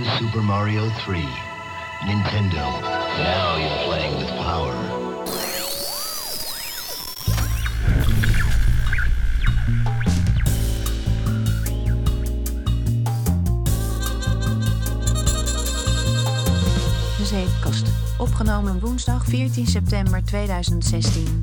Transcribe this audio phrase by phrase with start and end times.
[0.00, 1.18] Super Mario 3.
[2.06, 2.80] Nintendo.
[3.18, 4.72] Now you're playing with power.
[17.18, 17.86] De Zeepkast.
[18.18, 21.42] Opgenomen woensdag 14 september 2016.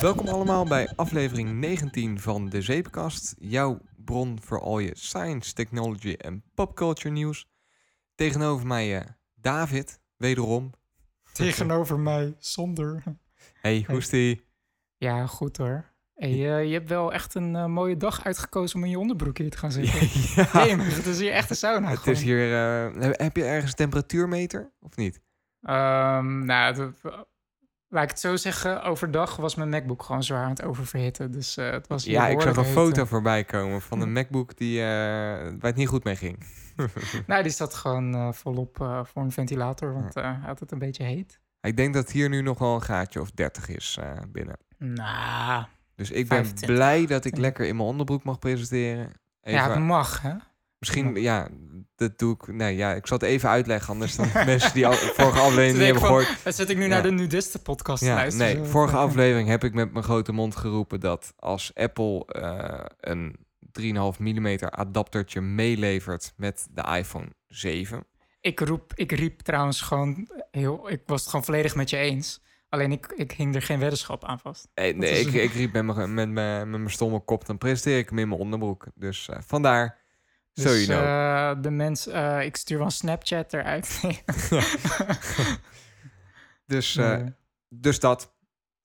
[0.00, 3.34] Welkom allemaal bij aflevering 19 van De Zeepkast.
[3.38, 3.78] Jouw
[4.10, 7.48] bron voor al je science, technology en popculture nieuws.
[8.14, 10.70] Tegenover mij eh, David, wederom.
[11.32, 13.02] Tegenover mij, zonder.
[13.60, 14.44] Hey, hoe is die?
[14.96, 15.84] Ja, goed hoor.
[16.14, 19.38] Hey, eh, je hebt wel echt een eh, mooie dag uitgekozen om in je onderbroek
[19.38, 20.00] hier te gaan zitten.
[20.66, 21.88] ja, het is hier echt een sauna.
[21.88, 22.14] het gewoon.
[22.14, 22.52] is hier...
[22.52, 25.20] eh, heb- je ergens een temperatuurmeter of niet?
[25.62, 27.00] Ehm, nou, het-
[27.90, 28.82] laat ik het zo zeggen.
[28.82, 31.30] Overdag was mijn MacBook gewoon zwaar aan het oververhitten.
[31.30, 34.80] Dus eh, het was Ja, ik zag een foto voorbij komen van een MacBook die,
[34.80, 36.38] eh, waar het niet goed mee ging.
[37.26, 41.04] Nou, die zat gewoon eh, volop voor een ventilator, want hij had het een beetje
[41.04, 41.40] heet.
[41.60, 44.56] Ik denk dat hier nu nog wel een gaatje of 30 is binnen.
[44.78, 46.68] Nou, Dus ik ben 25.
[46.68, 49.12] blij dat ik lekker in mijn onderbroek mag presenteren.
[49.40, 50.34] Even, ja, het mag, hè?
[50.80, 51.48] Misschien, ja,
[51.96, 52.46] dat doe ik.
[52.52, 53.92] Nee, ja, ik zal het even uitleggen.
[53.92, 56.36] Anders dan mensen die al, vorige aflevering niet hebben gehoord.
[56.44, 56.88] Dan zit ik nu Ja.
[56.88, 58.56] naar de nudisten-podcast te Ja, luisteren.
[58.60, 63.36] nee, vorige aflevering heb ik met mijn grote mond geroepen dat als Apple eh, een
[63.80, 68.04] 3,5 mm adaptertje meelevert met de iPhone 7.
[68.40, 70.90] Ik, roep, ik riep trouwens gewoon heel...
[70.90, 72.42] Ik was het gewoon volledig met je eens.
[72.68, 74.68] Alleen ik, ik hing er geen weddenschap aan vast.
[74.74, 77.46] Eh, nee, is ik, een- ik riep met mijn, met, mijn, met mijn stomme kop,
[77.46, 78.86] dan presenteer ik hem in mijn onderbroek.
[78.94, 79.98] Dus eh, vandaar,
[80.52, 81.04] Dus so you know.
[81.56, 82.06] eh, de mens...
[82.06, 84.00] eh, ik stuur wel een Snapchat eruit.
[86.66, 87.26] Dus, eh,
[87.68, 88.34] dus dat.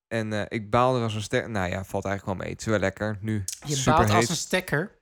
[0.08, 1.50] En ik baalde er als een ster.
[1.50, 2.54] Nou ja, valt eigenlijk wel mee.
[2.54, 3.18] Het is wel lekker.
[3.22, 4.98] Nu je baalt als een stekker.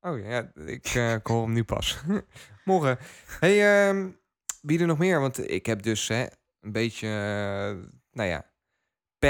[0.00, 1.98] Oh ja, ik, ik hoor hem nu pas.
[2.64, 2.98] Morgen.
[3.40, 4.10] Hey, ehm,
[4.60, 5.20] wie er nog meer?
[5.20, 6.26] Want ik heb dus hè,
[6.60, 7.08] een beetje,
[8.10, 8.46] nou ja,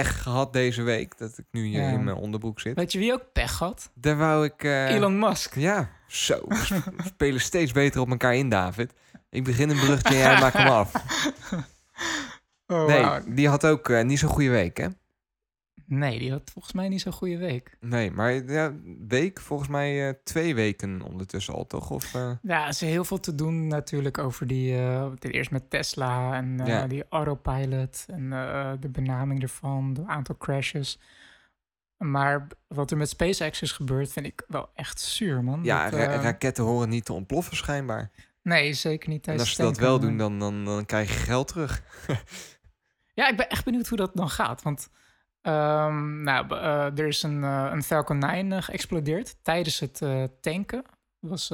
[0.02, 1.18] pech gehad deze week.
[1.18, 1.88] Dat ik nu hier Ja.
[1.88, 2.76] in mijn onderbroek zit.
[2.76, 3.90] Weet je wie ook pech had?
[3.94, 4.64] Daar wou ik...
[4.64, 5.54] eh, Elon Musk.
[5.54, 6.40] Ja, zo.
[6.48, 8.92] We spelen steeds beter op elkaar in, David.
[9.30, 10.92] Ik begin een bruggetje en jij maakt hem af.
[12.66, 14.86] Oh, Nee, die had ook eh, niet zo'n goede week, hè?
[15.98, 17.76] Nee, die had volgens mij niet zo'n goede week.
[17.80, 18.72] Nee, maar ja,
[19.08, 21.90] week, volgens mij eh, twee weken ondertussen al, toch?
[21.90, 24.76] Of, eh, Ja, is heel veel te doen natuurlijk over die...
[24.76, 26.86] eh ten eerste met Tesla en eh, Ja.
[26.86, 28.04] die autopilot...
[28.08, 30.98] en eh, de benaming ervan, het aantal crashes...
[31.96, 35.60] Maar wat er met SpaceX is gebeurd, vind ik wel echt zuur, man.
[35.64, 38.10] ja, Dat, ra- eh, raketten horen niet te ontploffen schijnbaar.
[38.42, 41.18] Nee, zeker niet En tijdens als ze dat wel doen, dan, dan, dan krijg je
[41.18, 41.82] geld terug.
[43.14, 44.62] Ja, ik ben echt benieuwd hoe dat dan gaat.
[44.62, 44.88] Want
[45.44, 50.00] ehm, nou, eh, er is een, eh, een Falcon 9 eh, geëxplodeerd tijdens het
[50.40, 50.82] tanken.
[51.20, 51.52] Dat was...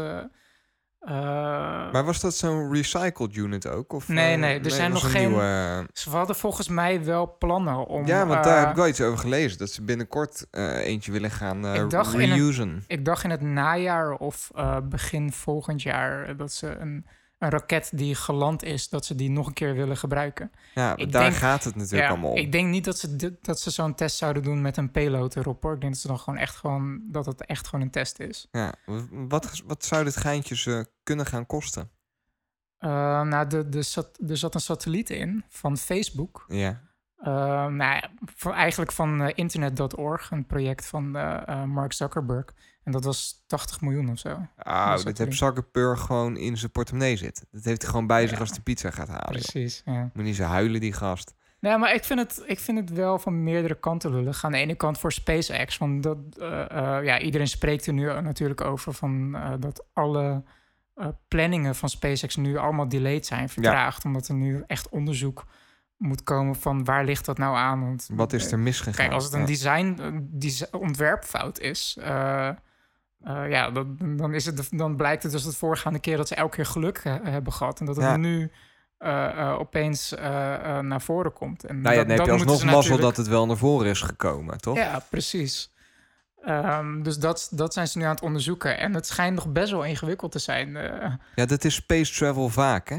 [1.93, 3.93] Maar was dat zo'n recycled unit ook?
[3.93, 7.87] Of, Nee, nee, er zijn nog een geen- nieuwe, Ze hadden volgens mij wel plannen
[7.87, 8.07] om...
[8.07, 9.59] ja, want daar heb ik wel iets over gelezen.
[9.59, 12.85] Dat ze binnenkort eentje willen gaan Ik dacht in een- reusen.
[12.87, 14.51] Ik dacht in het najaar of
[14.83, 16.37] begin volgend jaar...
[16.37, 17.07] dat ze een,
[17.41, 20.53] een raket die geland is, dat ze die nog een keer willen gebruiken.
[20.75, 22.37] Ja, ik daar denk- gaat het natuurlijk Ja, allemaal om.
[22.37, 25.37] ik denk niet dat ze, dit- dat ze zo'n test zouden doen met een payload
[25.37, 25.63] erop.
[25.63, 25.75] Hoor.
[25.75, 27.01] Ik denk dat ze dan gewoon echt gewoon...
[27.05, 28.49] dat het echt gewoon een test is.
[28.53, 28.75] Ja,
[29.11, 31.91] wat, wat zou dit geintje eh, kunnen gaan kosten?
[32.81, 32.91] Uh,
[33.23, 36.45] nou, de, de sat- er zat een satelliet in van Facebook.
[36.49, 36.89] Ja,
[37.25, 37.27] Uh,
[37.67, 38.03] nou,
[38.43, 42.45] eigenlijk van eh, internet.org, een project van eh, eh, Mark Zuckerberg.
[42.83, 44.47] En dat was 80 miljoen of zo.
[44.57, 47.47] Ah, Dat is heeft Zuckerberg gewoon in zijn portemonnee zitten.
[47.51, 49.41] Dat heeft hij gewoon bij zich als de pizza gaat halen.
[49.41, 50.11] Precies, ja.
[50.15, 51.35] Moet niet zo huilen, die gast.
[51.61, 54.45] Nee, maar ik vind, het, ik vind het wel van meerdere kanten lullig.
[54.45, 58.05] Aan de ene kant voor SpaceX, want dat, eh, eh, ja, iedereen spreekt er nu
[58.21, 60.43] natuurlijk over van, eh, dat alle
[61.29, 64.05] planningen van SpaceX nu allemaal delayed zijn, vertraagd.
[64.05, 65.45] Omdat er nu echt onderzoek
[65.97, 67.81] moet komen van waar ligt dat nou aan.
[67.81, 68.95] Want, Wat is er misgegaan?
[68.95, 71.99] Kijk, als het een design, een ontwerpfout is,
[73.25, 76.35] eh, ja, dan, dan, is het, dan blijkt het dus de voorgaande keer dat ze
[76.35, 77.81] elke keer geluk eh, hebben gehad.
[77.81, 78.17] En dat het Ja.
[78.17, 78.51] nu
[78.99, 80.11] eh, opeens
[80.81, 81.65] naar voren komt.
[81.65, 83.57] En Nou ja, dat- dan heb je alsnog ze mazzel natuurlijk- dat het wel naar
[83.57, 84.77] voren is gekomen, toch?
[84.77, 85.73] Ja, precies.
[86.45, 88.79] Ehm, dus dat, dat zijn ze nu aan het onderzoeken.
[88.79, 90.73] En het schijnt nog best wel ingewikkeld te zijn.
[91.35, 92.99] Ja, dat is space travel vaak, hè?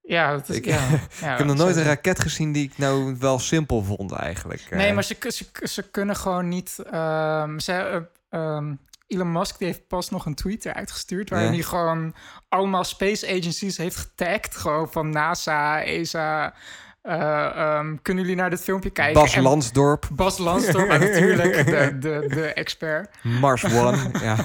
[0.00, 0.80] ja, dat is, Ik- ja,
[1.20, 4.66] ja, ik heb nog nooit een raket gezien die ik nou wel simpel vond, eigenlijk.
[4.70, 6.78] Nee, maar ze, ze, ze kunnen gewoon niet.
[6.90, 8.74] ehm, ze, ehm,
[9.06, 11.30] Elon Musk die heeft pas nog een tweet eruit gestuurd.
[11.30, 11.54] Waarin Ja.
[11.54, 12.14] hij gewoon
[12.48, 14.56] allemaal space agencies heeft getagd.
[14.56, 16.54] Gewoon van NASA, ESA,
[17.02, 19.20] Eh, ehm, kunnen jullie naar dit filmpje kijken?
[19.22, 23.14] Bas En Lansdorp, Bas Lansdorp, natuurlijk, de, de, de expert.
[23.22, 23.96] Mars One.
[24.22, 24.36] ja.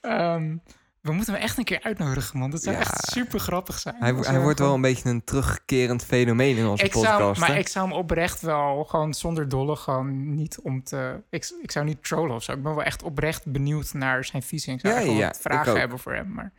[0.00, 0.56] Ehm,
[1.00, 2.50] we moeten hem echt een keer uitnodigen, man.
[2.50, 2.80] Dat zou Ja.
[2.80, 3.94] echt super grappig zijn.
[3.98, 7.40] Hij, hij wordt wel een beetje een terugkerend fenomeen in onze ik zou, podcast.
[7.40, 7.56] maar hè?
[7.58, 11.20] ik zou hem oprecht wel gewoon zonder dolle gewoon niet om te...
[11.30, 12.52] Ik, ik zou niet trollen of zo.
[12.52, 14.72] Ik ben wel echt oprecht benieuwd naar zijn visie.
[14.74, 16.32] Ik zou Ja, ja, wat vragen hebben voor hem.
[16.32, 16.52] Maar,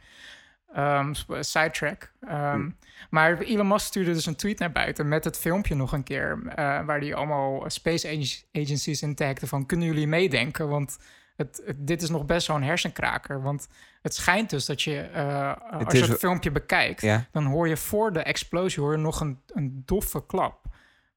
[1.15, 2.11] sp- sidetrack.
[2.21, 2.69] Ehm,
[3.09, 6.39] Maar Elon Musk stuurde dus een tweet naar buiten met het filmpje nog een keer...
[6.47, 6.55] eh,
[6.85, 9.65] waar hij allemaal space ag- agencies in tagde van...
[9.65, 10.69] kunnen jullie meedenken?
[10.69, 10.97] Want
[11.39, 13.41] het, het- dit is nog best wel een hersenkraker.
[13.41, 13.67] Want
[14.01, 17.25] het schijnt dus dat je, eh, als is je het filmpje bekijkt Ja.
[17.31, 20.65] dan hoor je voor de explosie hoor je nog een, een doffe klap.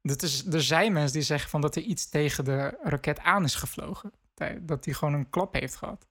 [0.02, 3.44] Dat is, er zijn mensen die zeggen van dat er iets tegen de raket aan
[3.44, 4.12] is gevlogen.
[4.60, 6.06] Dat die gewoon een klap heeft gehad.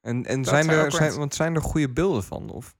[0.00, 2.50] En, en Dat zijn er, zijn, want zijn er goede beelden van?
[2.50, 2.76] Of?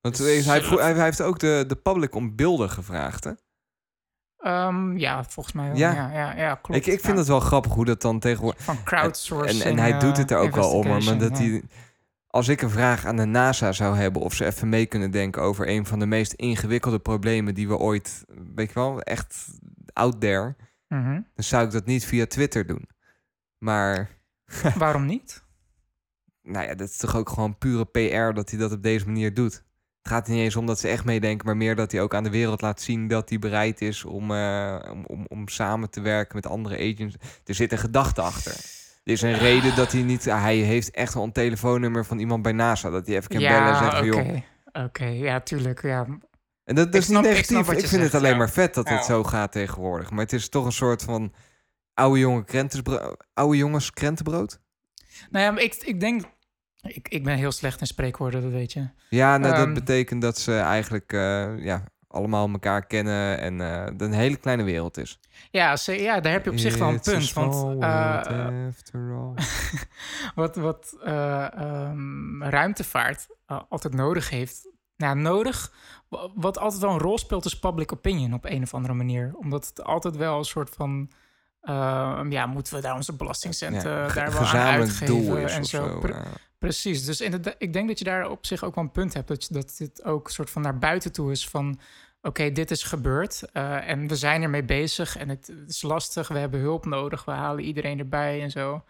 [0.00, 0.60] Want hij, eh, hij,
[0.94, 3.24] hij heeft ook de, de public om beelden gevraagd.
[3.24, 3.32] Hè?
[4.38, 5.76] Ehm, ja, volgens mij wel.
[5.76, 5.92] Ja.
[5.92, 6.80] Ja, ja, ja, klopt.
[6.80, 8.62] Ik, ik vind Ja, het wel grappig hoe dat dan tegenwoordig...
[8.62, 9.62] Van crowdsourcing.
[9.62, 10.86] En, en hij doet het er ook wel om.
[10.86, 11.62] Maar dat hij,
[12.26, 14.22] als ik een vraag aan de NASA zou hebben...
[14.22, 17.54] of ze even mee kunnen denken over een van de meest ingewikkelde problemen...
[17.54, 18.24] die we ooit,
[18.54, 19.46] weet je wel, echt
[19.92, 20.56] out there...
[20.88, 21.12] Mhm.
[21.12, 22.88] dan zou ik dat niet via Twitter doen.
[23.58, 24.08] Maar,
[24.78, 25.44] Waarom niet?
[26.42, 29.34] nou ja, dat is toch ook gewoon pure PR dat hij dat op deze manier
[29.34, 29.64] doet.
[30.06, 32.22] Het gaat niet eens om dat ze echt meedenken, maar meer dat hij ook aan
[32.24, 36.00] de wereld laat zien dat hij bereid is om, eh, om, om, om samen te
[36.00, 37.16] werken met andere agents.
[37.44, 38.52] Er zit een gedachte achter.
[39.04, 40.24] Er is een reden dat hij niet.
[40.24, 42.90] Hij heeft echt wel een telefoonnummer van iemand bij NASA.
[42.90, 44.42] Dat hij even kan bellen en zeggen: oké.
[44.72, 44.84] joh.
[44.84, 45.82] Oké, ja, tuurlijk.
[45.82, 46.06] Ja.
[46.64, 47.68] En dat, dat Ik is snap- niet ik negatief.
[47.72, 48.36] Ik, je vind zegt, het alleen ja.
[48.38, 50.10] maar vet dat het zo gaat tegenwoordig.
[50.10, 51.32] Maar het is toch een soort van
[51.94, 54.60] oude, jongen krentenbro- oude jongens krentenbrood.
[55.30, 56.22] Nou ja, maar ik, ik denk...
[56.88, 58.88] Ik, ik ben heel slecht in spreekwoorden, dat weet je.
[59.08, 59.74] Ja, nou, dat Ehm.
[59.74, 64.62] betekent dat ze eigenlijk eh, ja, allemaal elkaar kennen en dat het een hele kleine
[64.62, 65.20] wereld is.
[65.50, 67.32] Ja, ze, ja, daar heb je op zich wel een It's punt.
[67.32, 68.20] Want eh,
[70.34, 73.26] wat, wat eh, ehm, ruimtevaart
[73.68, 74.68] altijd nodig heeft.
[74.96, 75.72] Nou, nodig.
[76.08, 79.32] wa- Wat altijd wel een rol speelt, is public opinion op een of andere manier.
[79.34, 81.10] Omdat het altijd wel een soort van.
[82.28, 85.86] ja, moeten we daar onze belastingcenten Ja, daar wel aan uitgeven doel is en zo.
[85.88, 85.98] zo.
[85.98, 86.22] Pre- ja.
[86.66, 87.04] Precies.
[87.04, 89.28] Dus inderdaad, ik denk dat je daar op zich ook wel een punt hebt.
[89.28, 91.78] Dat, je- dat dit ook een soort van naar buiten toe is van...
[92.22, 96.28] Oké, dit is gebeurd eh, en we zijn ermee bezig en het, is lastig.
[96.28, 97.24] We hebben hulp nodig.
[97.24, 98.84] We halen iedereen erbij en zo.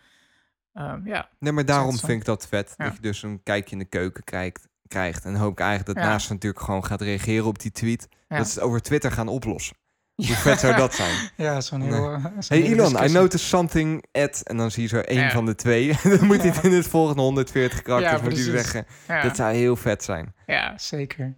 [0.73, 2.75] Ehm, ja, Nee, maar daarom vind ik dat vet.
[2.77, 2.85] Ja.
[2.85, 4.69] Dat je dus een kijkje in de keuken krijgt.
[4.89, 5.25] krijgt.
[5.25, 6.11] En hoop ik eigenlijk dat Ja.
[6.11, 8.09] NASA natuurlijk gewoon gaat reageren op die tweet.
[8.29, 8.37] Ja.
[8.37, 9.77] Dat ze het over Twitter gaan oplossen.
[10.17, 11.31] Hoe vet zou dat zijn?
[11.37, 12.13] ja zo'n heel...
[12.13, 14.41] eh, Hey Elon, I noticed something at...
[14.43, 15.31] En dan zie je zo één Ja.
[15.31, 15.99] van de twee.
[16.19, 18.71] Dan moet hij het in het volgende 140 karakters Ja, moet hij precies.
[18.71, 18.87] zeggen.
[19.09, 20.35] Ja, Dat zou heel vet zijn.
[20.47, 21.37] ja, zeker.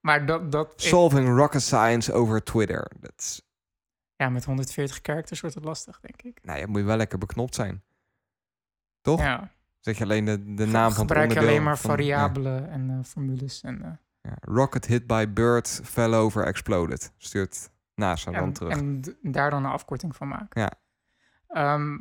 [0.00, 0.52] Maar dat...
[0.52, 2.90] dat ik- Solving rocket science over Twitter.
[3.00, 3.42] Dat is,
[4.16, 6.38] ja, met 140 characters wordt het lastig, denk ik.
[6.44, 7.82] nou ja, moet je wel lekker beknopt zijn.
[9.00, 9.20] Toch?
[9.20, 9.50] Ja,
[9.80, 12.70] Zeg je alleen de, de naam van het gebruik je onderdeel alleen maar van- variabelen
[12.70, 13.60] en eh, formules.
[13.60, 13.90] En, eh,
[14.20, 14.36] ja.
[14.40, 17.12] Rocket hit by bird, fell over, exploded.
[17.16, 18.72] Stuurt Dan en, terug.
[18.72, 20.60] en daar dan een afkorting van maken.
[20.60, 20.70] Ja.
[21.48, 21.96] Ehm,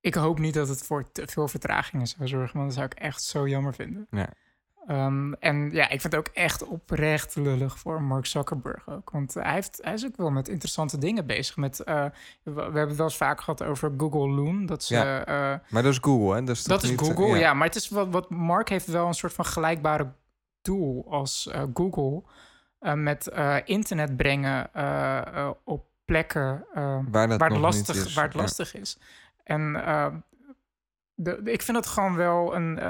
[0.00, 2.94] ik hoop niet dat het voor te veel vertragingen zou zorgen, want dat zou ik
[2.94, 4.06] echt zo jammer vinden.
[4.10, 4.28] Ja.
[4.86, 9.10] Ehm, en ja, ik vind het ook echt oprecht lullig voor Mark Zuckerberg ook.
[9.10, 11.56] Want hij, heeft, hij is ook wel met interessante dingen bezig.
[11.56, 12.04] Met, eh,
[12.42, 14.66] we, we hebben het wel eens vaak gehad over Google Loon.
[14.66, 15.24] Dat, ze, Ja.
[15.24, 16.44] eh, Maar dat is Google, hè?
[16.44, 17.54] Dat is, dat is niet, eh, Google, ja.
[17.54, 20.12] Maar het is wat, wat Mark heeft wel een soort van gelijkbare
[20.62, 22.22] doel als Google.
[22.80, 26.66] Eh, met eh, internet brengen eh, op plekken
[27.10, 28.14] Waar, dat waar, het lastig, is.
[28.14, 28.98] waar het lastig is.
[29.44, 30.06] En eh,
[31.14, 32.86] de, de- ik vind het gewoon wel een,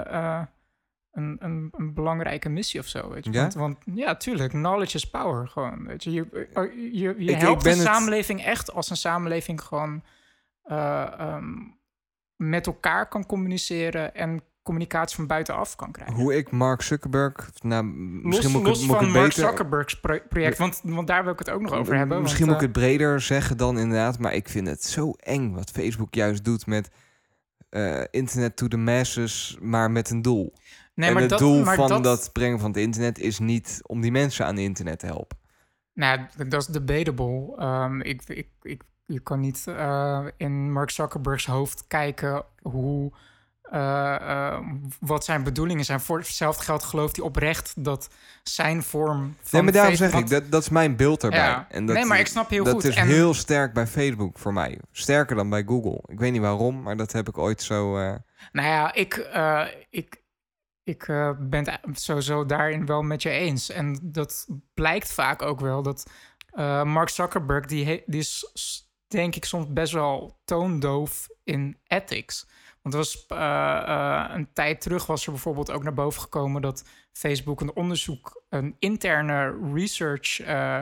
[1.11, 3.11] een, een, een belangrijke missie of zo.
[3.11, 3.33] Weet je?
[3.33, 3.41] Ja?
[3.41, 5.49] Want, want ja, tuurlijk, knowledge is power.
[5.49, 8.97] Gewoon, weet je, je, eh, je, je, je ik helpt het- samenleving echt als een
[8.97, 10.03] samenleving gewoon
[10.63, 11.55] eh, ehm,
[12.37, 16.15] met elkaar kan communiceren en communicatie van buitenaf kan krijgen.
[16.17, 17.51] Hoe ik Mark Zuckerberg...
[17.63, 19.49] Nou, misschien los moet ik, los het- moet van het Mark beter...
[19.49, 22.23] Zuckerberg's pro- project, want, want daar wil ik het ook nog over hebben.
[22.23, 24.19] Misschien want, moet ik eh, het breder zeggen dan inderdaad.
[24.19, 26.91] Maar ik vind het zo eng wat Facebook juist doet met
[27.69, 30.53] eh, internet to the masses, maar met een doel.
[30.95, 32.31] nee, en maar het dat, doel maar van dat, dat...
[32.33, 35.39] brengen van het internet is niet om die mensen aan internet te helpen.
[35.95, 37.57] Nou, dat is debatable.
[37.57, 43.13] Ehm, ik, ik, ik, je kan niet eh, in Mark Zuckerberg's hoofd kijken hoe,
[43.71, 44.59] eh, eh,
[45.01, 46.01] wat zijn bedoelingen zijn.
[46.01, 48.09] Voor hetzelfde geld gelooft hij oprecht dat
[48.43, 51.39] zijn vorm van nee, maar daarom zeg ik, dat, dat is mijn beeld erbij.
[51.39, 51.67] Ja.
[51.69, 52.85] En dat, nee, maar ik snap heel dat goed.
[52.85, 54.79] is en, heel sterk bij Facebook voor mij.
[54.93, 56.03] Sterker dan bij Google.
[56.07, 57.99] Ik weet niet waarom, maar dat heb ik ooit zo...
[57.99, 58.15] eh,
[58.53, 59.29] Nou ja, ik,
[59.91, 60.23] ik,
[60.83, 61.07] ik
[61.39, 63.71] ben het sowieso daarin wel met je eens.
[63.71, 66.11] En dat blijkt vaak ook wel dat
[66.85, 68.45] Mark Zuckerberg, die, die is
[69.09, 72.47] denk ik soms best wel toondoof in ethics.
[72.83, 76.63] Want er was eh, eh, een tijd terug was er bijvoorbeeld ook naar boven gekomen
[76.63, 80.79] dat Facebook een onderzoek, een interne research eh,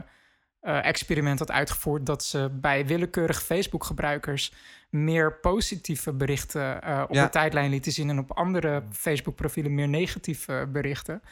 [0.61, 4.52] experiment had uitgevoerd dat ze bij willekeurige Facebook gebruikers
[4.90, 6.76] meer positieve berichten
[7.09, 7.25] op Ja.
[7.25, 11.23] de tijdlijn lieten zien en op andere Facebook profielen meer negatieve berichten.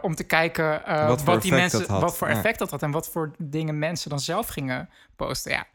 [0.00, 2.34] Om te kijken Wat die effect mensen, wat voor Ja.
[2.34, 5.52] effect dat had en wat voor dingen mensen dan zelf gingen posten.
[5.52, 5.66] Ja,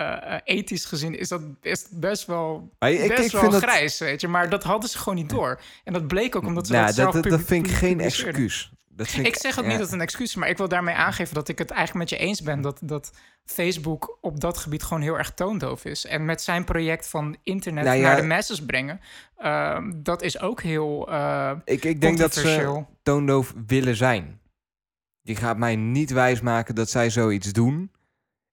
[0.00, 3.52] eh, eh, ethisch gezien is dat is best wel, Maar ik- best ik wel vind
[3.52, 4.28] dat- grijs, weet je.
[4.28, 5.60] Maar dat hadden ze gewoon niet door.
[5.84, 8.72] En dat bleek ook omdat ze Nou, dat dat, zelf dat, vind ik geen excuus.
[8.88, 9.70] Dat vind Ik zeg ook ja.
[9.70, 12.10] niet dat het een excuus is, maar ik wil daarmee aangeven dat ik het eigenlijk
[12.10, 13.10] met je eens ben dat, dat
[13.44, 16.06] Facebook op dat gebied gewoon heel erg toondoof is.
[16.06, 18.02] En met zijn project van internet Nou ja.
[18.02, 19.00] naar de masses brengen,
[19.36, 24.40] ehm, dat is ook heel eh Ik, ik denk dat ze toondoof willen zijn.
[25.22, 27.90] Je gaat mij niet wijsmaken dat zij zoiets doen.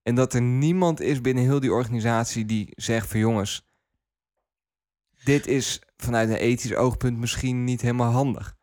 [0.07, 3.65] En dat er niemand is binnen heel die organisatie die zegt van jongens,
[5.23, 8.55] dit is vanuit een ethisch oogpunt misschien niet helemaal handig.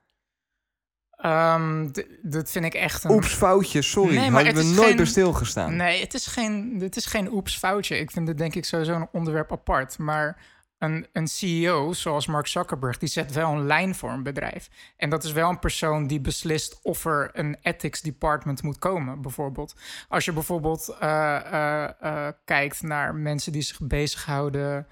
[1.10, 1.90] Ehm,
[2.22, 3.10] dat vind ik echt een...
[3.10, 4.16] Oeps, foutje, sorry.
[4.16, 5.76] Nee, maar Hadden we nooit geen- bij stilgestaan.
[5.76, 7.98] Nee, het is geen, het is geen oeps foutje.
[7.98, 9.98] Ik vind het denk ik sowieso een onderwerp apart.
[9.98, 10.42] Maar
[10.78, 14.68] een, een CEO zoals Mark Zuckerberg, die zet wel een lijn voor een bedrijf.
[14.96, 19.22] En dat is wel een persoon die beslist of er een ethics department moet komen,
[19.22, 19.74] bijvoorbeeld.
[20.08, 24.86] Als je bijvoorbeeld eh, eh, eh, kijkt naar mensen die zich bezighouden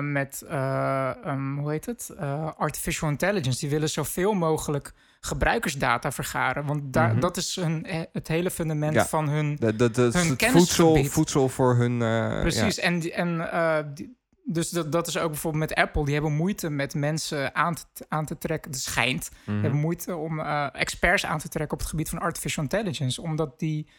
[0.00, 2.16] met, eh, um, hoe heet het?
[2.56, 3.60] Artificial intelligence.
[3.60, 6.66] Die willen zoveel mogelijk gebruikersdata vergaren.
[6.66, 7.20] Want daar, Mhm.
[7.20, 9.06] dat is hun, het hele fundament Ja.
[9.06, 11.98] van hun Dat, dat, dat is Hun het voedsel, voedsel voor hun...
[12.40, 12.82] Precies, ja.
[12.82, 16.04] en, en die- dus dat, dat is ook bijvoorbeeld met Apple.
[16.04, 18.70] Die hebben moeite met mensen aan te, aan te trekken.
[18.70, 19.30] Het schijnt.
[19.44, 19.60] Mhm.
[19.60, 23.22] hebben moeite om eh, experts aan te trekken op het gebied van artificial intelligence.
[23.22, 23.90] Omdat die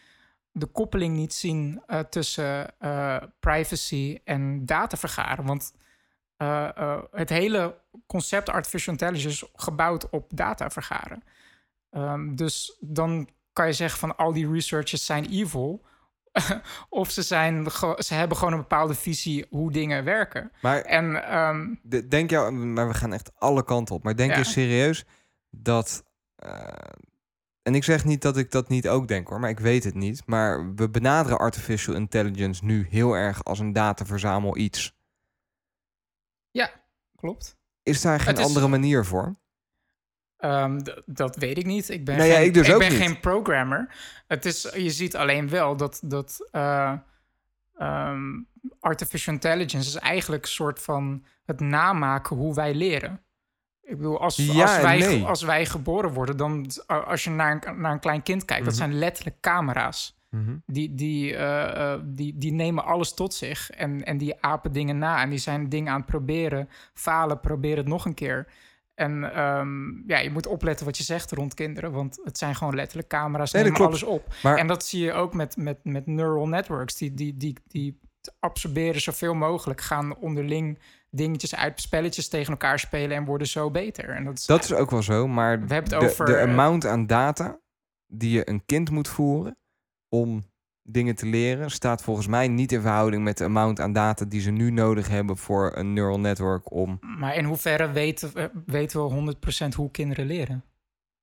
[0.52, 5.46] de koppeling niet zien eh, tussen eh, privacy en data vergaren.
[5.46, 5.80] Want
[7.12, 11.24] het hele concept artificial intelligence is gebouwd op data vergaren.
[11.90, 15.86] Ehm, dus dan kan je zeggen van al die researchers zijn evil.
[16.90, 20.52] of ze, zijn, ze hebben gewoon een bepaalde visie hoe dingen werken.
[20.62, 24.04] Maar En ehm, de- denk jou, maar we gaan echt alle kanten op.
[24.04, 24.38] Maar denk Ja.
[24.38, 25.06] je serieus
[25.50, 26.04] dat.
[26.36, 26.68] eh,
[27.62, 29.94] en ik zeg niet dat ik dat niet ook denk hoor, maar ik weet het
[29.94, 30.22] niet.
[30.26, 35.00] Maar we benaderen artificial intelligence nu heel erg als een dataverzamel iets.
[37.16, 37.58] klopt.
[37.84, 39.36] Is daar geen is- andere manier voor?
[40.42, 41.90] Ehm, dat weet ik niet.
[41.90, 43.02] Ik ben, Nou ja, geen, ik dus ben niet.
[43.02, 43.96] geen programmer.
[44.28, 46.94] Het is, je ziet alleen wel dat, dat eh,
[47.78, 48.40] ehm,
[48.80, 53.22] artificial intelligence is eigenlijk een soort van het namaken hoe wij leren.
[53.84, 55.24] Ik bedoel, als, Ja als, wij, nee.
[55.26, 58.74] als wij geboren worden, dan als je naar een, naar een klein kind kijkt, dat
[58.74, 58.84] Mhm.
[58.84, 60.20] zijn letterlijk camera's.
[60.30, 60.56] Mhm.
[60.66, 64.98] Die, die, eh, eh, die, die nemen alles tot zich en, en die apen dingen
[64.98, 65.22] na.
[65.22, 68.48] En die zijn dingen aan het proberen, falen, proberen het nog een keer.
[68.94, 72.76] En ehm, ja, je moet opletten wat je zegt rond kinderen, want het zijn gewoon
[72.76, 74.04] letterlijk camera's, Nee, dat nemen klopt.
[74.04, 74.34] alles op.
[74.44, 76.96] Maar En dat zie je ook met, met, met neural networks.
[76.96, 78.00] Die, die, die, die
[78.40, 80.80] absorberen zoveel mogelijk, gaan onderling
[81.10, 84.10] dingetjes uit, spelletjes tegen elkaar spelen en worden zo beter.
[84.10, 85.28] En dat is, dat is ook wel zo.
[85.28, 87.60] Maar We hebben het de, over, de eh, amount aan data
[88.08, 89.58] die je een kind moet voeren
[90.10, 90.44] om
[90.84, 94.42] dingen te leren, staat volgens mij niet in verhouding met de amount aan data die
[94.42, 99.00] ze nu nodig hebben voor een neural network om Maar in hoeverre weten, we- weten
[99.08, 100.64] we 100% hoe kinderen leren?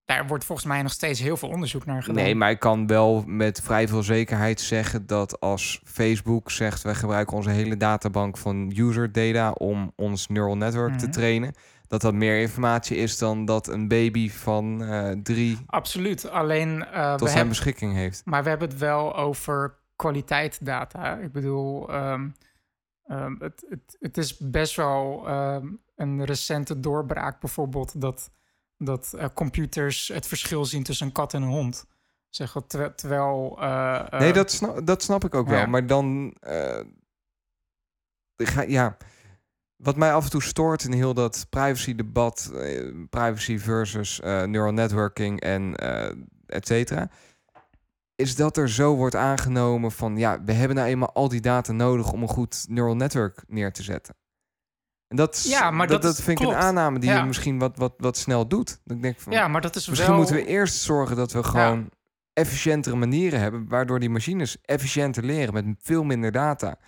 [0.05, 2.25] Daar wordt volgens mij nog steeds heel veel onderzoek naar gedaan.
[2.25, 6.83] Nee, maar ik kan wel met vrij veel zekerheid zeggen dat als Facebook zegt...
[6.83, 11.13] wij gebruiken onze hele databank van user data om ons neural network te Mhm.
[11.15, 11.55] trainen...
[11.89, 16.29] dat dat meer informatie is dan dat een baby van eh, drie Absoluut.
[16.31, 18.23] Alleen, we tot zijn hebben, beschikking heeft.
[18.25, 21.17] maar we hebben het wel over kwaliteit data.
[21.17, 22.29] Ik bedoel, ehm,
[23.05, 25.67] ehm, het, het, het is best wel ehm,
[25.97, 28.01] een recente doorbraak bijvoorbeeld...
[28.01, 28.31] dat,
[28.77, 31.87] dat eh, computers het verschil zien tussen een kat en een hond.
[32.29, 33.59] Zeg, wat, terwijl...
[34.11, 35.67] Nee, dat snap, dat snap ik ook wel.
[35.67, 36.35] Maar dan...
[38.37, 38.97] ga, ja,
[39.79, 42.51] wat mij af en toe stoort in heel dat privacy-debat...
[42.55, 46.13] eh, privacy versus eh, neural networking en eh
[46.47, 47.11] et cetera...
[48.15, 50.17] is dat er zo wordt aangenomen van...
[50.17, 52.13] ja, we hebben nou eenmaal al die data nodig...
[52.13, 54.15] om een goed neural network neer te zetten.
[55.09, 57.19] En dat, is- Ja, maar dat, dat dat vind ik een aanname die Ja.
[57.19, 58.81] je misschien wat, wat, wat snel doet.
[58.85, 60.19] Ik denk van, Ja, maar dat is Misschien wel...
[60.19, 61.91] moeten we eerst zorgen dat we gewoon
[62.33, 66.79] efficiëntere manieren hebben, waardoor die machines efficiënter leren met veel minder data.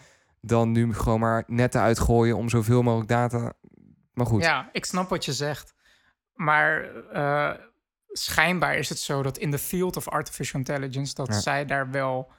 [0.41, 3.53] Dan nu gewoon maar netten uitgooien om zoveel mogelijk data.
[4.13, 5.75] Maar goed, Ja, ik snap wat je zegt.
[6.35, 7.51] Maar eh,
[8.09, 11.15] schijnbaar is het zo dat in de field of artificial intelligence...
[11.15, 11.41] dat Ja.
[11.41, 12.33] zij daar wel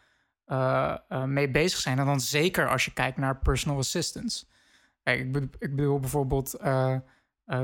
[0.45, 1.99] eh, eh, mee bezig zijn.
[1.99, 4.49] En dan zeker als je kijkt naar personal assistants.
[5.03, 6.57] Kijk, ik, bedo- ik bedoel bijvoorbeeld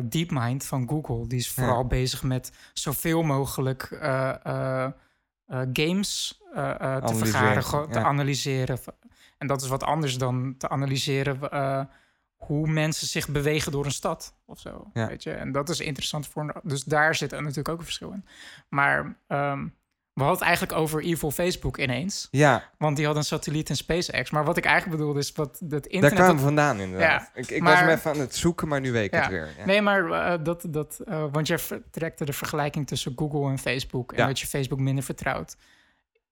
[0.04, 1.28] DeepMind van Google.
[1.28, 3.88] Die is vooral bezig met zoveel mogelijk
[5.74, 8.06] games te vergaren, te ja.
[8.06, 8.80] analyseren.
[9.38, 11.82] En dat is wat anders dan te analyseren eh,
[12.36, 14.90] hoe mensen zich bewegen door een stad of zo.
[14.94, 15.08] Ja.
[15.08, 15.32] Weet je?
[15.32, 16.62] En dat is interessant voor.
[16.64, 18.26] Dus daar zit er natuurlijk ook een verschil in.
[18.70, 19.64] Maar ehm,
[20.14, 22.28] we hadden het eigenlijk over Evil Facebook ineens.
[22.32, 24.30] Ja, Want die had een satelliet in SpaceX.
[24.30, 26.14] Maar wat ik eigenlijk bedoelde is wat het daar internet...
[26.14, 27.32] kwamen dat- we vandaan inderdaad.
[27.34, 29.20] ik ik was maar- hem even aan het zoeken, maar nu weet ik Ja.
[29.20, 29.50] het weer.
[29.58, 29.66] Ja.
[29.66, 30.66] Nee, maar eh, dat...
[30.70, 34.14] dat eh, want jij ver- trekte de vergelijking tussen Google en Facebook.
[34.14, 35.58] En dat je Facebook minder vertrouwt.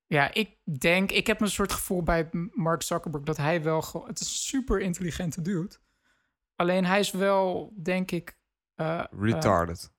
[0.07, 1.11] Ja, ik denk...
[1.11, 3.23] Ik heb een soort gevoel bij Mark Zuckerberg...
[3.23, 3.81] dat hij wel...
[3.81, 5.75] gewoon- Het is een super intelligente dude.
[6.55, 8.37] Alleen hij is wel, denk ik...
[8.75, 9.91] eh, eh, Retarded.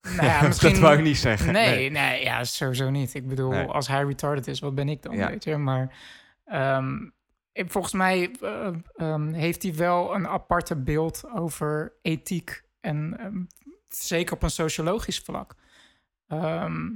[0.00, 0.70] nou ja, misschien...
[0.72, 1.52] dat wou ik niet zeggen.
[1.52, 3.14] Nee, nee, ja, sowieso niet.
[3.14, 3.66] Ik bedoel, Nee.
[3.66, 5.28] als hij retarded is, wat ben ik dan, Ja.
[5.28, 5.56] weet je?
[5.56, 5.96] Maar
[6.44, 7.08] ehm,
[7.52, 12.62] volgens mij eh, ehm, heeft hij wel een aparte beeld over ethiek.
[12.80, 13.42] En ehm,
[13.88, 15.54] zeker op een sociologisch vlak.
[16.26, 16.90] Ehm,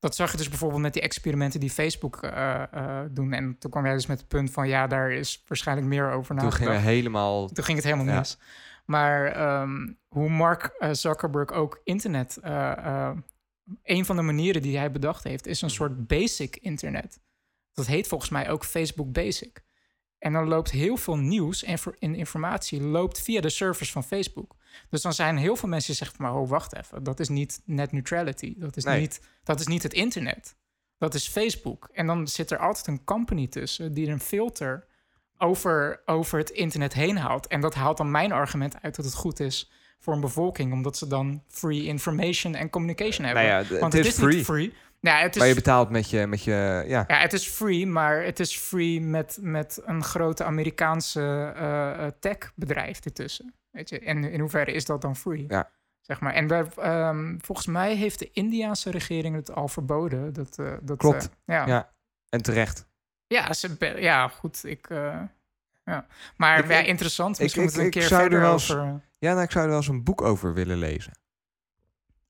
[0.00, 3.32] dat zag je dus bijvoorbeeld met die experimenten die Facebook eh, eh, doen.
[3.32, 4.68] En toen kwam jij dus met het punt van...
[4.68, 6.56] ja, daar is waarschijnlijk meer over Toen nagedacht.
[6.56, 7.48] gingen we helemaal...
[7.48, 8.18] Toen ging het helemaal Ja.
[8.18, 8.38] mis.
[8.84, 12.38] Maar ehm, hoe Mark eh, Zuckerberg ook internet...
[13.82, 15.46] een van de manieren die hij bedacht heeft...
[15.46, 17.20] is een soort basic internet.
[17.72, 19.62] Dat heet volgens mij ook Facebook Basic.
[20.20, 21.78] En dan loopt heel veel nieuws en
[22.14, 24.56] informatie loopt via de servers van Facebook.
[24.90, 26.26] Dus dan zijn heel veel mensen die zeggen van...
[26.26, 28.54] maar oh, wacht even, dat is niet net neutrality.
[28.58, 29.00] Dat is, Nee.
[29.00, 30.56] niet, dat is niet het internet.
[30.98, 31.88] Dat is Facebook.
[31.92, 33.94] En dan zit er altijd een company tussen...
[33.94, 34.86] die een filter
[35.38, 37.46] over, over het internet heen haalt.
[37.46, 40.96] En dat haalt dan mijn argument uit dat het goed is voor een bevolking, omdat
[40.96, 43.44] ze dan free information en communication hebben.
[43.46, 44.36] Nou ja, Want het het, is is, free.
[44.36, 44.72] niet free.
[45.00, 46.26] Ja, het is, Maar je betaalt met je...
[46.26, 47.04] Met je ja.
[47.06, 53.00] ja, het is free, maar het is free met, met een grote Amerikaanse eh, tech-bedrijf
[53.04, 53.54] ertussen.
[53.70, 53.98] Weet je?
[53.98, 55.44] En in hoeverre is dat dan free?
[55.48, 55.70] Ja.
[56.00, 56.32] Zeg maar.
[56.34, 60.32] En daar, ehm, volgens mij heeft de Indiaanse regering het al verboden.
[60.32, 61.30] Dat, eh, dat, Klopt.
[61.44, 61.66] ja.
[61.66, 61.92] Ja.
[62.28, 62.86] En terecht.
[63.26, 64.64] Ja, ze, ja, goed.
[64.64, 66.06] Ik, ja.
[66.36, 67.34] Maar Ik- ja, ik- interessant.
[67.36, 69.32] ik- Misschien ik- moeten we een ik keer zou er verder wel eens- over Ja,
[69.32, 71.12] nou, ik zou er wel eens een boek over willen lezen.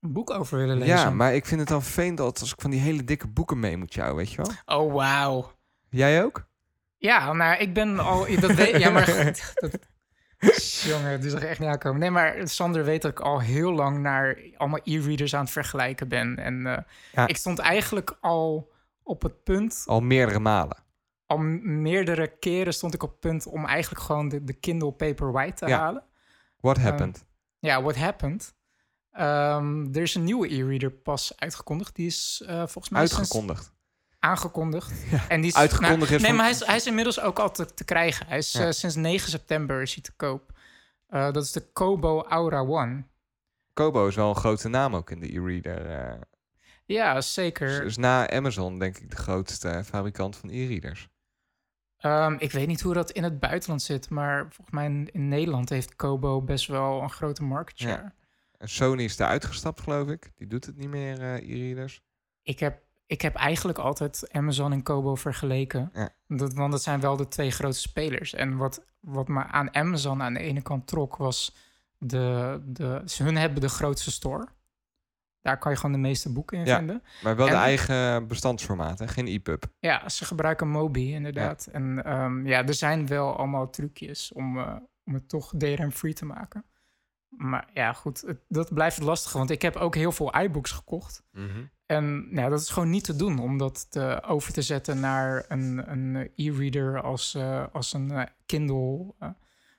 [0.01, 0.95] Een boek over willen lezen.
[0.95, 3.59] Ja, maar ik vind het dan vervelend dat als ik van die hele dikke boeken
[3.59, 4.79] mee moet jou, weet je wel?
[4.79, 5.51] Oh, wauw.
[5.89, 6.49] Jij ook?
[6.97, 8.25] Ja, nou, ik ben al...
[8.39, 9.07] Dat weet, ja, maar...
[9.07, 11.99] goed, dat, jongen, die zag echt niet aankomen.
[11.99, 16.07] Nee, maar Sander weet dat ik al heel lang naar allemaal e-readers aan het vergelijken
[16.07, 16.37] ben.
[16.37, 16.77] En eh,
[17.13, 17.27] Ja.
[17.27, 18.71] ik stond eigenlijk al
[19.03, 19.83] op het punt...
[19.85, 20.77] Al meerdere malen.
[21.25, 25.53] Al meerdere keren stond ik op het punt om eigenlijk gewoon de, de Kindle Paperwhite
[25.53, 25.77] te Ja.
[25.79, 26.03] halen.
[26.59, 27.25] What Eh, happened?
[27.59, 28.53] Ja, what happened?
[29.11, 31.95] Ehm, er is een nieuwe e-reader pas uitgekondigd.
[31.95, 33.71] Die is eh, volgens mij sinds- Uitgekondigd.
[34.19, 34.91] aangekondigd.
[35.27, 37.51] En die is, Uitgekondigd nou, Nee, van- maar hij is, hij is inmiddels ook al
[37.51, 38.27] te, te krijgen.
[38.27, 38.65] Hij is Ja.
[38.65, 40.51] eh, sinds 9 september is hij te koop.
[41.07, 43.03] Eh, dat is de Kobo Aura One.
[43.73, 46.19] Kobo is wel een grote naam ook in de e-reader.
[46.85, 47.81] Ja, zeker.
[47.83, 51.09] dus na Amazon denk ik de grootste fabrikant van e-readers.
[51.97, 55.27] Ehm, ik weet niet hoe dat in het buitenland zit, maar volgens mij in, in
[55.27, 58.13] Nederland heeft Kobo best wel een grote market Ja.
[58.61, 60.31] En Sony is eruit gestapt, geloof ik.
[60.35, 62.01] Die doet het niet meer, eh, e-readers.
[62.41, 65.89] Ik, heb, ik heb eigenlijk altijd Amazon en Kobo vergeleken.
[65.93, 66.09] Ja.
[66.27, 68.33] Dat, want dat zijn wel de twee grootste spelers.
[68.33, 71.55] En wat, wat me aan Amazon aan de ene kant trok, was
[71.97, 74.47] de, de, ze hun hebben de grootste store.
[75.41, 76.77] Daar kan je gewoon de meeste boeken in Ja.
[76.77, 77.03] vinden.
[77.23, 79.07] Maar wel de En- eigen bestandsformaat, hè?
[79.07, 79.63] geen EPUB.
[79.79, 81.65] Ja, ze gebruiken Mobi inderdaad.
[81.71, 86.25] En ehm, ja, er zijn wel allemaal trucjes om, eh, om het toch DRM-free te
[86.25, 86.65] maken.
[87.37, 89.37] Maar ja, goed, het- dat blijft het lastige.
[89.37, 91.23] Want ik heb ook heel veel iBooks gekocht.
[91.85, 95.45] En nou, dat is gewoon niet te doen om dat te, over te zetten naar
[95.47, 99.13] een, een e-reader als, eh, als een eh, Kindle.
[99.19, 99.29] eh.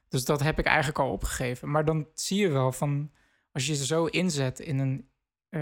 [0.09, 1.71] dus dat heb ik eigenlijk al opgegeven.
[1.71, 3.11] Maar dan zie je wel van
[3.53, 5.09] als je ze zo inzet in een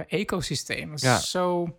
[0.07, 1.19] ecosysteem, dat is Ja.
[1.19, 1.79] zo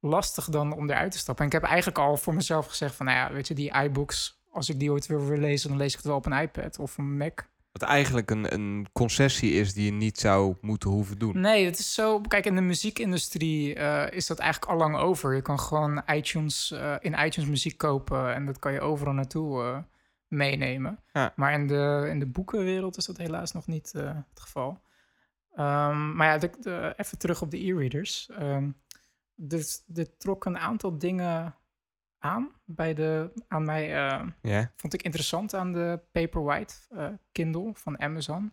[0.00, 1.44] lastig dan om eruit te stappen.
[1.44, 4.42] En ik heb eigenlijk al voor mezelf gezegd van, nou ja, weet je, die iBooks,
[4.50, 6.78] als ik die ooit weer wil lezen, dan lees ik het wel op een iPad
[6.78, 7.52] of een Mac.
[7.78, 11.40] Wat eigenlijk een, een concessie is die je niet zou moeten hoeven doen.
[11.40, 12.20] Nee, het is zo.
[12.20, 15.34] Kijk, in de muziekindustrie eh, is dat eigenlijk al lang over.
[15.34, 19.62] Je kan gewoon iTunes, eh, in iTunes muziek kopen en dat kan je overal naartoe
[19.62, 19.78] eh,
[20.28, 20.98] meenemen.
[21.12, 21.32] Ja.
[21.36, 24.80] Maar in de, in de boekenwereld is dat helaas nog niet het geval.
[25.54, 28.28] Ehm, maar ja, de, de- even terug op de e-readers.
[28.38, 28.68] Ehm
[29.36, 31.54] dus er trok een aantal dingen
[32.24, 33.88] aan bij de, aan mij.
[34.42, 34.72] Ja?
[34.76, 38.52] vond ik interessant aan de Paperwhite eh, Kindle van Amazon.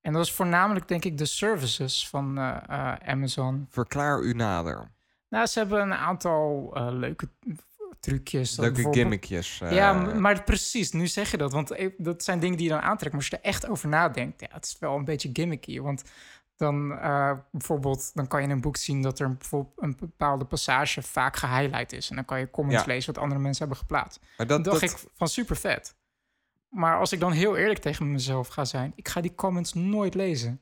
[0.00, 3.66] En dat was voornamelijk, denk ik, de services van eh, eh, Amazon.
[3.68, 4.92] Verklaar u nader.
[5.28, 7.28] Nou, ze hebben een aantal leuke
[8.00, 8.56] trucjes.
[8.56, 9.58] Leuke bijvoorbeeld- gimmickjes.
[9.58, 11.52] Ja, maar precies, nu zeg je dat.
[11.52, 13.12] Want dat zijn dingen die je dan aantrekt.
[13.12, 15.80] Maar als je er echt over nadenkt, ja, het is wel een beetje gimmicky.
[15.80, 16.02] Want
[16.64, 19.96] dan eh, bijvoorbeeld, dan kan je in een boek zien dat er een, bijvoorbeeld een
[20.00, 22.10] bepaalde passage vaak gehighlight is.
[22.10, 22.92] En dan kan je comments Ja.
[22.92, 24.20] lezen wat andere mensen hebben geplaatst.
[24.36, 25.96] maar Dan dat, dacht dat, ik van super vet.
[26.68, 30.14] Maar als ik dan heel eerlijk tegen mezelf ga zijn, ik ga die comments nooit
[30.14, 30.60] lezen.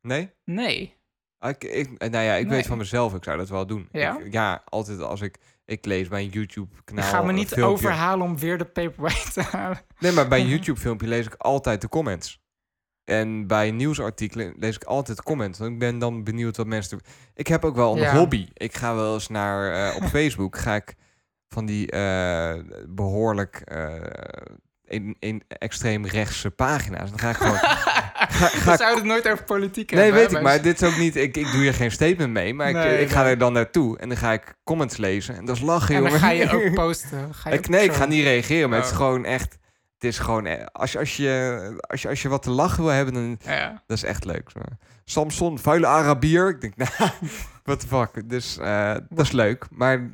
[0.00, 0.30] Nee?
[0.44, 0.94] Nee.
[1.38, 2.54] Ah, Ik, ik, nou ja, ik Nee.
[2.56, 3.88] weet van mezelf, ik zou dat wel doen.
[3.92, 4.18] Ja?
[4.18, 5.38] Ik- ja, altijd als ik...
[5.64, 7.04] Ik lees bij een YouTube-kanaal...
[7.10, 7.72] ga me niet filmpje.
[7.86, 9.78] overhalen om weer de paperweight te halen.
[9.98, 12.44] Nee, maar bij een YouTube-filmpje lees ik altijd de comments.
[13.06, 15.58] En bij nieuwsartikelen lees ik altijd comments.
[15.58, 16.90] Want ik ben dan benieuwd wat mensen...
[16.98, 17.06] doen.
[17.34, 18.16] Ik heb ook wel een Ja.
[18.16, 18.48] hobby.
[18.52, 19.88] Ik ga wel eens naar...
[19.88, 20.94] eh, op Facebook ga ik
[21.48, 22.54] van die eh,
[22.88, 23.62] behoorlijk...
[23.64, 23.94] eh
[24.88, 27.10] in, in extreem rechtse pagina's.
[27.10, 27.56] Dan ga ik gewoon...
[27.58, 30.20] ga, ga ik- zouden het nooit over politiek Nee, hebben.
[30.20, 31.16] weet hè, ik, maar dit is ook niet...
[31.16, 33.30] Ik, ik doe hier geen statement mee, maar ik, Nee, ik ga nee.
[33.30, 33.98] er dan naartoe.
[33.98, 35.36] En dan ga ik comments lezen.
[35.36, 36.24] En dat is lachen, En dan jongen.
[36.26, 37.34] ga je ook posten.
[37.34, 38.98] Ga je Ik, ook nee, ik ga niet reageren, maar het is Oh.
[38.98, 39.58] gewoon echt...
[39.98, 40.46] Het is gewoon...
[40.46, 43.38] eh, Als je, als, je, als, je, als je wat te lachen wil hebben, dan...
[43.54, 43.82] Ja.
[43.86, 44.52] Dat is echt leuk.
[45.04, 46.48] Samson, vuile Arabier.
[46.48, 47.10] Ik denk, nou,
[47.64, 48.28] what the fuck.
[48.28, 49.66] Dus eh, dat is leuk.
[49.70, 50.10] Maar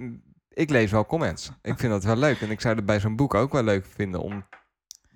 [0.49, 1.51] ik lees wel comments.
[1.63, 2.41] Ik vind dat wel leuk.
[2.41, 4.45] En ik zou het bij zo'n boek ook wel leuk vinden om...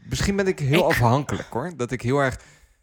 [0.09, 1.73] Misschien ben ik heel Ik- afhankelijk, hoor.
[1.77, 2.39] Dat ik heel erg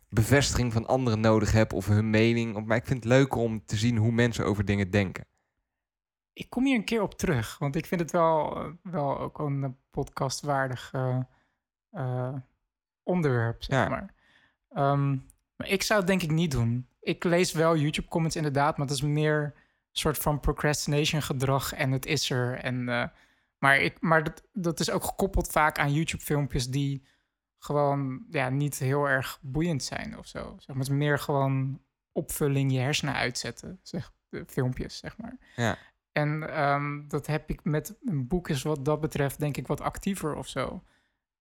[0.09, 2.65] bevestiging van anderen nodig heb of hun mening.
[2.65, 5.25] Maar ik vind het leuk om te zien hoe mensen over dingen denken.
[6.33, 9.39] Ik kom hier een keer op terug, want ik vind het wel, eh, wel ook
[9.39, 11.17] een podcastwaardig eh,
[11.93, 12.33] eh,
[13.03, 13.89] onderwerp, zeg Ja.
[13.89, 14.13] maar.
[14.69, 15.09] Ehm,
[15.55, 16.87] maar ik zou het denk ik niet doen.
[16.99, 19.53] Ik lees wel YouTube-comments inderdaad, maar dat is meer een
[19.91, 22.57] soort van procrastination gedrag en het is er.
[22.59, 23.07] En, eh,
[23.57, 27.05] maar ik, maar dat, dat is ook gekoppeld vaak aan YouTube-filmpjes die
[27.57, 30.39] gewoon ja, niet heel erg boeiend zijn of zo.
[30.57, 35.37] Zeg maar, het is meer gewoon opvulling, je hersenen uitzetten, zeg, de filmpjes, zeg maar.
[35.55, 35.77] Ja.
[36.11, 39.81] En ehm, dat heb ik met een boek is wat dat betreft denk ik wat
[39.81, 40.83] actiever of zo.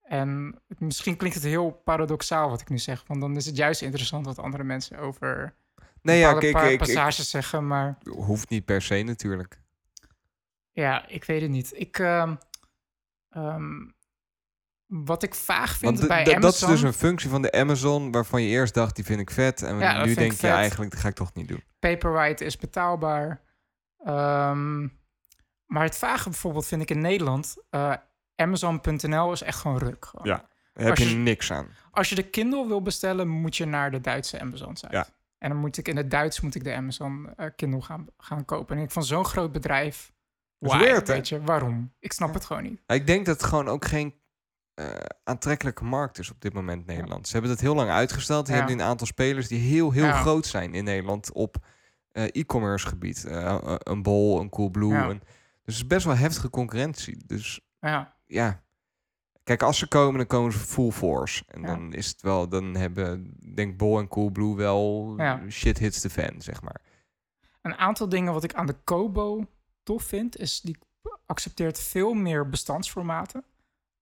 [0.03, 3.55] En het- misschien klinkt het heel paradoxaal wat ik nu zeg, want dan is het
[3.55, 5.55] juist interessant wat andere mensen over
[6.01, 9.61] Nee, ja, kijk, pa- ik, ik, passages zeggen, maar hoeft niet per se natuurlijk.
[10.71, 11.71] ja, ik weet het niet.
[11.79, 12.35] Ik, ehm,
[13.29, 13.85] ehm,
[14.85, 18.11] wat ik vaag vind bij d- dat is Amazon, dus een functie van de Amazon
[18.11, 19.61] waarvan je eerst dacht, die vind ik vet.
[19.61, 20.51] En Ja, nu denk je vet.
[20.51, 21.63] eigenlijk, dat ga ik toch niet doen.
[21.79, 23.41] Paperwhite is betaalbaar.
[23.97, 24.81] Ehm,
[25.65, 27.93] maar het vage bijvoorbeeld vind ik in Nederland, eh,
[28.35, 30.05] Amazon.nl is echt gewoon ruk.
[30.05, 30.27] Gewoon.
[30.27, 30.47] Ja.
[30.73, 31.67] Daar heb je je- niks aan.
[31.91, 34.91] Als je de Kindle wil bestellen, moet je naar de Duitse Amazon site.
[34.95, 35.07] Ja.
[35.37, 38.45] En dan moet ik in het Duits moet ik de Amazon eh, Kindle gaan, gaan
[38.45, 38.77] kopen.
[38.77, 40.11] En ik van zo'n groot bedrijf.
[40.59, 41.93] Dat why, weird, weet je, waarom?
[41.99, 42.81] Ik snap het gewoon niet.
[42.87, 44.13] Ik denk dat het gewoon ook geen
[44.73, 44.87] eh,
[45.23, 47.27] aantrekkelijke markt is op dit moment Nederland.
[47.27, 48.45] Ze hebben het heel lang uitgesteld.
[48.47, 48.57] Ze Ja.
[48.59, 51.55] hebben een aantal spelers die heel, heel groot zijn in Nederland op
[52.11, 53.23] eh, e-commerce gebied.
[53.27, 54.93] Een Bol, een Coolblue.
[54.95, 55.19] Een,
[55.63, 57.23] dus het is best wel heftige concurrentie.
[57.25, 58.61] Dus Ja, ja.
[59.43, 61.43] Kijk, als ze komen, dan komen ze full force.
[61.47, 61.67] En Ja.
[61.67, 65.49] dan is het wel, dan hebben, denk Bol en Coolblue wel Ja.
[65.49, 66.81] shit hits the fan, zeg maar.
[67.61, 69.45] een aantal dingen wat ik aan de Kobo
[69.83, 70.77] tof vind, is die
[71.25, 73.43] accepteert veel meer bestandsformaten.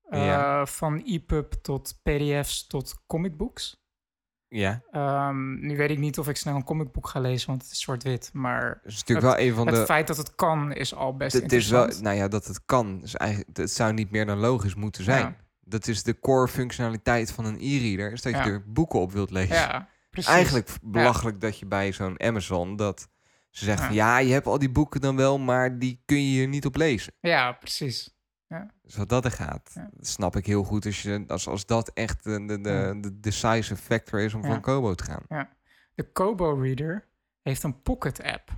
[0.10, 0.66] Eh, Ja.
[0.66, 3.81] Van EPUB tot PDF's tot comicbooks.
[4.54, 7.72] Ja, Ehm, nu weet ik niet of ik snel een comicboek ga lezen, want het
[7.72, 8.30] is zwart-wit.
[8.34, 9.86] Maar dat is natuurlijk wel een van het de...
[9.86, 13.00] feit dat het kan is al best Het is wel, nou ja, dat het kan.
[13.04, 15.26] Is eigenlijk, het zou niet meer dan logisch moeten zijn.
[15.26, 15.36] Ja.
[15.64, 18.46] Dat is de core functionaliteit van een e-reader, is dat je Ja.
[18.46, 19.56] er boeken op wilt lezen.
[19.56, 20.32] Ja, precies.
[20.32, 23.08] Eigenlijk belachelijk dat je bij zo'n Amazon dat
[23.50, 26.24] ze zeggen van ja, je hebt al die boeken dan wel, maar die kun je
[26.30, 27.14] hier niet op lezen.
[27.20, 28.16] Ja, precies.
[28.82, 29.90] Dus wat dat er gaat, Ja.
[29.94, 32.94] dat snap ik heel goed als, je, als, als dat echt de, de, de, Ja.
[32.94, 34.48] de decisive factor is om Ja.
[34.48, 35.50] van Kobo te gaan.
[35.96, 37.08] De Kobo Reader
[37.42, 38.50] heeft een Pocket app.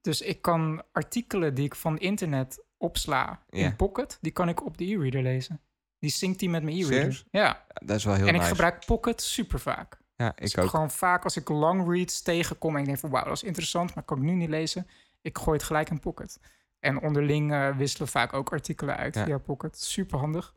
[0.00, 3.64] Dus ik kan artikelen die ik van internet opsla Ja.
[3.66, 5.60] in Pocket, die kan ik op de e-reader lezen.
[5.98, 7.24] Die synct die met mijn e-reader.
[7.30, 10.00] Ja, Ja, dat is wel heel en ik gebruik Pocket super vaak.
[10.16, 10.68] ja, Dus ik ook.
[10.70, 13.94] Gewoon vaak als ik long reads tegenkom en ik denk van wauw, dat is interessant,
[13.94, 14.86] maar kan ik nu niet lezen.
[15.20, 16.40] Ik gooi het gelijk in Pocket.
[16.82, 19.24] En onderling eh, wisselen vaak ook artikelen uit Ja.
[19.24, 19.78] via Pocket.
[19.78, 20.54] Super handig.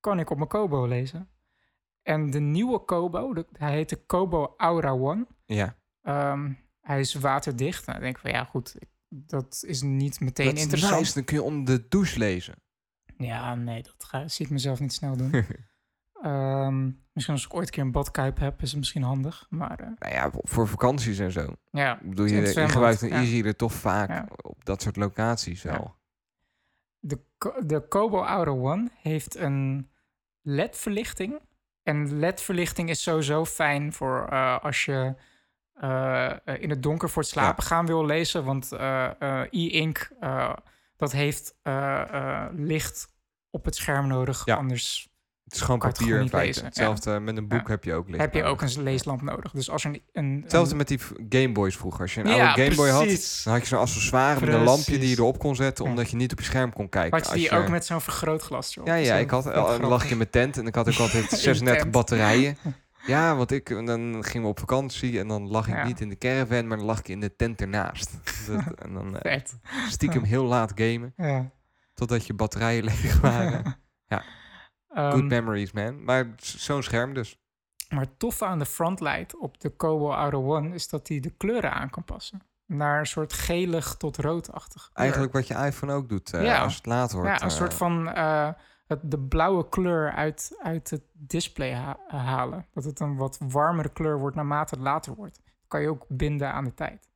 [0.00, 1.30] Kan ik op mijn Kobo lezen.
[2.02, 5.26] En de nieuwe Kobo, de- hij heet de Kobo Aura One.
[5.46, 7.86] Ja, Ehm, hij is waterdicht.
[7.86, 8.76] Nou, dan denk ik van ja, goed,
[9.08, 11.00] dat is niet meteen dat is interessant.
[11.00, 11.14] nice.
[11.14, 12.54] Dan kun je om de douche lezen.
[13.16, 15.30] Ja, nee, dat ga, zie ik mezelf niet snel doen.
[16.22, 16.90] Ehm,
[17.26, 19.46] misschien als ik ooit een keer een badkuip heb, is het misschien handig.
[19.48, 21.54] Maar eh, nou ja, voor vakanties en zo.
[21.70, 23.20] ja, Ik bedoel, je, gebruikt een ja.
[23.22, 24.26] e-reader toch vaak Ja.
[24.42, 25.70] op dat soort locaties Ja.
[25.72, 25.94] wel.
[26.98, 27.18] De,
[27.66, 29.90] de Kobo Aura One heeft een
[30.42, 31.40] LED-verlichting.
[31.82, 35.14] En LED-verlichting is sowieso fijn voor eh, als je
[35.74, 38.44] eh, in het donker voor het slapen gaan wil lezen.
[38.44, 38.72] Want
[39.50, 40.10] e-ink,
[40.96, 41.54] dat heeft
[42.54, 43.14] licht
[43.50, 44.46] op het scherm nodig.
[44.46, 45.09] Anders
[45.50, 46.58] Het is gewoon je het papier in feite.
[46.60, 46.64] ja.
[46.66, 47.70] Hetzelfde met een boek Ja.
[47.70, 49.52] heb je ook licht heb je ook een leeslamp nodig.
[49.52, 50.02] Dus als er een...
[50.12, 52.00] een Hetzelfde een- met die Gameboys vroeger.
[52.00, 53.06] Als je een Ja, oude Gameboy had,
[53.44, 55.90] dan had je zo'n accessoire met een lampje die je erop kon zetten, Ja.
[55.90, 57.10] omdat je niet op je scherm kon kijken.
[57.12, 58.86] Had je Als die ook met zo'n vergrootglas erop?
[58.86, 59.44] Ja, ja, ik had,
[59.80, 61.92] lag ik in mijn tent en ik had ook altijd In 36 tent.
[61.94, 62.56] batterijen.
[63.06, 65.84] Ja, want ik, dan gingen we op vakantie en dan lag ik Ja.
[65.86, 68.10] niet in de caravan, maar dan lag ik in de tent ernaast.
[68.46, 69.40] Dat- en dan eh,
[69.88, 71.50] stiekem heel laat gamen, Ja.
[71.94, 73.76] totdat je batterijen leeg waren.
[74.94, 76.04] Ehm, Good memories, man.
[76.04, 77.38] Maar zo'n scherm dus.
[77.88, 81.30] Maar het toffe aan de frontlight op de Kobo Auto One is dat hij de
[81.30, 82.40] kleuren aan kan passen.
[82.66, 84.90] Naar een soort gelig tot roodachtig.
[84.92, 86.62] Eigenlijk wat je iPhone ook doet eh, Ja.
[86.62, 87.28] als het laat wordt.
[87.28, 88.48] Ja, een eh, soort van eh,
[88.86, 92.66] het, de blauwe kleur uit, uit het display ha- halen.
[92.72, 95.34] Dat het een wat warmere kleur wordt naarmate het later wordt.
[95.44, 97.08] Dat kan je ook binden aan de tijd.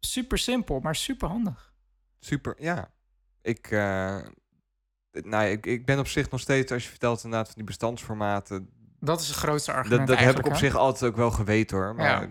[0.00, 1.72] Super simpel, maar super handig.
[2.18, 2.90] Super, ja.
[3.42, 3.68] Ik,
[5.12, 8.70] nou, ik, ik ben op zich nog steeds, als je vertelt inderdaad van die bestandsformaten,
[9.00, 10.58] Dat is het grootste dat, argument dat heb ik op hè?
[10.58, 11.94] zich altijd ook wel geweten hoor.
[11.94, 12.28] Maar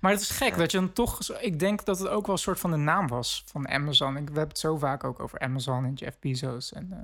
[0.00, 0.56] Maar het is gek Ja.
[0.56, 1.40] dat je dan toch...
[1.40, 4.10] Ik denk dat het ook wel een soort van de naam was van Amazon.
[4.16, 6.72] Ik, we hebben het zo vaak ook over Amazon en Jeff Bezos.
[6.72, 6.98] En, eh,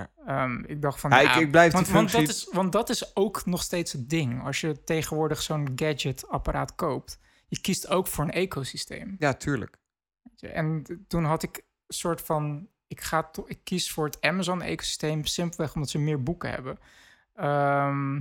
[0.00, 0.10] Ja.
[0.26, 1.10] ehm, ik dacht van...
[1.10, 3.62] Ja, ja, ik- ik blijf die want, want, dat is, want dat is ook nog
[3.62, 4.44] steeds het ding.
[4.44, 7.18] Als je tegenwoordig zo'n gadget-apparaat koopt...
[7.48, 9.16] je kiest ook voor een ecosysteem.
[9.18, 9.78] ja, tuurlijk.
[10.40, 11.62] En toen had ik een
[11.94, 12.68] soort van...
[12.88, 16.78] Ik, ga to- ik kies voor het Amazon-ecosysteem simpelweg omdat ze meer boeken hebben.
[17.34, 18.20] Ehm,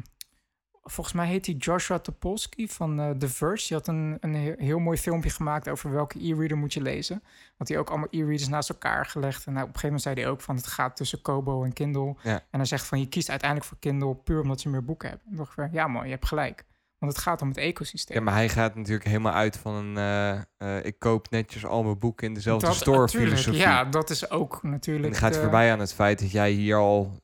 [0.84, 3.68] volgens mij heet hij Joshua Topolsky van eh, The Verge.
[3.68, 7.24] Die had een, een he- heel mooi filmpje gemaakt over welke e-reader moet je lezen.
[7.58, 9.46] Had hij ook allemaal e-readers naast elkaar gelegd.
[9.46, 11.74] En nou, op een gegeven moment zei hij ook van het gaat tussen Kobo en
[11.74, 12.16] Kindle.
[12.24, 12.34] Ja.
[12.34, 15.28] En hij zegt van je kiest uiteindelijk voor Kindle puur omdat ze meer boeken hebben.
[15.30, 16.66] En dacht ik van, ja man, je hebt gelijk.
[17.00, 18.18] Want het gaat om het ecosysteem.
[18.18, 21.84] Ja, maar hij gaat natuurlijk helemaal uit van een, eh, eh, ik koop netjes al
[21.84, 23.60] mijn boeken in dezelfde Dat- store filosofie.
[23.60, 25.06] Ja, dat is ook natuurlijk...
[25.06, 27.22] en dan gaat eh, voorbij aan het feit dat jij hier al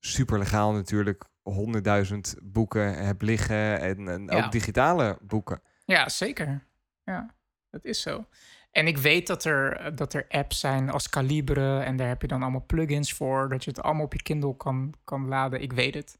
[0.00, 4.44] super legaal natuurlijk honderdduizend boeken hebt liggen en, en Ja.
[4.44, 5.62] ook digitale boeken.
[5.84, 6.64] Ja, zeker.
[7.04, 7.34] Ja,
[7.70, 8.24] dat is zo.
[8.70, 12.28] En ik weet dat er, dat er apps zijn als Calibre en daar heb je
[12.28, 15.62] dan allemaal plugins voor, dat je het allemaal op je Kindle kan, kan laden.
[15.62, 16.18] Ik weet het.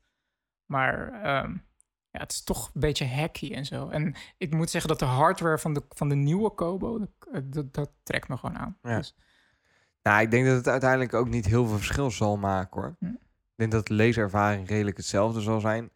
[0.67, 1.57] Maar ehm,
[2.15, 3.89] ja, het is toch een beetje hacky en zo.
[3.89, 7.75] En ik moet zeggen dat de hardware van de, van de nieuwe Kobo, dat, dat,
[7.75, 8.79] dat trekt me gewoon aan.
[8.83, 8.97] Ja.
[8.97, 9.15] Dus,
[10.03, 12.97] Nou, ik denk dat het uiteindelijk ook niet heel veel verschil zal maken hoor.
[12.99, 13.07] Hm.
[13.07, 15.91] Ik denk dat de leeservaring redelijk hetzelfde zal zijn.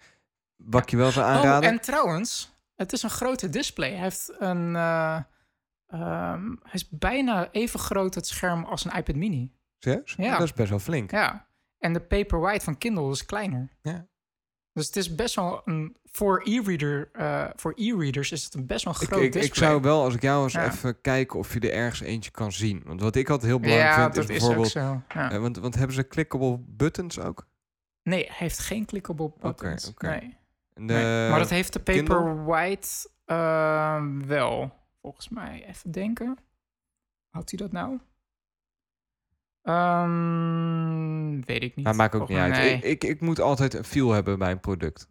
[0.57, 1.71] Wat ik je wel zou Oh, aanraden.
[1.71, 3.91] en trouwens, het is een grote display.
[3.93, 4.77] Hij heeft een.
[4.77, 5.21] eh,
[5.87, 9.53] ehm, hij is bijna even groot het scherm als een iPad Mini.
[9.79, 10.15] Serieus?
[10.17, 10.31] Ja.
[10.33, 11.11] Dat is best wel flink.
[11.11, 11.47] Ja.
[11.79, 13.69] En de Paperwhite van Kindle is kleiner.
[13.83, 14.07] Ja.
[14.79, 15.97] Dus het is best wel een.
[16.05, 19.81] Voor e-reader, eh, voor e-readers is het een best wel Ik, groot ik, ik zou
[19.81, 20.67] wel, als ik jou eens Ja.
[20.67, 22.83] even kijken of je er ergens eentje kan zien.
[22.85, 24.69] Want wat ik altijd heel belangrijk ja, vind, dat is bijvoorbeeld...
[24.69, 25.03] zo.
[25.15, 25.31] Ja.
[25.33, 27.47] eh, want, want hebben ze clickable buttons ook?
[28.03, 29.89] nee, hij heeft geen clickable buttons.
[29.89, 30.21] oké.
[30.75, 31.29] Nee.
[31.29, 31.81] Maar dat heeft de?
[31.81, 32.89] Paperwhite
[33.25, 35.65] eh, wel, volgens mij.
[35.67, 36.39] Even denken.
[37.29, 37.99] Had hij dat nou?
[39.69, 41.85] Ehm, weet ik niet.
[41.85, 42.73] Maar maakt ook niet uit.
[42.75, 45.09] Ik, ik, ik moet altijd een feel hebben bij een product.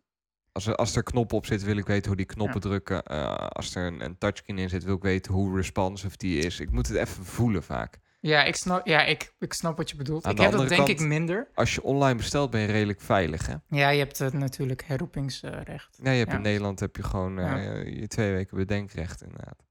[0.51, 2.67] Als er, als er knoppen op zitten, wil ik weten hoe die knoppen Ja.
[2.69, 3.03] drukken.
[3.03, 6.59] Eh, als er een, een touchscreen in zit, wil ik weten hoe responsive die is.
[6.59, 7.99] Ik moet het even voelen vaak.
[8.19, 10.25] Ja, ik snap, ja ik, ik snap wat je bedoelt.
[10.25, 11.47] Aan ik heb dat denk kant- ik minder.
[11.53, 13.53] Als je online bestelt, ben je redelijk veilig, hè?
[13.67, 15.99] Ja, je hebt het natuurlijk herroepingsrecht.
[16.03, 16.37] Ja, je hebt Ja.
[16.37, 17.71] in Nederland heb je gewoon eh, Ja.
[17.99, 19.65] je twee weken bedenkrecht, inderdaad.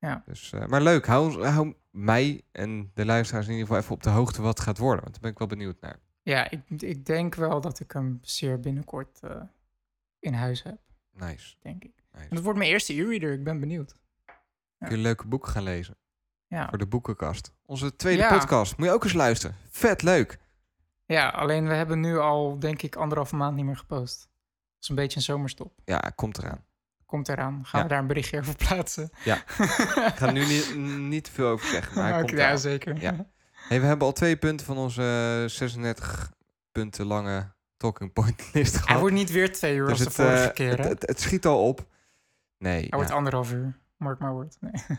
[0.00, 0.22] Ja.
[0.26, 4.10] Dus, eh, maar leuk, hou, mij en de luisteraars in ieder geval even op de
[4.10, 5.00] hoogte wat het gaat worden.
[5.02, 5.98] Want daar ben ik wel benieuwd naar.
[6.22, 9.42] Ja, ik, ik denk wel dat ik hem zeer binnenkort eh,
[10.18, 10.78] in huis heb,
[11.12, 11.56] Nice.
[11.60, 11.92] denk ik.
[12.10, 12.34] En nice.
[12.34, 13.96] dat wordt mijn eerste e-reader, ik ben benieuwd.
[14.78, 15.96] Kun je leuke boeken gaan lezen
[16.46, 16.68] Ja.
[16.68, 17.52] voor de boekenkast.
[17.66, 18.38] Onze tweede Ja.
[18.38, 18.76] podcast.
[18.76, 19.56] Moet je ook eens luisteren.
[19.68, 20.38] Vet leuk.
[21.06, 24.20] ja, alleen we hebben nu al, denk ik, anderhalve maand niet meer gepost.
[24.20, 25.72] Dat is een beetje een zomerstop.
[25.84, 26.64] Ja, komt eraan.
[27.10, 27.60] Komt eraan.
[27.66, 27.86] Gaan Ja.
[27.86, 29.10] we daar een berichtje over plaatsen?
[29.24, 33.00] Ik ga er nu niet, niet te veel over zeggen, maar hij komt ja, zeker.
[33.00, 33.26] Ja.
[33.68, 36.32] Hey, we hebben al twee punten van onze 36
[36.72, 39.00] punten lange talking point list Hij gehad.
[39.00, 41.20] wordt niet weer twee uur Dus als de het, vorige eh, keer, het, het, het
[41.20, 41.86] schiet al op.
[42.58, 43.78] Nee, Hij wordt ja, anderhalf uur.
[43.96, 44.56] Mark maar woord.
[44.60, 44.72] Nee.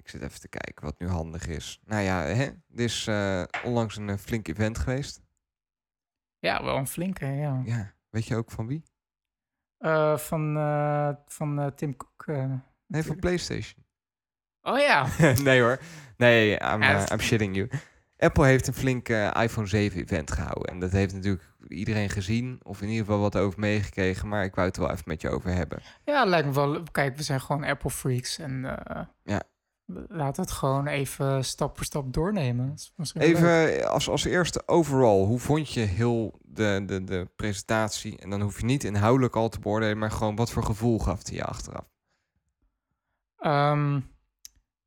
[0.00, 1.80] ik zit even te kijken wat nu handig is.
[1.84, 5.20] Nou ja, hè, er is eh, onlangs een eh, flink event geweest.
[6.38, 7.62] Ja, wel een flinke, ja.
[7.64, 8.82] Ja, weet je ook van wie?
[9.78, 12.24] Eh, van eh, van eh, Tim Cook.
[12.26, 12.52] eh.
[12.86, 13.16] Nee, van.
[13.16, 13.84] PlayStation.
[14.62, 15.06] Oh ja.
[15.42, 15.78] nee hoor.
[16.16, 17.68] Nee, I'm, uh, I'm shitting you.
[18.18, 20.64] Apple heeft een flink eh, iPhone 7 event gehouden.
[20.72, 22.60] En dat heeft natuurlijk iedereen gezien.
[22.62, 24.28] Of in ieder geval wat over meegekregen.
[24.28, 25.82] Maar ik wou het er wel even met je over hebben.
[26.04, 26.82] Ja, lijkt me wel.
[26.92, 28.38] Kijk, we zijn gewoon Apple freaks.
[28.38, 29.42] En eh, Ja.
[30.08, 32.74] Laat het gewoon even stap voor stap doornemen.
[32.96, 33.22] Leuk.
[33.22, 38.18] Even als, als eerste overal, hoe vond je heel de, de, de presentatie?
[38.18, 41.22] En dan hoef je niet inhoudelijk al te beoordelen, maar gewoon wat voor gevoel gaf
[41.22, 41.84] die je achteraf?
[43.38, 44.00] Ehm,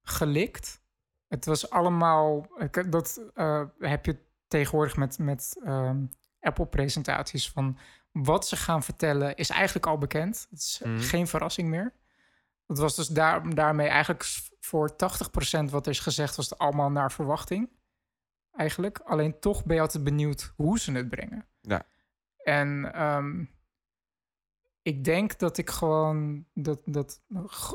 [0.02, 0.82] gelikt.
[1.28, 2.48] Het was allemaal.
[2.90, 6.06] Dat eh, heb je tegenwoordig met, met ehm,
[6.40, 7.78] Apple-presentaties van
[8.12, 10.48] wat ze gaan vertellen is eigenlijk al bekend.
[10.50, 11.00] Het is Mhm.
[11.00, 11.94] geen verrassing meer.
[12.72, 14.24] Dat was dus daar, daarmee eigenlijk
[14.60, 14.96] voor 80%
[15.70, 17.70] wat er is gezegd, was het allemaal naar verwachting.
[18.52, 19.00] Eigenlijk.
[19.00, 21.46] Alleen toch ben je altijd benieuwd hoe ze het brengen.
[21.62, 21.86] Ja.
[22.44, 23.46] En ehm,
[24.82, 27.22] ik denk dat ik gewoon dat, dat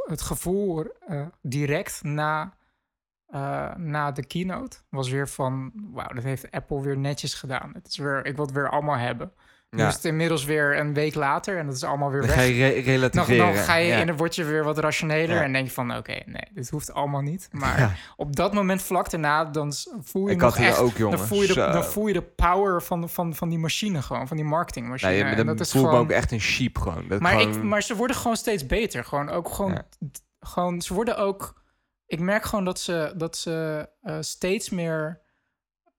[0.06, 2.56] het gevoel eh, direct na,
[3.26, 7.72] eh, na de keynote was weer van wauw, dat heeft Apple weer netjes gedaan.
[7.72, 9.32] Het is weer, ik wil het weer allemaal hebben.
[9.70, 12.28] Nu Ja, is het inmiddels weer een week later en dat is allemaal weer dan
[12.28, 12.38] weg.
[12.38, 13.38] ga je re- Dan, relativeren.
[13.38, 14.04] dan ga je ja.
[14.04, 15.42] dan word je weer wat rationeler Ja.
[15.42, 17.48] en denk je van oké, nee, dit hoeft allemaal niet.
[17.52, 20.98] Maar op dat moment vlak daarna, dan voel je Ik nog had hier echt, ook,
[20.98, 24.28] dan voel je de, dan voel je de power van, van, van die machine gewoon,
[24.28, 25.10] van die marketingmachine.
[25.10, 27.08] Nee, En dan dat is voel ik me gewoon, ook echt een sheep gewoon.
[27.08, 29.04] Dat maar, gewoon- ik, maar ze worden gewoon steeds beter.
[29.04, 29.82] Gewoon ook gewoon,
[30.40, 31.62] gewoon ze worden ook.
[32.06, 35.20] Ik merk gewoon dat ze, dat ze eh, steeds meer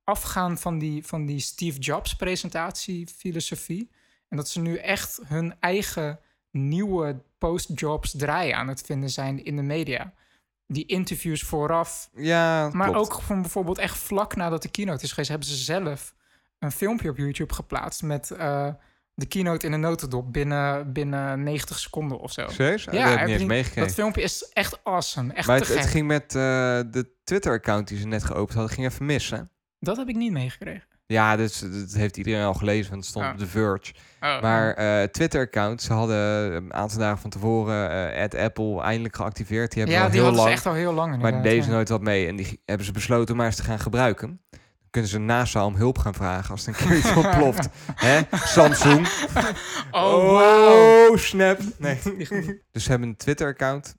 [0.08, 3.92] afgaan van die, van die Steve Jobs presentatiefilosofie.
[4.30, 6.20] En dat ze nu echt hun eigen
[6.52, 10.14] nieuwe post-jobs draaien aan het vinden zijn in de media.
[10.68, 13.12] Die interviews vooraf, ja, maar klopt.
[13.12, 16.16] ook van bijvoorbeeld echt vlak nadat de keynote is geweest, hebben ze zelf
[16.60, 18.70] een filmpje op YouTube geplaatst met eh,
[19.14, 22.48] de keynote in een notendop binnen, binnen 90 seconden of zo.
[22.48, 22.84] Serieus?
[22.84, 23.88] Ja, Ja, dat heb ik niet eens meegekregen.
[23.88, 25.34] Dat filmpje is echt awesome.
[25.34, 26.32] Echt Maar het, ging met eh,
[26.92, 29.40] de Twitter-account die ze net geopend hadden, ging even mis, hè?
[29.80, 30.84] Dat heb ik niet meegekregen.
[31.06, 33.32] Ja, dus, dat heeft iedereen al gelezen, want het stond Oh.
[33.32, 33.94] op The Verge.
[34.22, 36.18] Oh, Maar eh Twitter-account, ze hadden
[36.56, 39.72] een aantal dagen van tevoren eh at Apple eindelijk geactiveerd.
[39.72, 41.64] Die hebben ja, al die heel lang, echt al heel lang maar inderdaad, die deden
[41.64, 41.76] ze ja.
[41.76, 42.28] nooit wat mee.
[42.28, 44.42] En die hebben ze besloten om maar eens te gaan gebruiken.
[44.50, 47.70] Dan kunnen ze NASA om hulp gaan vragen als het een keer iets ontploft.
[47.96, 48.22] Hè?
[48.32, 49.08] Samsung.
[49.92, 51.08] Oh.
[51.12, 51.60] Oh, snap.
[51.78, 52.00] Nee.
[52.72, 53.96] dus ze hebben een Twitter-account.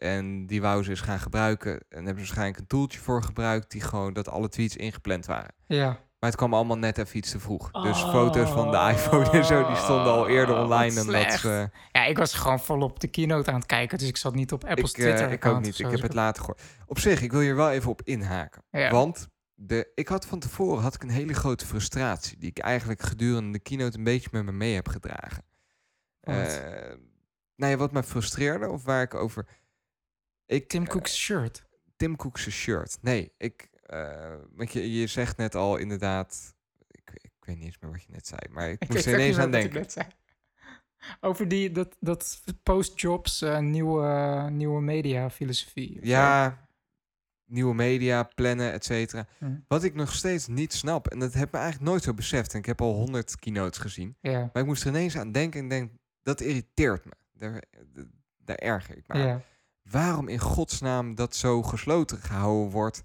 [0.00, 1.72] En die wouden ze eens gaan gebruiken.
[1.72, 3.70] En hebben ze waarschijnlijk een toeltje voor gebruikt...
[3.70, 5.54] die gewoon dat alle tweets ingepland waren.
[5.66, 5.86] Ja.
[6.18, 7.70] Maar het kwam allemaal net even iets te vroeg.
[7.70, 8.10] Dus Oh.
[8.10, 9.66] foto's van de iPhone en zo...
[9.66, 11.70] die stonden al eerder online dan dat ze...
[11.92, 14.64] ja, ik was gewoon volop de keynote aan het kijken, dus ik zat niet op
[14.64, 15.32] Apple's Ik, eh, Twitter.
[15.32, 15.78] ik ook niet.
[15.78, 16.62] Ik heb het later gehoord.
[16.86, 18.62] Op zich, ik wil hier wel even op inhaken.
[18.70, 18.90] Ja.
[18.90, 22.38] Want de, ik had van tevoren had ik een hele grote frustratie...
[22.38, 25.44] die ik eigenlijk gedurende de keynote een beetje met me mee heb gedragen.
[26.20, 26.34] Eh,
[27.56, 29.46] nou ja, wat mij frustreerde of waar ik over...
[30.50, 31.64] Ik, Tim eh, Cook's shirt.
[31.96, 32.98] Tim Cook's shirt.
[33.00, 33.70] Nee, ik...
[33.82, 36.54] eh, want je, je zegt net al inderdaad...
[36.88, 39.38] Ik, ik weet niet eens meer wat je net zei, maar ik, moest er ineens
[39.38, 40.06] aan ik denken.
[41.20, 45.92] Over die, dat, dat post-jobs eh, nieuwe, nieuwe media filosofie.
[45.94, 46.00] zo.
[46.02, 46.68] Ja,
[47.44, 49.26] nieuwe media, plannen, et cetera.
[49.38, 49.56] Hm.
[49.68, 52.52] Wat ik nog steeds niet snap, en dat heb me eigenlijk nooit zo beseft...
[52.52, 54.16] en ik heb al honderd keynotes gezien...
[54.20, 55.92] Ja, maar ik moest er ineens aan denken en denk...
[56.22, 57.12] dat irriteert me.
[57.32, 57.64] Daar,
[58.38, 59.42] daar erger ik me aan.
[59.90, 63.02] Waarom in godsnaam dat zo gesloten gehouden wordt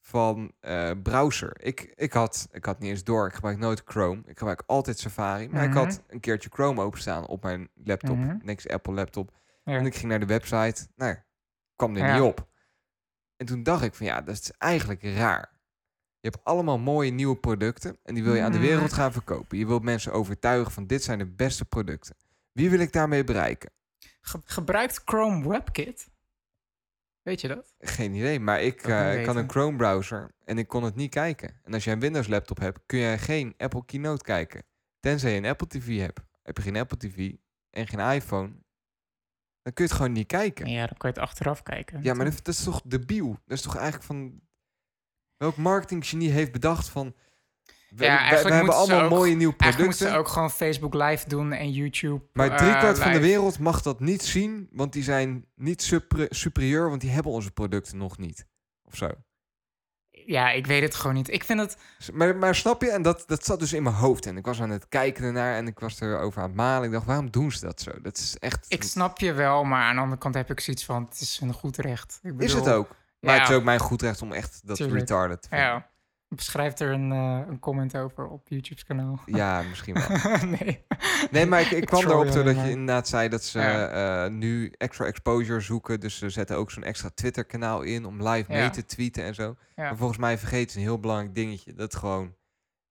[0.00, 1.64] van eh, browser?
[1.64, 4.22] Ik, ik, had, ik had niet eens door, ik gebruik nooit Chrome.
[4.26, 5.48] Ik gebruik altijd Safari.
[5.48, 5.78] Maar ik Mhm.
[5.78, 8.16] had een keertje Chrome openstaan op mijn laptop.
[8.16, 8.38] Mhm.
[8.42, 9.30] Niks Apple laptop.
[9.64, 9.76] Ja.
[9.76, 10.86] En ik ging naar de website.
[10.96, 11.16] Nou,
[11.76, 12.12] kwam er Ja.
[12.14, 12.48] niet op.
[13.36, 15.58] En toen dacht ik van ja, dat is eigenlijk raar.
[16.20, 18.66] Je hebt allemaal mooie nieuwe producten en die wil je aan de Mhm.
[18.66, 19.58] wereld gaan verkopen.
[19.58, 22.16] Je wilt mensen overtuigen van dit zijn de beste producten.
[22.52, 23.70] Wie wil ik daarmee bereiken?
[24.20, 26.09] Ge- gebruikt Chrome WebKit?
[27.22, 27.74] Weet je dat?
[27.78, 29.50] Geen idee, maar ik, eh, niet ik had een.
[29.50, 31.60] Chrome browser en ik kon het niet kijken.
[31.62, 34.62] En als je een Windows laptop hebt, kun je geen Apple Keynote kijken.
[35.00, 36.20] Tenzij je een Apple TV hebt.
[36.42, 37.32] Heb je geen Apple TV
[37.70, 38.52] en geen iPhone,
[39.62, 40.66] dan kun je het gewoon niet kijken.
[40.66, 42.02] Ja, dan kan je het achteraf kijken.
[42.02, 43.28] Ja, maar dat, dat is toch debiel?
[43.28, 44.40] Dat is toch eigenlijk van...
[45.36, 47.14] Welk marketinggenie heeft bedacht van...
[47.96, 50.08] We, Ja, we- we eigenlijk hebben moeten allemaal ook- mooie nieuwe Eigenlijk moeten producten.
[50.12, 52.24] ze ook gewoon Facebook Live doen en YouTube.
[52.32, 56.26] Maar eh, driekwart van de wereld mag dat niet zien, want die zijn niet super,
[56.30, 58.46] superieur, want die hebben onze producten nog niet.
[58.84, 59.08] Of zo.
[60.10, 61.30] Ja, ik weet het gewoon niet.
[61.30, 61.76] Ik vind het...
[62.12, 62.90] Maar, maar snap je?
[62.90, 64.26] En dat, dat zat dus in mijn hoofd.
[64.26, 66.86] En ik was aan het kijken ernaar en ik was erover aan het malen.
[66.86, 67.90] Ik dacht, waarom doen ze dat zo?
[68.02, 68.64] Dat is echt...
[68.68, 71.04] Ik snap je wel, maar aan de andere kant heb ik zoiets van...
[71.10, 72.18] Het is een goed recht.
[72.22, 72.88] Ik is het bedoel, ook.
[73.20, 73.40] Maar ja.
[73.40, 74.98] het is ook mijn goed recht om echt dat Tuurlijk.
[74.98, 75.66] retarded te vinden.
[75.66, 75.88] Ja.
[76.34, 79.20] Beschrijft er een, eh, een comment over op YouTube's kanaal.
[79.26, 80.06] Ja, misschien wel.
[80.60, 80.84] nee.
[81.30, 84.24] Nee, maar ik, ik kwam erop toe dat je inderdaad zei dat ze Ja.
[84.24, 86.00] eh, nu extra exposure zoeken.
[86.00, 89.56] Dus ze zetten ook zo'n extra Twitter-kanaal in om live mee te tweeten en zo.
[89.76, 89.82] Ja.
[89.82, 91.74] Maar volgens mij vergeet ze een heel belangrijk dingetje.
[91.74, 92.34] Dat gewoon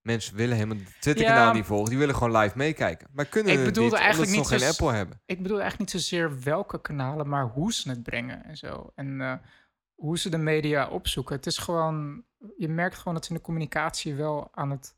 [0.02, 1.88] mensen willen helemaal het Twitter-kanaal niet volgen.
[1.90, 3.08] Die willen gewoon live meekijken.
[3.12, 5.20] Maar kunnen Ik bedoelde niet, eigenlijk niet nog geen Apple hebben.
[5.26, 8.92] Ik bedoel eigenlijk niet zozeer welke kanalen, maar hoe ze het brengen en zo.
[8.94, 9.32] En eh,
[9.94, 11.36] hoe ze de media opzoeken.
[11.36, 12.24] Het is gewoon,
[12.56, 14.94] je merkt gewoon dat ze in de communicatie wel aan het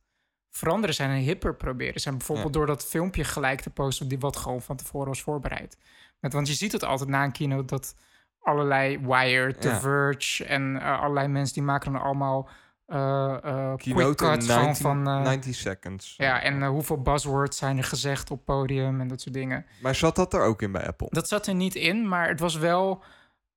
[0.51, 2.17] veranderen zijn en hipper proberen zijn.
[2.17, 5.79] Bijvoorbeeld door dat filmpje gelijk te posten, die wat gewoon van tevoren was voorbereid.
[6.21, 7.95] Met, want je ziet het altijd na een keynote dat
[8.41, 9.81] allerlei Wired, The Ja.
[9.81, 12.49] Verge en eh, allerlei mensen die maken dan allemaal
[12.87, 15.09] eh eh quick Keynote in cuts gewoon 90, van...
[15.09, 16.15] eh, 90 seconds.
[16.17, 19.67] ja, en hoeveel buzzwords zijn er gezegd op podium en dat soort dingen.
[19.83, 21.07] Maar zat dat er ook in bij Apple?
[21.11, 23.03] Dat zat er niet in, maar het was wel.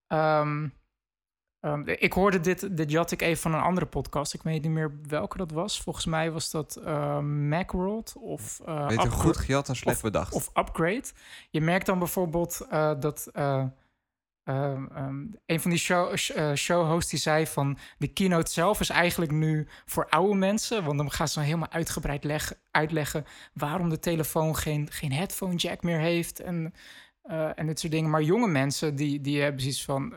[0.08, 0.68] ehm,
[1.66, 4.34] ehm, ik hoorde dit, dit jat ik even van een andere podcast.
[4.34, 5.82] Ik weet niet meer welke dat was.
[5.82, 10.34] Volgens mij was dat eh, Macworld of, eh, Beter goed gejat dan slecht bedacht.
[10.34, 11.04] of Upgrade.
[11.50, 13.64] Je merkt dan bijvoorbeeld eh, dat eh,
[14.44, 18.90] ehm, ehm, een van die show, sh- showhosts die zei van de keynote zelf is
[18.90, 23.90] eigenlijk nu voor oude mensen, want dan gaan ze dan helemaal uitgebreid leggen, uitleggen waarom
[23.90, 26.74] de telefoon geen, geen headphone jack meer heeft en,
[27.56, 28.10] en dit soort dingen.
[28.10, 30.14] Maar jonge mensen die, die hebben zoiets van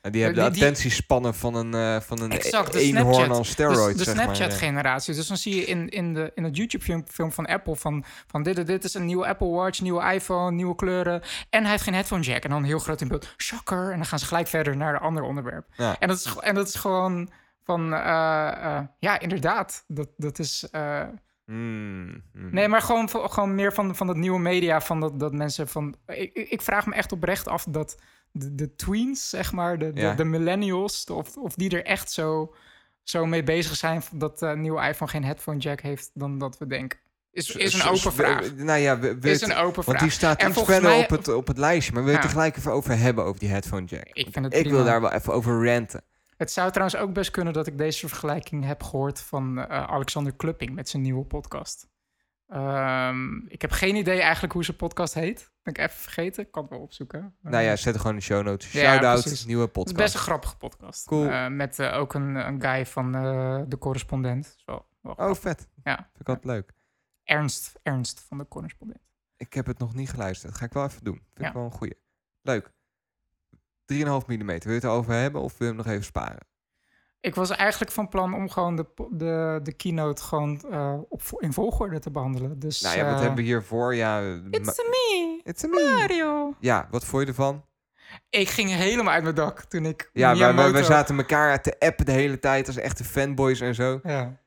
[0.00, 3.36] En die hebben de die- attentiespannen van een, eh van een Exact, de eenhoorn Snapchat.
[3.36, 4.10] aan steroids, de.
[4.10, 5.14] Snapchat-generatie.
[5.14, 8.42] Dus dan zie je in, in, de, in het YouTube-film film van Apple van, van
[8.42, 11.22] dit, en dit is een nieuwe Apple Watch, nieuwe iPhone, nieuwe kleuren.
[11.50, 12.42] En hij heeft geen headphone jack.
[12.44, 13.90] En dan heel groot in beeld, shocker.
[13.90, 15.66] En dan gaan ze gelijk verder naar een ander onderwerp.
[15.76, 15.96] Ja.
[15.98, 17.30] En, dat is, en dat is gewoon
[17.64, 19.84] van, eh, eh, ja, inderdaad.
[19.86, 20.68] Dat, dat is...
[20.70, 21.02] eh,
[21.46, 22.48] Mm, mm.
[22.50, 24.80] Nee, maar gewoon, gewoon meer van, van dat nieuwe media.
[24.80, 25.94] Van dat, dat mensen van.
[26.06, 27.96] Ik ik vraag me echt oprecht af dat
[28.36, 30.14] de, de tweens, zeg maar, de, de, Ja.
[30.14, 32.54] de millennials, of, of die er echt zo,
[33.02, 36.66] zo mee bezig zijn dat de nieuwe iPhone geen headphone jack heeft dan dat we
[36.66, 36.98] denken.
[37.30, 38.54] Is, is een open vraag.
[38.54, 40.00] Nou ja, we, we Is een open want vraag.
[40.00, 41.92] die staat En iets verder mij- op, het, op het lijstje.
[41.92, 42.26] Maar we willen Ja.
[42.28, 44.04] het er gelijk even over hebben, over die headphone jack.
[44.12, 46.02] Ik vind het Ik wil daar wel even over ranten.
[46.36, 50.32] Het zou trouwens ook best kunnen dat ik deze vergelijking heb gehoord van eh, Alexander
[50.34, 51.86] Klupping met zijn nieuwe podcast.
[52.48, 55.52] Ehm, ik heb geen idee eigenlijk hoe zijn podcast heet.
[55.62, 56.44] Ben ik even vergeten.
[56.44, 57.36] Ik kan het wel opzoeken.
[57.40, 58.70] Nou ja, zet er gewoon in de show notes.
[58.70, 59.96] Shout-out, nieuwe Het is podcast.
[59.96, 61.06] best een grappige podcast.
[61.06, 61.28] Cool.
[61.28, 64.56] Eh, met eh, ook een, een guy van eh, de correspondent.
[64.64, 65.68] Wel Oh, vet.
[65.82, 65.96] Ja.
[65.96, 66.72] Vind ik altijd leuk.
[67.24, 69.00] Ernst, Ernst van de correspondent.
[69.36, 70.50] Ik heb het nog niet geluisterd.
[70.50, 71.14] Dat ga ik wel even doen.
[71.14, 71.46] Vind Ja.
[71.48, 71.96] ik wel een goeie.
[72.42, 72.70] Leuk.
[73.92, 74.46] 3,5 mm.
[74.46, 76.46] Wil je het erover hebben of wil je hem nog even sparen?
[77.24, 81.52] Ik was eigenlijk van plan om gewoon de, de, de keynote gewoon eh, op, in
[81.52, 82.58] volgorde te behandelen.
[82.58, 83.94] Dus, nou ja, wat eh, hebben we hiervoor?
[83.94, 84.20] Ja,
[84.50, 85.96] It's me, It's a me.
[85.98, 86.54] Mario.
[86.60, 87.64] Ja, wat vond je ervan?
[88.28, 92.04] Ik ging helemaal uit mijn dak toen ik Ja, we, we, zaten elkaar te appen
[92.04, 94.00] de hele tijd als echte fanboys en zo.
[94.02, 94.42] Ja.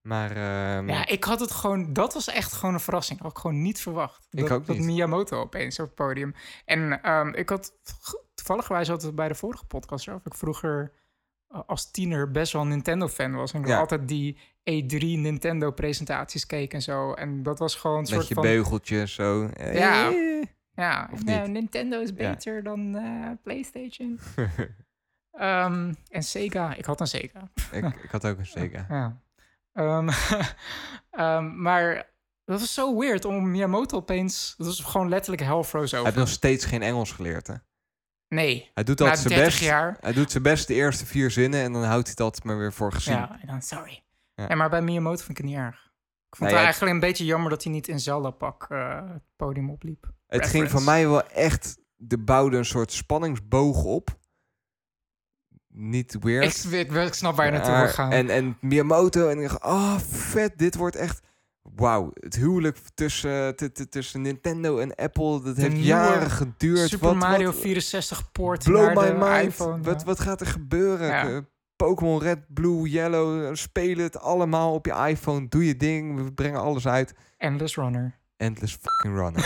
[0.00, 1.92] Maar ehm, ja, ik had het gewoon...
[1.92, 3.20] Dat was echt gewoon een verrassing.
[3.20, 4.26] Had ik gewoon niet verwacht.
[4.30, 4.86] Ik dat, ook dat niet.
[4.86, 6.34] Miyamoto opeens op het podium.
[6.64, 7.72] En ehm, ik had...
[8.34, 10.26] Toevallig hadden we het bij de vorige podcast over.
[10.26, 10.92] Ik vroeger
[11.66, 13.52] als tiener best wel een Nintendo-fan was.
[13.52, 13.78] En ik Ja.
[13.78, 14.36] altijd die
[14.70, 17.12] E3 Nintendo-presentaties keek en zo.
[17.12, 18.42] En dat was gewoon een met soort je van...
[18.42, 19.50] beugeltjes zo.
[19.72, 20.12] Ja.
[20.74, 21.24] Ja, Of?
[21.24, 22.14] Nintendo is Ja.
[22.14, 24.18] beter dan eh, PlayStation.
[25.32, 26.74] Ehm, en Sega.
[26.74, 27.50] Ik had een Sega.
[27.72, 28.86] ik, ik had ook een Sega.
[28.88, 29.20] Ja.
[29.72, 30.08] Ehm,
[31.10, 31.94] ehm, maar
[32.44, 34.54] dat was zo weird om Miyamoto opeens...
[34.56, 36.04] Dat was gewoon letterlijk hell froze Hij over.
[36.04, 37.54] heeft nog steeds geen Engels geleerd, hè?
[38.28, 39.64] Nee, Hij doet altijd zijn 30 best.
[39.64, 39.96] jaar.
[40.00, 42.72] Hij doet zijn best de eerste vier zinnen en dan houdt hij dat maar weer
[42.72, 43.14] voor gezien.
[43.14, 44.02] Ja, en dan sorry.
[44.34, 44.54] Ja.
[44.54, 45.74] Maar bij Miyamoto vind ik het niet erg.
[46.28, 49.00] Ik vond Nou het ja, eigenlijk een beetje jammer dat hij niet in Zelda-pak eh,
[49.12, 50.10] het podium opliep.
[50.26, 51.78] het ging van mij wel echt...
[52.00, 54.18] De bouwde een soort spanningsboog op.
[55.68, 56.64] Niet weird.
[56.64, 58.10] Ik, ik, ik snap waar je naartoe wil gaan.
[58.12, 59.28] En, en Miyamoto.
[59.28, 61.20] En ik dacht, oh vet, dit wordt echt...
[61.74, 63.56] Wauw, het huwelijk tussen,
[63.88, 66.88] tussen Nintendo en Apple, dat heeft jaren geduurd.
[66.88, 69.52] Super wat, Mario wat, 64 port blow naar my de mind.
[69.52, 69.82] iPhone.
[69.82, 70.06] Wat, ja.
[70.06, 71.06] wat gaat er gebeuren?
[71.06, 71.28] Ja.
[71.28, 71.38] Eh,
[71.76, 75.48] Pokémon Red, Blue, Yellow, eh, speel het allemaal op je iPhone.
[75.48, 77.14] Doe je ding, we brengen alles uit.
[77.36, 78.18] Endless Runner.
[78.36, 79.44] Endless fucking runner.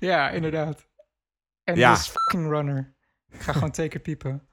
[0.10, 0.86] ja, inderdaad.
[1.64, 2.94] Endless fucking Runner.
[3.28, 4.48] Ik ga gewoon teken piepen.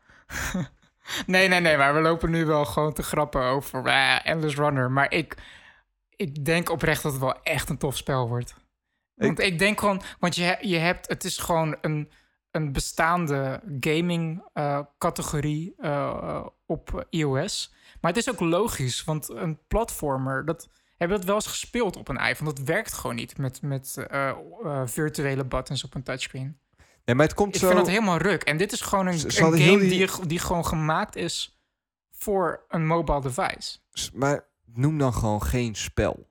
[1.25, 4.91] Nee, nee, nee, maar we lopen nu wel gewoon te grappen over eh, Endless Runner.
[4.91, 5.37] Maar ik,
[6.09, 8.55] ik denk oprecht dat het wel echt een tof spel wordt.
[9.13, 12.11] Want ik, denk gewoon, want je, je hebt, het is gewoon een,
[12.51, 17.73] een bestaande gaming eh, categorie eh, op iOS.
[18.01, 21.95] Maar het is ook logisch, want een platformer, dat hebben we dat wel eens gespeeld
[21.95, 22.53] op een iPhone.
[22.53, 24.07] Dat werkt gewoon niet met, met
[24.85, 26.61] virtuele buttons op een touchscreen.
[27.05, 27.65] Nee, maar het komt Ik zo...
[27.67, 28.43] vind dat helemaal ruk.
[28.43, 31.61] En dit is gewoon een, een game die- die, die gewoon gemaakt is
[32.11, 33.77] voor een mobile device.
[34.13, 36.27] Maar noem dan gewoon geen spel.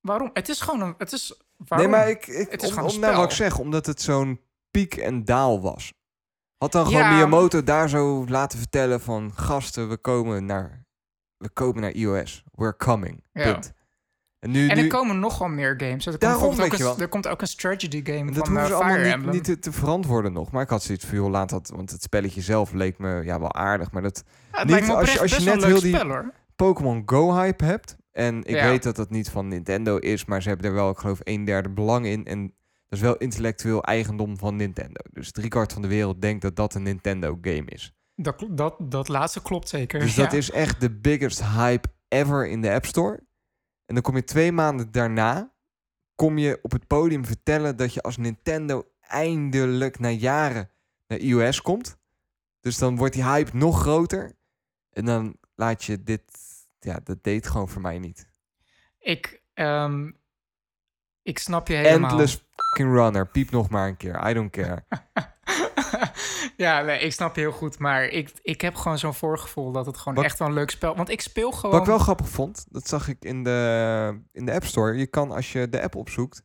[0.00, 0.30] Waarom?
[0.32, 0.94] Het is gewoon een...
[0.98, 1.90] Het is, waarom?
[1.90, 4.02] Nee, maar ik, ik, Het is om, gewoon om nou wat ik zeg, omdat het
[4.02, 4.40] zo'n
[4.70, 5.92] piek en daal was.
[6.58, 7.12] Had dan gewoon Ja.
[7.12, 9.32] Miyamoto daar zo laten vertellen van...
[9.34, 10.84] Gasten, we komen naar,
[11.36, 12.44] we komen naar iOS.
[12.52, 13.24] We're coming.
[13.32, 13.52] Ja.
[13.52, 13.72] Punt.
[14.40, 16.04] En nu, En nu er komen nog wel meer games.
[16.06, 16.98] Er komt, Daarom, weet ook je een, wel.
[16.98, 19.12] er komt ook een strategy game En dat van hoeven eh, ze Fire allemaal niet,
[19.14, 19.34] Emblem.
[19.34, 20.50] niet te, te verantwoorden nog.
[20.50, 21.72] Maar ik had zoiets van, joh, laat dat...
[21.74, 23.90] Want het spelletje zelf leek me ja, wel aardig.
[23.90, 25.98] Maar dat Ja, niet me als je- als je net heel die-.
[26.56, 27.96] Pokémon Go-hype hebt...
[28.12, 28.68] En ik Ja.
[28.68, 30.24] weet dat dat niet van Nintendo is...
[30.24, 32.24] Maar ze hebben er wel, ik geloof, een derde belang in.
[32.26, 32.42] En
[32.88, 35.00] dat is wel intellectueel eigendom van Nintendo.
[35.12, 37.94] Dus driekwart van de wereld denkt dat dat een Nintendo-game is.
[38.14, 40.00] Dat, dat, dat laatste klopt zeker.
[40.00, 40.22] Dus ja.
[40.22, 43.20] dat is echt de biggest hype ever in de App Store.
[43.90, 45.52] En dan kom je twee maanden daarna...
[46.14, 50.70] kom je op het podium vertellen dat je als Nintendo eindelijk na jaren
[51.06, 51.98] naar iOS komt.
[52.60, 54.32] Dus dan wordt die hype nog groter.
[54.92, 56.22] En dan laat je dit...
[56.80, 58.28] Ja, dat deed gewoon voor mij niet.
[58.98, 60.10] Ik, ehm,
[61.22, 62.10] ik snap je helemaal.
[62.10, 63.26] Endless fucking runner.
[63.26, 64.28] Piep nog maar een keer.
[64.28, 64.84] I don't care.
[66.56, 67.78] ja, nee, ik snap je heel goed.
[67.78, 70.70] Maar ik, ik heb gewoon zo'n voorgevoel dat het gewoon Wat- echt wel een leuk
[70.70, 70.96] spel...
[70.96, 71.70] Want ik speel gewoon...
[71.70, 74.96] Wat ik wel grappig vond, dat zag ik in de, in de App Store.
[74.96, 76.42] Je kan als je de app opzoekt...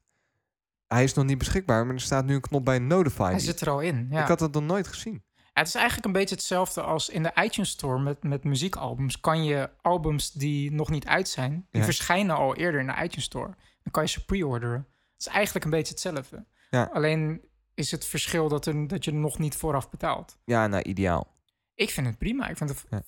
[0.87, 3.29] Hij is nog niet beschikbaar, maar er staat nu een knop bij Notify.
[3.29, 4.21] Hij zit er al in, ja.
[4.21, 5.23] Ik had dat nog nooit gezien.
[5.35, 9.19] Ja, het is eigenlijk een beetje hetzelfde als in de iTunes Store met, met muziekalbums.
[9.19, 11.83] Kan je albums die nog niet uit zijn, die Ja.
[11.85, 13.47] verschijnen al eerder in de iTunes Store.
[13.83, 14.87] Dan kan je ze pre-orderen.
[15.13, 16.45] Het is eigenlijk een beetje hetzelfde.
[16.69, 16.89] Ja.
[16.93, 17.41] Alleen
[17.75, 20.37] is het verschil dat, er, dat je nog niet vooraf betaalt.
[20.45, 21.33] Ja, nou, ideaal.
[21.75, 22.47] Ik vind het prima.
[22.47, 23.01] Ik vind het Ja.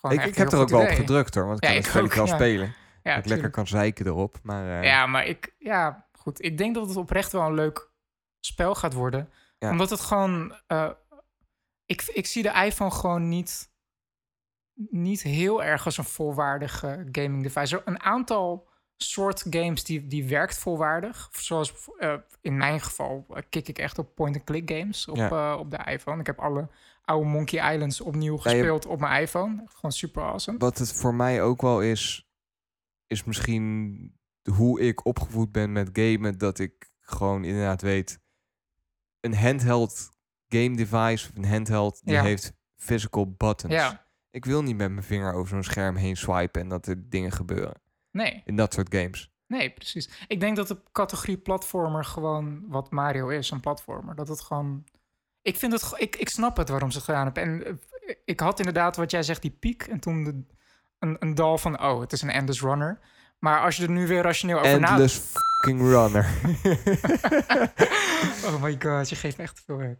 [0.00, 2.02] gewoon Ik, heb er ook wel op gedrukt hoor, want ik Ja, kan ik het
[2.02, 2.34] ook, wel ja.
[2.34, 2.74] spelen.
[3.02, 4.38] Ja, dat ik lekker kan zeiken erop.
[4.42, 6.44] Maar eh, Ja, maar ik, ja, goed.
[6.44, 7.90] Ik denk dat het oprecht wel een leuk
[8.40, 9.30] spel gaat worden.
[9.58, 9.70] Ja.
[9.70, 10.90] Omdat het gewoon, eh,
[11.86, 13.70] ik, ik zie de iPhone gewoon niet,
[14.74, 17.82] niet heel erg als een volwaardige gaming device.
[17.84, 18.68] Een aantal
[19.02, 21.28] soort games die, die werkt volwaardig.
[21.32, 25.52] Zoals eh, in mijn geval eh, kik ik echt op point-and-click games op, Ja.
[25.52, 26.20] eh, op de iPhone.
[26.20, 26.68] Ik heb alle
[27.04, 29.62] oude Monkey Islands opnieuw Ja, je- gespeeld op mijn iPhone.
[29.66, 30.58] Gewoon super awesome.
[30.58, 32.28] wat het voor mij ook wel is,
[33.06, 36.38] is misschien hoe ik opgevoed ben met gamen.
[36.38, 38.20] Dat ik gewoon inderdaad weet,
[39.20, 40.10] een handheld
[40.48, 42.22] game device, of een handheld, die Ja.
[42.22, 43.72] heeft physical buttons.
[43.72, 47.08] Ja, Ik wil niet met mijn vinger over zo'n scherm heen swipen en dat er
[47.10, 47.80] dingen gebeuren.
[48.12, 48.42] Nee.
[48.44, 49.30] In dat soort games.
[49.46, 50.08] Nee, precies.
[50.28, 54.14] Ik denk dat de categorie platformer gewoon wat Mario is, een platformer.
[54.14, 54.84] Dat het gewoon.
[55.42, 55.92] Ik vind het.
[55.96, 57.42] Ik, ik snap het waarom ze het gedaan hebben.
[57.42, 59.82] En eh, ik had inderdaad wat jij zegt, die piek.
[59.82, 60.44] En toen de,
[60.98, 62.98] een, een dal van, oh, het is een endless runner.
[63.38, 64.90] Maar als je er nu weer rationeel over nadenkt.
[64.90, 66.26] Endless fucking runner.
[68.46, 69.98] oh my god, je geeft me echt veel werk.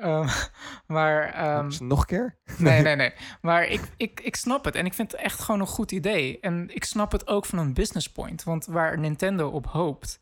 [0.00, 0.28] Ehm,
[0.86, 2.38] maar ehm, Is het nog een keer?
[2.58, 3.12] Nee, nee, nee.
[3.40, 4.74] Maar ik, ik, ik snap het.
[4.74, 6.40] En ik vind het echt gewoon een goed idee.
[6.40, 8.42] En ik snap het ook van een business point.
[8.42, 10.20] Want waar Nintendo op hoopt,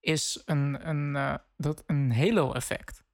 [0.00, 3.04] is een, een, eh, dat een halo-effect.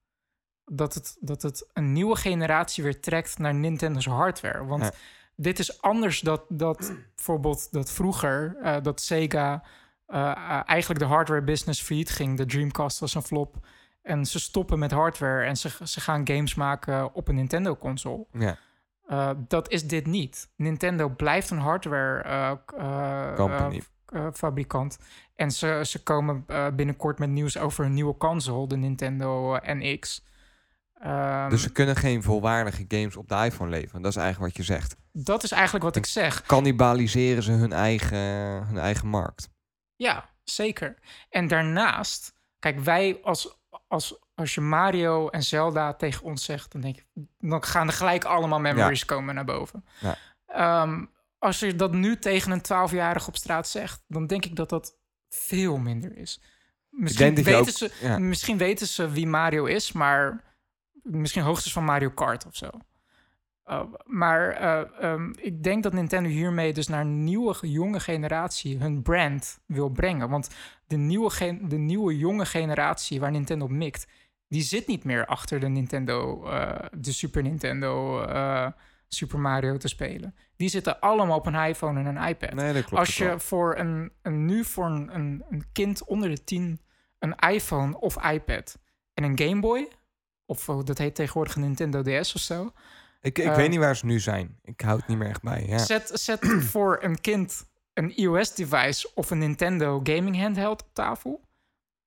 [0.65, 4.65] Dat het, dat het een nieuwe generatie weer trekt naar Nintendo's hardware.
[4.65, 4.91] Want Ja.
[5.37, 9.65] dit is anders dat, dat bijvoorbeeld dat vroeger, eh, dat Sega
[10.07, 12.37] eh, eigenlijk de hardware business failliet ging.
[12.37, 13.67] De Dreamcast was een flop.
[14.03, 18.27] En ze stoppen met hardware en ze, ze gaan games maken op een Nintendo-console.
[18.33, 18.57] Ja,
[19.11, 20.51] Uh, dat is dit niet.
[20.57, 23.83] Nintendo blijft een hardware uh, uh, Company.
[24.15, 24.99] uh, fabrikant.
[25.35, 26.45] En ze, ze komen
[26.77, 30.25] binnenkort met nieuws over een nieuwe console, de Nintendo NX.
[31.05, 34.03] Um, dus ze kunnen geen volwaardige games op de iPhone leveren.
[34.03, 34.97] Dat is eigenlijk wat je zegt.
[35.13, 36.43] dat is eigenlijk wat ik zeg.
[36.43, 38.19] Cannibaliseren ze hun eigen,
[38.67, 39.51] hun eigen markt.
[39.97, 40.95] Ja, zeker.
[41.31, 43.62] En daarnaast, kijk, wij als,
[43.93, 47.07] als, als je Mario en Zelda tegen ons zegt, dan denk ik,
[47.39, 49.85] dan gaan er gelijk allemaal memories komen naar boven.
[50.01, 50.83] Ja.
[50.83, 54.69] Um, als je dat nu tegen een 12-jarige op straat zegt, dan denk ik dat
[54.69, 54.97] dat
[55.29, 56.43] veel minder is.
[56.89, 58.19] Misschien, weten, ook, ze, ja.
[58.19, 60.45] misschien weten ze wie Mario is, maar
[61.03, 62.71] misschien hoogstens van Mario Kart of zo.
[63.67, 68.79] Uh, maar uh, um, ik denk dat Nintendo hiermee dus naar een nieuwe jonge generatie
[68.79, 70.29] hun brand wil brengen.
[70.29, 70.51] Want
[70.87, 74.07] de nieuwe, gen de nieuwe jonge generatie waar Nintendo op mikt,
[74.49, 78.25] die zit niet meer achter de Nintendo, uh, de Super Nintendo,
[79.09, 80.35] Super Mario te spelen.
[80.57, 82.55] Die zitten allemaal op een iPhone en een iPad.
[82.55, 86.29] Nee, dat klopt Als je voor een, een, nu voor een, een, een kind onder
[86.29, 86.81] de 10
[87.19, 88.79] een iPhone of iPad
[89.15, 89.89] en een Game Boy,
[90.47, 92.73] of dat heet tegenwoordig een Nintendo DS of zo.
[93.23, 94.59] Ik, ik uh, weet niet waar ze nu zijn.
[94.63, 95.67] Ik hou het niet meer echt bij.
[95.67, 95.79] Ja.
[95.79, 101.49] Zet, zet voor een kind een iOS-device of een Nintendo gaming handheld op tafel.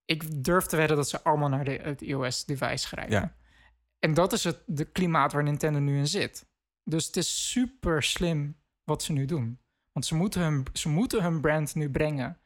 [0.05, 3.15] Ik durf te wedden dat ze allemaal naar de, het iOS-device grijpen.
[3.15, 3.35] Ja.
[3.99, 6.47] En dat is het de klimaat waar Nintendo nu in zit.
[6.83, 9.59] Dus het is super slim wat ze nu doen.
[9.91, 12.39] Want ze moeten hun, ze moeten hun brand nu brengen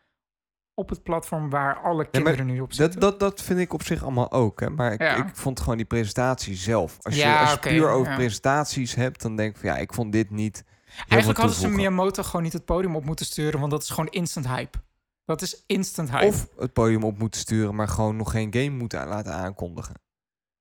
[0.79, 2.99] op het platform waar alle kinderen ja, nu op zitten.
[2.99, 4.59] Dat, dat, dat vind ik op zich allemaal ook.
[4.59, 4.69] Hè?
[4.69, 5.15] Maar ik, Ja.
[5.15, 6.97] ik vond gewoon die presentatie zelf.
[7.01, 9.93] Als je, Ja, als je puur over presentaties hebt, dan denk ik van ja, ik
[9.93, 10.63] vond dit niet.
[11.07, 11.67] Eigenlijk hadden ze.
[11.67, 14.77] Miyamoto gewoon niet het podium op moeten sturen, want dat is gewoon instant hype.
[15.25, 16.25] Dat is instant hype.
[16.25, 19.93] Of het podium op moeten sturen, maar gewoon nog geen game moeten laten aankondigen.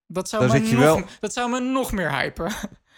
[0.06, 2.52] dat, zou dan me nog, wel- dat zou me nog meer hypen.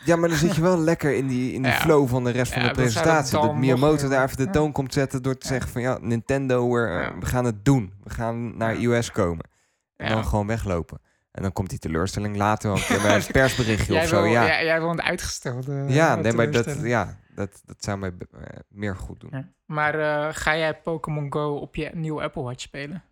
[0.04, 1.70] Ja, maar dan zit je wel lekker in die, in Ja.
[1.72, 3.32] flow van de rest van Ja, de presentatie.
[3.32, 4.50] dat Dat Miyamoto daar even de ja.
[4.50, 5.52] toon komt zetten door te Ja.
[5.52, 7.12] zeggen van ja, Nintendo, Ja.
[7.20, 7.92] we gaan het doen.
[8.04, 8.88] We gaan naar Ja.
[8.98, 9.48] US komen.
[9.96, 10.14] En Ja.
[10.14, 11.00] dan gewoon weglopen.
[11.30, 14.22] En dan komt die teleurstelling later wel een keer bij een persberichtje of zo.
[14.22, 15.84] wil, ja, jij, jij wil een uitgestelde.
[15.88, 19.30] ja, eh, nee, maar dat, ja dat, dat zou mij eh, meer goed doen.
[19.32, 19.44] Ja.
[19.66, 23.02] Maar eh, ga jij Pokémon Go op je nieuwe Apple Watch spelen?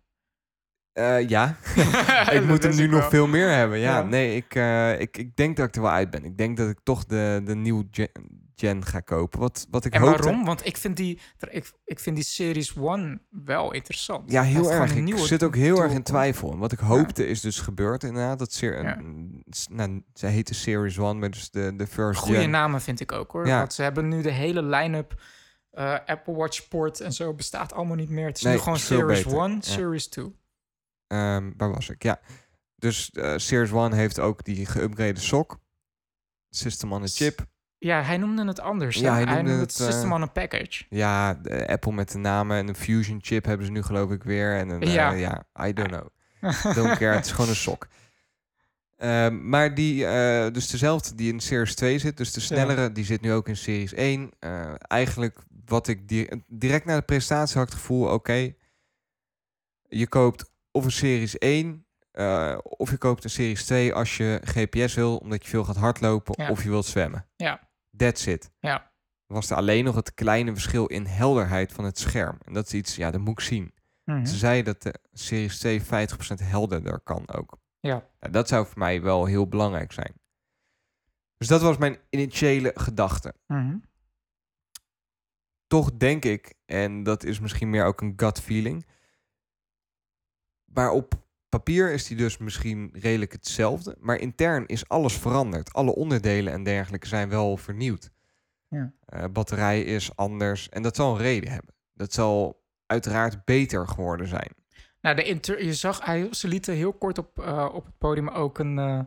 [0.93, 1.55] Eh, ja,
[2.31, 3.09] ik moet hem nu nog wel.
[3.09, 3.77] veel meer hebben.
[3.79, 4.03] Ja, Ja.
[4.03, 6.23] nee, ik, eh, ik, ik denk dat ik er wel uit ben.
[6.25, 8.09] Ik denk dat ik toch de, de nieuwe gen,
[8.55, 9.39] gen ga kopen.
[9.39, 10.23] Wat, wat ik En hoopte.
[10.23, 10.45] waarom?
[10.45, 11.19] Want ik vind die,
[11.49, 14.31] ik, ik vind die Series One wel interessant.
[14.31, 14.95] Ja, heel erg.
[14.95, 16.51] Ik zit ook heel erg in twijfel.
[16.51, 18.39] En wat ik hoopte is dus gebeurd inderdaad.
[18.39, 18.97] Dat seer, Ja.
[19.69, 22.49] nou, ze heet de Series One, maar dus de, de first Goede gen.
[22.49, 23.47] namen vind ik ook hoor.
[23.47, 23.57] Ja.
[23.57, 25.21] Want ze hebben nu de hele line-up.
[25.71, 28.25] eh, Apple Watch Sport en zo bestaat allemaal niet meer.
[28.27, 29.39] Het is Nee, nu gewoon Series beter.
[29.41, 29.57] 1, Ja.
[29.61, 30.35] Series 2.
[31.09, 32.03] Ehm, waar was ik?
[32.03, 32.19] Ja.
[32.75, 35.57] Dus eh, Series One heeft ook die geüpgrade sok.
[36.49, 37.45] System on a chip.
[37.77, 38.97] Ja, hij noemde het anders.
[38.97, 40.85] Ja, hij hij noemde het het, eh, System on a Package.
[40.89, 44.23] Ja, de Apple met de namen en een Fusion chip hebben ze nu geloof ik
[44.23, 44.55] weer.
[44.55, 45.11] En een, Ja.
[45.11, 45.43] ja.
[45.55, 46.07] ja, I don't know.
[46.75, 47.87] Don't care, het is gewoon een sok.
[48.97, 53.05] Ehm, maar die, eh, dus dezelfde die in Series 2 zit, dus de snellere, die
[53.05, 54.31] zit nu ook in Series 1.
[54.39, 58.53] Eh, eigenlijk wat ik di- direct na de presentatie had het gevoel, oké,
[59.87, 64.41] je koopt of een Series 1 eh, of je koopt een Series 2 als je
[64.43, 66.49] GPS wil, omdat je veel gaat hardlopen Ja.
[66.49, 67.29] of je wilt zwemmen.
[67.35, 67.69] Ja.
[67.97, 68.51] That's it.
[68.59, 68.91] Ja.
[69.25, 72.37] Was er alleen nog het kleine verschil in helderheid van het scherm.
[72.45, 73.73] En dat is iets, ja, dat moet ik zien.
[74.03, 74.25] Mhm.
[74.25, 77.57] Ze zeiden dat de Series 2 50% helderder kan ook.
[77.79, 78.07] Ja.
[78.19, 80.13] Ja, dat zou voor mij wel heel belangrijk zijn.
[81.37, 83.33] Dus dat was mijn initiële gedachte.
[83.47, 83.77] Mhm.
[85.67, 88.85] Toch denk ik, en dat is misschien meer ook een gut feeling.
[90.73, 91.13] Maar op
[91.49, 93.95] papier is die dus misschien redelijk hetzelfde.
[93.99, 95.73] Maar intern is alles veranderd.
[95.73, 98.09] Alle onderdelen en dergelijke zijn wel vernieuwd.
[98.67, 98.93] Ja.
[99.05, 100.69] Eh, batterij is anders.
[100.69, 101.73] En dat zal een reden hebben.
[101.93, 104.53] Dat zal uiteraard beter geworden zijn.
[105.01, 108.27] Nou, de inter je zag, hij, ze lieten heel kort op, eh, op het podium
[108.29, 108.99] ook een, eh,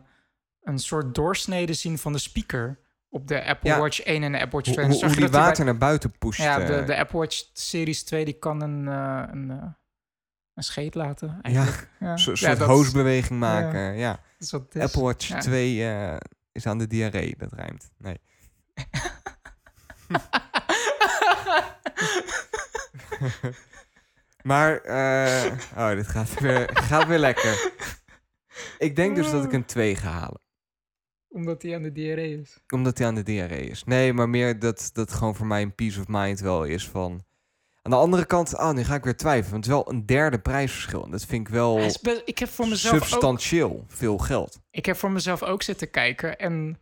[0.61, 3.79] een soort doorsnede zien van de speaker op de Apple Ja.
[3.79, 4.85] Watch 1 en de Apple Watch 2.
[4.85, 6.39] Hoe, die water naar buiten pusht.
[6.39, 9.75] bij- ja, de, de Apple Watch Series 2 die kan een, een,
[10.53, 11.39] een scheet laten.
[11.41, 11.89] Eigenlijk.
[11.99, 13.95] Ja, Een soort Ja, is- hoosbeweging maken.
[13.97, 14.19] Ja.
[14.79, 15.39] Apple Watch Ja.
[15.39, 16.17] 2 eh,
[16.51, 17.35] is aan de diarree.
[17.37, 17.91] Dat rijmt.
[17.97, 18.17] Nee.
[24.43, 27.71] maar, eh, oh, dit gaat weer, gaat weer lekker.
[28.77, 30.41] Ik denk dus dat ik een 2 ga halen.
[31.29, 32.57] Omdat hij aan de diarree is.
[32.73, 33.83] Omdat hij aan de diarree is.
[33.83, 37.23] Nee, maar meer dat dat gewoon voor mij een peace of mind wel is van...
[37.85, 39.51] Aan de andere kant, oh, nu ga ik weer twijfelen.
[39.51, 41.03] Want het is wel een derde prijsverschil.
[41.03, 44.59] En dat vind ik wel best- ik, heb voor mezelf ook, substantieel veel geld.
[44.71, 46.79] ik heb voor mezelf ook zitten kijken en...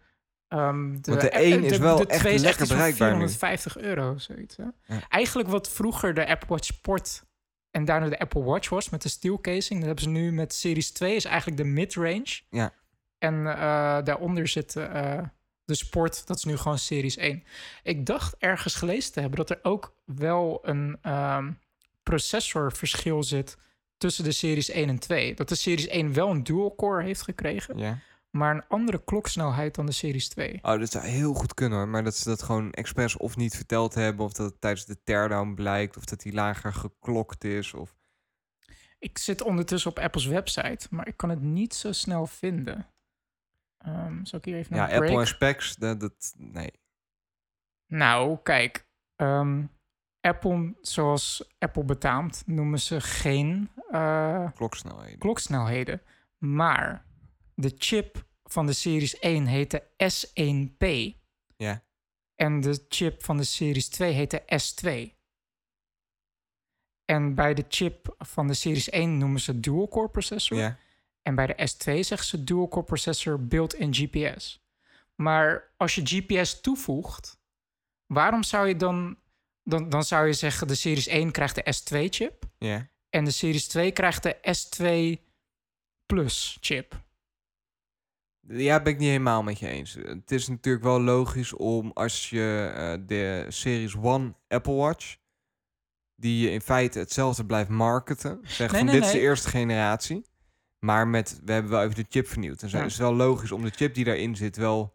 [0.47, 3.09] ehm, de, Want de eh, één is wel de echt twee is lekker van bereikbaar
[3.09, 3.15] nu.
[3.15, 4.55] 450 euro, zoiets.
[4.55, 4.73] Ja.
[5.09, 7.23] Eigenlijk wat vroeger de Apple Watch Sport
[7.71, 9.79] en daarna de Apple Watch was met de steel casing.
[9.79, 12.39] Dat hebben ze nu met Series 2, is eigenlijk de mid-range.
[12.49, 12.73] Ja.
[13.17, 15.19] En eh, daaronder zit eh,
[15.71, 17.43] de Sport, dat is nu gewoon Series 1.
[17.83, 21.51] Ik dacht ergens gelezen te hebben dat er ook wel een ehm,
[22.03, 23.57] processorverschil zit
[23.97, 25.35] tussen de Series 1 en 2.
[25.35, 27.99] Dat de Series 1 wel een dual-core heeft gekregen, Ja.
[28.29, 30.59] maar een andere kloksnelheid dan de Series 2.
[30.61, 31.87] Oh, dat zou heel goed kunnen hoor.
[31.87, 34.25] Maar dat ze dat gewoon expres of niet verteld hebben.
[34.25, 35.97] Of dat het tijdens de teardown blijkt.
[35.97, 37.73] Of dat die lager geklokt is.
[37.73, 37.95] Of...
[38.99, 42.87] Ik zit ondertussen op Apple's website, maar ik kan het niet zo snel vinden.
[43.81, 45.03] Ehm zal ik hier even Ja, naar break?
[45.03, 45.75] Apple en specs.
[45.75, 46.71] Dat, dat, nee.
[47.87, 48.87] Nou, kijk.
[49.15, 49.65] ehm,
[50.19, 55.19] Apple, zoals Apple betaamt, noemen ze geen eh, Kloksnelheden.
[55.19, 56.01] kloksnelheden.
[56.37, 57.05] Maar
[57.55, 60.85] de chip van de Series 1 heette S1P.
[61.57, 61.83] Ja.
[62.35, 65.19] En de chip van de Series 2 heette S2.
[67.05, 70.57] En bij de chip van de Series 1 noemen ze dual-core processor.
[70.57, 70.77] Ja.
[71.21, 74.65] En bij de S2 zeggen ze dual-core processor built-in GPS.
[75.15, 77.39] Maar als je GPS toevoegt,
[78.05, 79.19] waarom zou je dan...
[79.63, 82.45] Dan, dan zou je zeggen de Series 1 krijgt de S2-chip...
[82.57, 82.87] Ja.
[83.09, 85.21] en de Series 2 krijgt de S2
[86.05, 87.01] Plus chip.
[88.47, 89.93] Ja, ben ik niet helemaal met je eens.
[89.93, 95.17] Het is natuurlijk wel logisch om als je eh, de Series One Apple Watch,
[96.15, 99.25] die je in feite hetzelfde blijft marketen, zeggen Nee, van nee, dit is de nee.
[99.25, 100.25] eerste generatie,
[100.81, 102.61] maar met we hebben wel even de chip vernieuwd.
[102.61, 102.83] En zo Ja.
[102.83, 104.91] is het wel logisch om de chip die daarin zit wel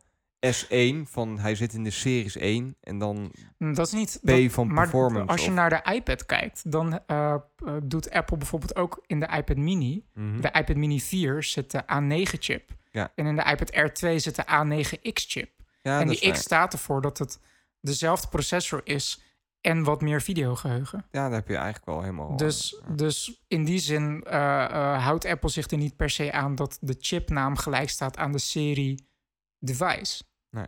[0.47, 4.18] S1 van hij zit in de Series 1 en dan Mm, Dat is niet.
[4.22, 5.28] P dat- van maar performance.
[5.32, 7.41] als je of- naar de iPad kijkt, dan eh, eh,
[7.82, 10.05] doet Apple bijvoorbeeld ook in de iPad Mini.
[10.14, 10.41] Mhm.
[10.41, 12.70] De iPad Mini 4 zit de A9-chip.
[12.91, 13.12] Ja.
[13.14, 15.51] En in de iPad Air 2 zit de A9X-chip.
[15.82, 17.41] Ja, en die X staat ervoor dat het
[17.80, 19.22] dezelfde processor is
[19.67, 21.07] en wat meer videogeheugen.
[21.11, 22.37] Ja, daar heb je eigenlijk wel helemaal...
[22.37, 26.33] Dus, eh, dus in die zin eh, eh, houdt Apple zich er niet per se
[26.33, 29.09] aan dat de chipnaam gelijk staat aan de serie
[29.59, 30.25] device.
[30.51, 30.67] Nee.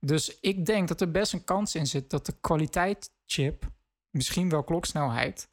[0.00, 3.66] Dus ik denk dat er best een kans in zit dat de kwaliteit chip,
[4.10, 5.50] misschien wel kloksnelheid,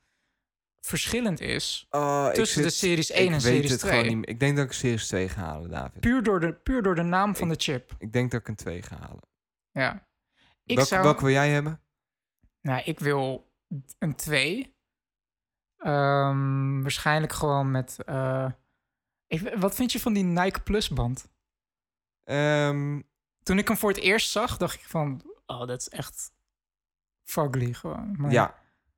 [0.80, 1.88] verschillend is.
[1.90, 3.92] oh, tussen de Series 1 ik en weet Series het 2.
[3.92, 4.30] gewoon niet meer.
[4.30, 6.00] Ik denk dat ik Series 2 ga halen, David.
[6.00, 7.96] Puur door de, puur door de naam van de chip.
[7.98, 9.28] Ik denk dat ik een 2 ga halen.
[9.72, 10.08] Ja.
[10.64, 11.80] Ik Welke, zou, welke wil jij hebben?
[12.66, 13.52] Nou, ik wil
[14.00, 14.76] een 2.
[15.78, 17.98] Ehm, waarschijnlijk gewoon met.
[18.06, 18.52] eh,
[19.28, 21.30] ik, wat vind je van die Nike Plus band?
[22.24, 23.02] Ehm,
[23.44, 25.22] Toen ik hem voor het eerst zag, dacht ik van.
[25.46, 26.34] Oh, dat is echt.
[27.24, 28.16] Fugly gewoon.
[28.18, 28.56] Maar, ja.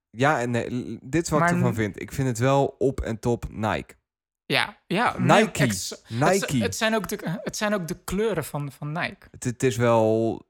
[0.10, 2.02] Ja, en nee, dit is wat Maar ik ervan vind.
[2.02, 3.96] Ik vind het wel op en top Nike.
[4.46, 5.18] Ja, ja.
[5.20, 5.64] Nike.
[5.64, 6.58] ex- Het, Nike.
[6.58, 9.28] het, zijn ook de, het zijn ook de kleuren van, van Nike.
[9.32, 10.42] Het, het is wel,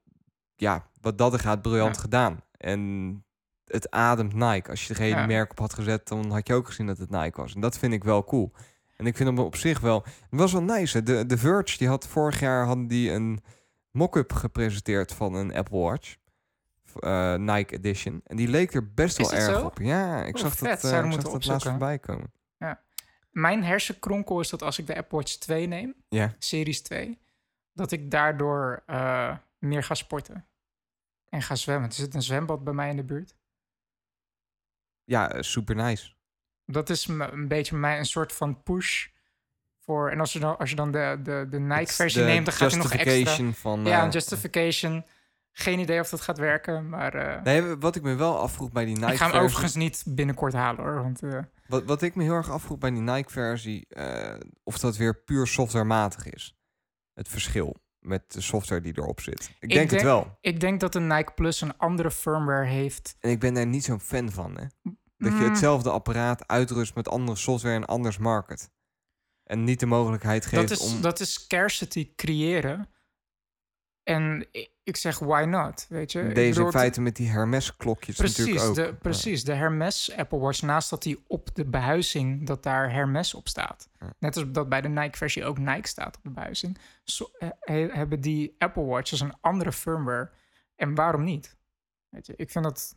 [0.56, 2.00] ja, wat dat er gaat, briljant Ja.
[2.00, 2.42] gedaan.
[2.58, 3.24] En
[3.64, 4.70] het ademt Nike.
[4.70, 5.26] Als je er geen Ja.
[5.26, 7.54] merk op had gezet, dan had je ook gezien dat het Nike was.
[7.54, 8.52] En dat vind ik wel cool.
[8.96, 10.02] En ik vind hem op zich wel...
[10.04, 10.96] Het was wel nice.
[10.96, 11.02] hè.
[11.02, 13.40] De, de Verge, die had vorig jaar hadden die een
[13.90, 16.16] mock-up gepresenteerd van een Apple Watch.
[16.94, 18.20] eh, Nike Edition.
[18.24, 19.64] En die leek er best wel erg zo?
[19.66, 19.78] op.
[19.78, 20.80] Ja, ik zag vet.
[20.80, 22.32] dat, we ik zag dat laatst voorbij komen.
[23.30, 26.34] Mijn hersenkronkel is dat als ik de Apple Watch 2 neem, Ja.
[26.38, 27.18] Series 2,
[27.72, 30.46] dat ik daardoor eh, meer ga sporten.
[31.28, 31.88] En ga zwemmen.
[31.88, 33.36] Er zit een zwembad bij mij in de buurt.
[35.04, 36.12] Ja, eh, super nice.
[36.64, 39.08] Dat is een beetje mij een soort van push
[39.78, 40.10] voor.
[40.10, 42.80] En als je dan, als je dan de, de, de Nike-versie neemt, dan gaat hij
[42.80, 43.12] nog extra.
[43.12, 45.04] justification Van, Ja, eh, een justification.
[45.52, 48.84] Geen idee of dat gaat werken, maar eh, Nee, wat ik me wel afvroeg bij
[48.84, 51.02] die Nike ik ga hem overigens niet binnenkort halen hoor.
[51.02, 54.96] Want eh, Wat, wat ik me heel erg afvroeg bij die Nike-versie, eh, of dat
[54.96, 56.56] weer puur softwarematig is.
[57.14, 57.76] Het verschil
[58.08, 59.50] met de software die erop zit.
[59.60, 60.38] Ik, denk, het wel.
[60.40, 63.16] ik denk dat de Nike Plus een andere firmware heeft.
[63.20, 64.66] En ik ben daar niet zo'n fan van, hè.
[65.16, 68.70] Dat je Mm, hetzelfde apparaat uitrust met andere software en anders market.
[69.44, 71.00] En niet de mogelijkheid geeft dat, is, om...
[71.00, 72.88] dat is scarcity creëren.
[74.08, 74.46] En
[74.82, 75.86] ik, zeg, why not?
[75.88, 76.22] Weet je?
[76.32, 78.74] Deze bedoel, in feite met die Hermes-klokjes natuurlijk ook.
[78.74, 79.44] de, precies.
[79.44, 83.88] De Hermes Apple Watch, naast dat die op de behuizing, dat daar Hermes op staat.
[84.18, 86.78] Net als dat bij de Nike-versie ook Nike staat op de behuizing.
[87.04, 90.30] Zo, eh, he- hebben die Apple Watches een andere firmware.
[90.76, 91.56] En waarom niet?
[92.08, 92.96] Weet je, ik vind dat...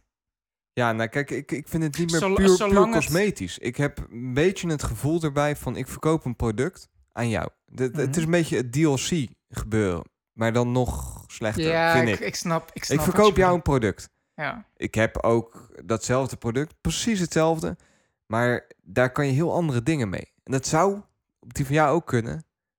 [0.74, 3.58] Ja, nou kijk, ik, ik vind het niet meer puur, puur het- cosmetisch.
[3.58, 7.50] Ik heb een beetje het gevoel erbij van ik verkoop een product aan jou.
[7.66, 8.18] De- de- Het Mhm.
[8.20, 10.04] is een beetje het DLC gebeuren,
[10.34, 12.20] maar dan nog slechter, ja, vind ik, ik.
[12.20, 14.10] ik snap Ik, snap Ik verkoop jou een product.
[14.36, 17.78] Ja, Ik heb ook datzelfde product, precies hetzelfde,
[18.26, 20.34] maar daar kan je heel andere dingen mee.
[20.44, 21.02] En dat zou
[21.40, 22.34] op die van jou ook kunnen,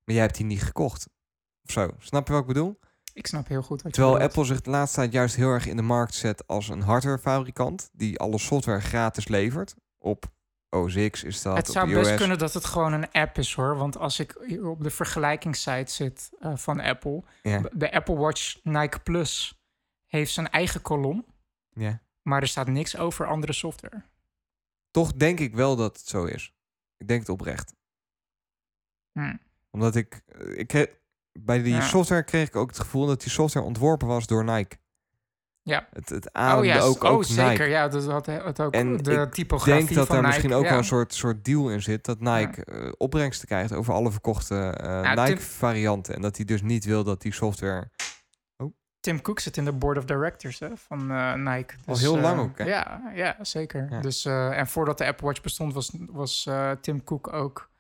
[0.05, 1.09] maar jij hebt die niet gekocht.
[1.65, 2.81] Of zo, snap je wat ik bedoel?
[3.15, 4.25] ik snap heel goed wat je Terwijl.
[4.25, 7.91] Apple zich de laatste tijd juist heel erg in de markt zet als een hardwarefabrikant
[7.93, 9.75] die alle software gratis levert.
[9.99, 10.25] Op
[10.73, 12.03] OS X is dat, Het zou iOS.
[12.07, 13.77] best kunnen dat het gewoon een app is hoor.
[13.77, 17.23] Want als ik hier op de vergelijkingssite zit eh, van Apple,
[17.73, 19.63] de Apple Watch Nike Plus
[20.07, 21.25] heeft zijn eigen kolom,
[21.73, 22.01] ja.
[22.23, 24.03] maar er staat niks over andere software.
[24.91, 26.55] Toch denk ik wel dat het zo is.
[26.97, 27.75] Ik denk het oprecht.
[29.13, 29.37] Hm.
[29.71, 31.01] Omdat ik, eh, ik
[31.33, 31.81] bij die Ja.
[31.81, 34.77] software kreeg ik ook het gevoel dat die software ontworpen was door Nike.
[35.63, 35.89] Ja.
[35.93, 37.51] Het, het ademde oh ja, ook, oh, ook zeker.
[37.51, 37.65] Nike.
[37.65, 40.55] Ja, dat had het ook En de ik typografie Ik denk dat daar Nike, misschien
[40.55, 40.69] ook ja.
[40.69, 42.05] wel een soort, soort deal in zit.
[42.05, 46.15] Dat Nike eh, opbrengsten krijgt over alle verkochte eh, Nike-varianten.
[46.15, 47.91] En dat hij dus niet wil dat die software...
[49.03, 51.75] Tim Cook zit in de board of directors hè, van eh, Nike.
[51.87, 52.65] Al heel lang ook, hè?
[52.65, 53.87] Ja, ja zeker.
[53.91, 54.01] Ja.
[54.01, 57.71] Dus, eh, en voordat de Apple Watch bestond, was, was eh, Tim Cook ook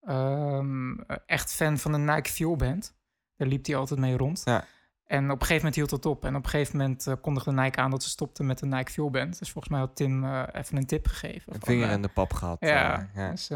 [0.00, 0.94] ehm,
[1.26, 2.94] echt fan van de Nike Fuel Band.
[3.36, 4.42] Daar liep hij altijd mee rond.
[4.44, 4.64] Ja.
[5.12, 6.24] En op een gegeven moment hield dat op.
[6.24, 8.90] En op een gegeven moment eh, kondigde Nike aan dat ze stopten met de Nike
[8.90, 9.38] Fuel Band.
[9.38, 11.54] Dus volgens mij had Tim eh, even een tip gegeven.
[11.54, 12.56] Een vinger eh, in de pap gehad.
[12.60, 13.30] ja, ja.
[13.30, 13.50] Dus,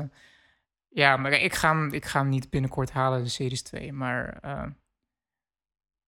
[0.88, 3.92] ja, maar ik ga, hem, ik ga hem niet binnenkort halen, de Series 2.
[3.92, 4.40] Maar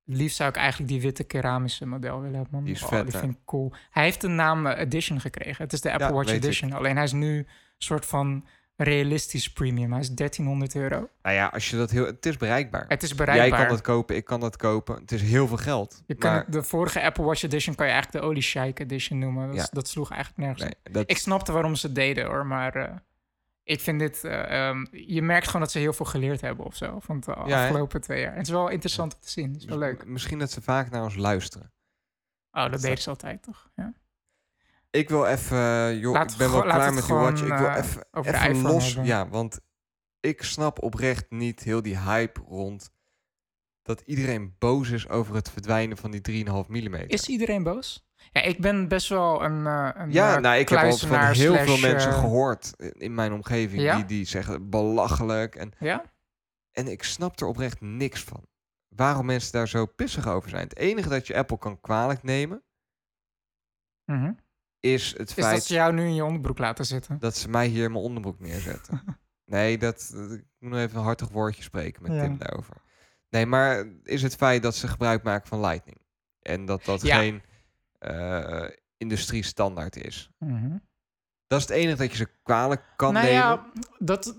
[0.05, 2.55] liefst zou ik eigenlijk die witte keramische model willen hebben.
[2.55, 2.65] Man.
[2.65, 3.73] Die is Oh, vet, die vind ik cool.
[3.91, 5.65] Hij heeft de naam Edition gekregen.
[5.65, 6.37] Het is de Apple Ja, Watch ik.
[6.37, 6.73] Edition.
[6.73, 7.47] Alleen hij is nu een
[7.79, 8.47] soort van
[8.81, 9.91] realistisch premium.
[9.93, 11.09] Hij is 1300 euro.
[11.23, 12.07] Nou ja, als je dat heel...
[12.07, 12.85] Het is bereikbaar.
[12.89, 13.49] Het is bereikbaar.
[13.49, 14.95] Jij kan dat kopen, ik kan dat kopen.
[15.01, 16.03] Het is heel veel geld.
[16.07, 19.47] je kan, De vorige Apple Watch Edition kan je eigenlijk de Oli Sheikh Edition noemen.
[19.47, 19.69] Dat, Ja.
[19.71, 22.97] dat sloeg eigenlijk nergens nee, dat, Ik snapte waarom ze het deden hoor, maar eh,
[23.63, 24.25] ik vind dit...
[24.25, 26.99] eh, ehm, je merkt gewoon dat ze heel veel geleerd hebben of zo.
[27.01, 27.63] Van de Ja, hè?
[27.65, 28.33] afgelopen twee jaar.
[28.33, 29.53] En het is wel interessant om te zien.
[29.53, 30.07] Het is wel leuk.
[30.07, 31.73] Misschien dat ze vaak naar ons luisteren.
[32.53, 33.71] Oh, dat dat- deden ze altijd, toch?
[33.77, 33.93] Ja.
[34.91, 37.43] Ik wil even, eh, joh, Laat ik ben wel klaar met die watch.
[37.43, 38.05] Ik wil eh, even,
[38.51, 38.87] even los.
[38.87, 39.05] hebben.
[39.05, 39.61] Ja, want
[40.21, 42.91] ik snap oprecht niet heel die hype rond
[43.83, 46.95] dat iedereen boos is over het verdwijnen van die 3,5 mm.
[46.95, 48.07] Is iedereen boos?
[48.33, 51.35] Ja, ik ben best wel een, eh een Ja, nou, ik heb al van heel
[51.55, 53.97] slash, veel mensen eh, gehoord in- mijn omgeving Ja?
[53.97, 55.55] die, die zeggen belachelijk.
[55.55, 56.05] En, Ja?
[56.73, 58.47] en ik snap er oprecht niks van.
[58.89, 60.63] Waarom mensen daar zo pissig over zijn.
[60.63, 62.63] Het enige dat je Apple kan kwalijk nemen
[64.05, 64.33] Mhm.
[64.81, 67.19] Is het Is feit dat ze jou nu in je onderbroek laten zitten?
[67.19, 69.03] dat ze mij hier in mijn onderbroek neerzetten.
[69.45, 72.23] nee, dat, ik moet nog even een hartig woordje spreken met Ja.
[72.23, 72.77] Tim daarover.
[73.31, 75.99] Nee, maar is het feit dat ze gebruik maken van Lightning.
[76.43, 77.17] En dat dat Ja.
[77.19, 77.43] geen
[77.99, 80.31] eh industrie standaard is.
[80.39, 80.77] Mhm.
[81.47, 83.41] Dat is het enige dat je ze kwalijk kan nou nemen.
[83.41, 84.37] ja, dat...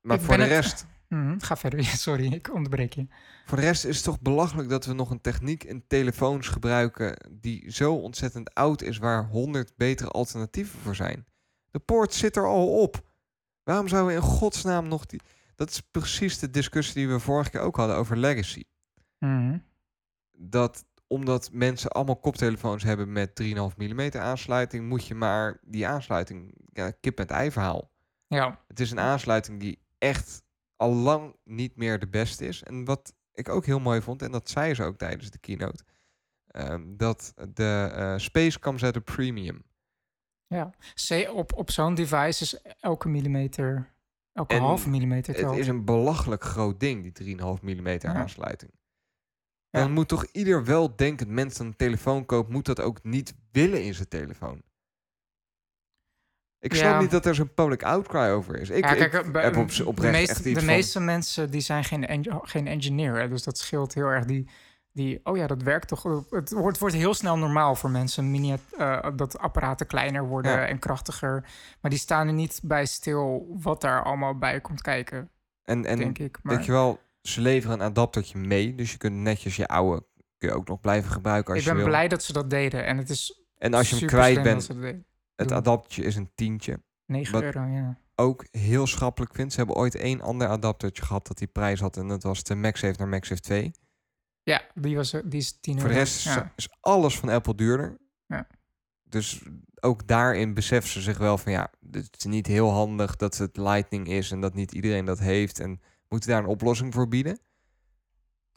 [0.00, 1.84] maar ik voor de het- Mhm, Ga verder.
[2.06, 3.06] Sorry, ik onderbreek je.
[3.46, 7.30] Voor de rest is het toch belachelijk dat we nog een techniek in telefoons gebruiken
[7.30, 11.26] die zo ontzettend oud is, waar honderd betere alternatieven voor zijn.
[11.70, 13.08] De poort zit er al op.
[13.62, 15.20] Waarom zouden we in godsnaam nog die...
[15.54, 18.64] Dat is precies de discussie die we vorige keer ook hadden over legacy.
[19.18, 19.58] Mhm.
[20.32, 26.54] Dat omdat mensen allemaal koptelefoons hebben met 3,5 mm aansluiting, moet je maar die aansluiting,
[26.72, 27.90] ja, kip met ei verhaal.
[28.26, 30.42] Ja, Het is een aansluiting die echt
[30.80, 32.62] al lang niet meer de beste is.
[32.62, 35.84] En wat ik ook heel mooi vond, en dat zei ze ook tijdens de keynote,
[36.46, 39.62] ehm, dat de eh, Space comes at a premium.
[40.46, 40.70] ja.
[41.32, 43.94] Op, op zo'n device is elke millimeter,
[44.32, 45.56] elke halve millimeter Het telt.
[45.56, 48.14] is een belachelijk groot ding, die 3,5 mm Ja.
[48.14, 48.72] aansluiting.
[49.70, 49.80] Ja.
[49.80, 53.94] Dan moet toch ieder weldenkend mens een telefoon koopt, moet dat ook niet willen in
[53.94, 54.62] zijn telefoon.
[56.60, 57.00] Ik snap Ja.
[57.00, 58.70] niet dat er zo'n public outcry over is.
[58.70, 60.64] Ik, ja, kijk, ik eh, bij- heb op, de oprecht echt iets De van...
[60.74, 64.24] meeste mensen die zijn geen, en- geen engineer, hè, dus dat scheelt heel erg.
[64.24, 64.48] Die,
[64.92, 66.02] die, oh ja, dat werkt toch.
[66.30, 70.66] Het wordt, wordt heel snel normaal voor mensen minia- eh, dat apparaten kleiner worden Ja.
[70.66, 71.44] en krachtiger.
[71.80, 75.30] Maar die staan er niet bij stil wat daar allemaal bij komt kijken,
[75.64, 76.38] En, en denk ik.
[76.42, 78.74] Maar Weet je wel, ze leveren een adaptertje mee.
[78.74, 80.04] Dus je kunt netjes je oude
[80.38, 81.90] kun je ook nog blijven gebruiken als ik je ben wil.
[81.92, 82.84] blij dat ze dat deden.
[82.86, 84.70] En het is en als je hem kwijt bent.
[85.40, 85.58] Het doen.
[85.58, 86.82] adaptertje is een tientje.
[87.06, 87.98] 9 wat- euro, ja.
[88.14, 89.52] Ook heel schappelijk vind.
[89.52, 91.96] Ze hebben ooit één ander adaptertje gehad dat die prijs had.
[91.96, 93.72] En dat was de MagSafe naar MagSafe 2.
[94.42, 95.86] Ja, die, was, die is 10 euro.
[95.86, 96.52] Voor de rest is, ja.
[96.56, 97.98] is alles van Apple duurder.
[98.26, 98.46] Ja.
[99.04, 99.42] Dus
[99.80, 103.56] ook daarin beseffen ze zich wel van ja, het is niet heel handig dat het
[103.56, 105.60] Lightning is en dat niet iedereen dat heeft.
[105.60, 107.38] En moeten daar een oplossing voor bieden.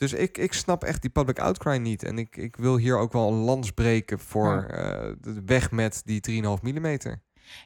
[0.04, 2.04] Dus ik, ik snap echt die public outcry niet.
[2.04, 6.02] En ik, ik wil hier ook wel een lans breken voor eh, de weg met
[6.06, 6.86] die 3,5 mm.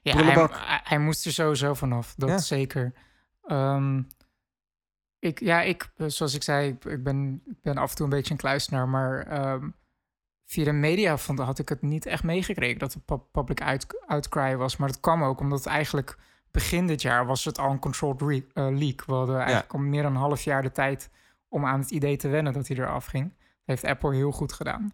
[0.02, 2.14] Ja, hij, hij, moest er sowieso vanaf.
[2.18, 2.38] Dat Ja.
[2.38, 2.94] zeker.
[3.44, 4.02] Ehm,
[5.20, 8.12] ik, ja, ik, eh, zoals ik zei, ik, ben, ik ben af en toe een
[8.12, 9.70] beetje een kluisenaar, maar ehm,
[10.46, 14.56] via de media vond, had ik het niet echt meegekregen dat pu- public out, outcry
[14.56, 14.78] was.
[14.78, 16.18] Maar dat kwam ook omdat eigenlijk
[16.52, 18.22] begin dit jaar was het al een controlled
[18.54, 19.06] eh, leak.
[19.06, 21.10] We hadden eigenlijk al meer dan een half jaar de tijd
[21.50, 23.30] om aan het idee te wennen dat hij eraf ging.
[23.30, 24.94] Dat heeft Apple heel goed gedaan.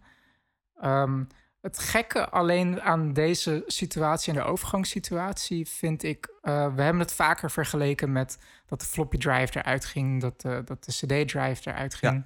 [0.75, 1.23] Ehm,
[1.61, 6.33] het gekke alleen aan deze situatie en de overgangssituatie vind ik...
[6.41, 10.21] eh, we hebben het vaker vergeleken met dat de floppy drive eruit ging...
[10.21, 12.25] dat de, dat de cd-drive eruit ging.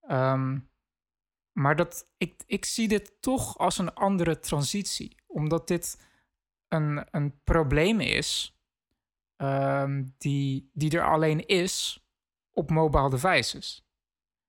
[0.00, 0.58] Ehm,
[1.52, 5.16] maar dat, ik, ik zie dit toch als een andere transitie.
[5.26, 6.06] Omdat dit
[6.68, 8.58] een, een probleem is...
[9.36, 12.07] ehm, die, die er alleen is
[12.58, 13.86] op mobile devices.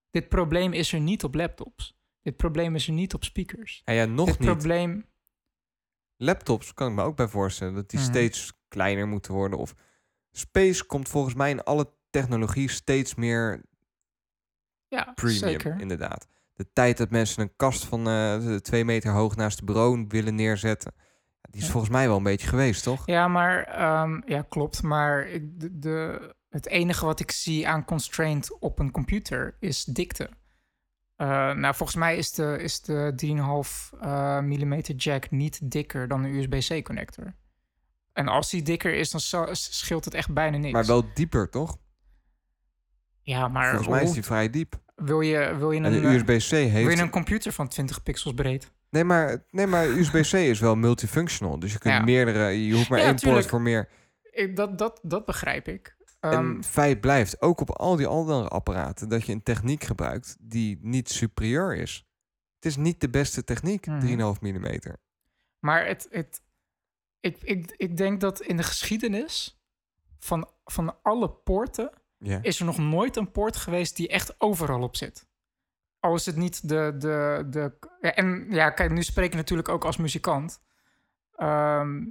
[0.09, 1.97] Dit probleem is er niet op laptops.
[2.21, 3.81] Dit probleem is er niet op speakers.
[3.85, 4.49] En ja, nog Dit niet.
[4.49, 5.05] probleem...
[6.15, 8.09] Laptops kan ik me ook bij voorstellen dat die Mhm.
[8.09, 9.59] steeds kleiner moeten worden.
[9.59, 9.73] Of
[10.31, 13.65] Space komt volgens mij in alle technologie steeds meer
[14.87, 15.79] Ja, premium, zeker.
[15.79, 16.27] inderdaad.
[16.53, 20.35] De tijd dat mensen een kast van eh, twee meter hoog naast de bureau willen
[20.35, 20.93] neerzetten,
[21.41, 21.71] die is Ja.
[21.71, 23.05] volgens mij wel een beetje geweest, toch?
[23.05, 24.83] Ja, maar ehm, ja, klopt.
[24.83, 29.83] Maar ik, de, de, het enige wat ik zie aan constraint op een computer is
[29.83, 30.29] dikte.
[31.15, 33.13] Eh, nou, volgens mij is de, is de
[33.93, 37.33] 3,5 eh, mm jack niet dikker dan een USB-C connector.
[38.13, 40.73] En als die dikker is, dan zo- scheelt het echt bijna niks.
[40.73, 41.77] Maar wel dieper, toch?
[43.21, 44.79] ja, maar volgens mij is die vrij diep.
[44.95, 48.03] wil je, wil je En een, de eh, USB-C wil je een computer van 20
[48.03, 48.71] pixels breed?
[48.89, 51.59] Nee, maar, nee, maar USB-C is wel multifunctional.
[51.59, 52.01] Dus je kunt Ja.
[52.03, 52.65] meerdere...
[52.65, 53.49] Je hoeft maar Ja, één poort tuurlijk.
[53.49, 53.89] voor meer.
[54.31, 55.95] Ik, dat, dat, dat begrijp ik.
[56.19, 60.37] Ehm, en feit blijft, ook op al die andere apparaten, dat je een techniek gebruikt
[60.39, 62.07] die niet superieur is.
[62.55, 63.99] Het is niet de beste techniek, Mhm.
[63.99, 64.79] 3,5 mm.
[65.59, 66.41] Maar het, het,
[67.19, 69.61] ik, ik, ik denk dat in de geschiedenis
[70.19, 71.91] van, van alle poorten
[72.41, 75.27] is er nog nooit een poort geweest die echt overal op zit.
[75.99, 76.95] Al is het niet de.
[76.97, 80.61] de, de ja, en ja, kijk, nu spreek ik natuurlijk ook als muzikant.
[81.35, 82.05] Ehm,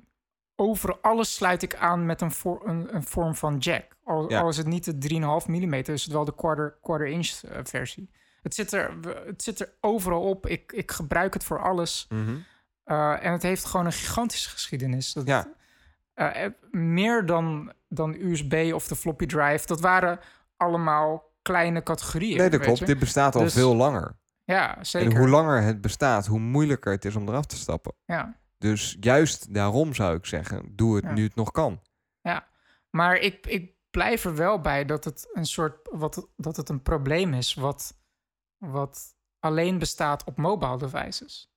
[0.61, 3.97] over alles sluit ik aan met een, voor, een, een vorm van jack.
[4.05, 4.41] Al, Ja.
[4.41, 5.09] al is het niet de
[5.43, 8.11] 3,5 mm, is het wel de quarter, quarter inch eh, versie.
[8.43, 8.93] Het zit, er,
[9.27, 10.47] het zit er overal op.
[10.47, 12.07] Ik, ik gebruik het voor alles.
[12.09, 12.37] Mhm.
[12.87, 15.13] Uh, en het heeft gewoon een gigantische geschiedenis.
[15.13, 15.47] Dat, Ja.
[16.17, 19.67] uh, meer dan, dan USB of de floppy drive.
[19.67, 20.19] Dat waren
[20.57, 22.37] allemaal kleine categorieën.
[22.37, 22.79] Nee, dat klopt.
[22.79, 22.85] je?
[22.85, 24.17] Dit bestaat al Dus- veel langer.
[24.45, 25.11] Ja, zeker.
[25.11, 27.93] En hoe langer het bestaat, hoe moeilijker het is om eraf te stappen.
[28.05, 28.37] Ja.
[28.59, 31.13] Dus juist daarom zou ik zeggen, doe het Ja.
[31.13, 31.83] nu het nog kan.
[32.91, 36.83] Maar ik, ik blijf er wel bij dat het een soort wat, dat het een
[36.83, 37.99] probleem is wat,
[38.57, 41.53] wat alleen bestaat op mobile devices.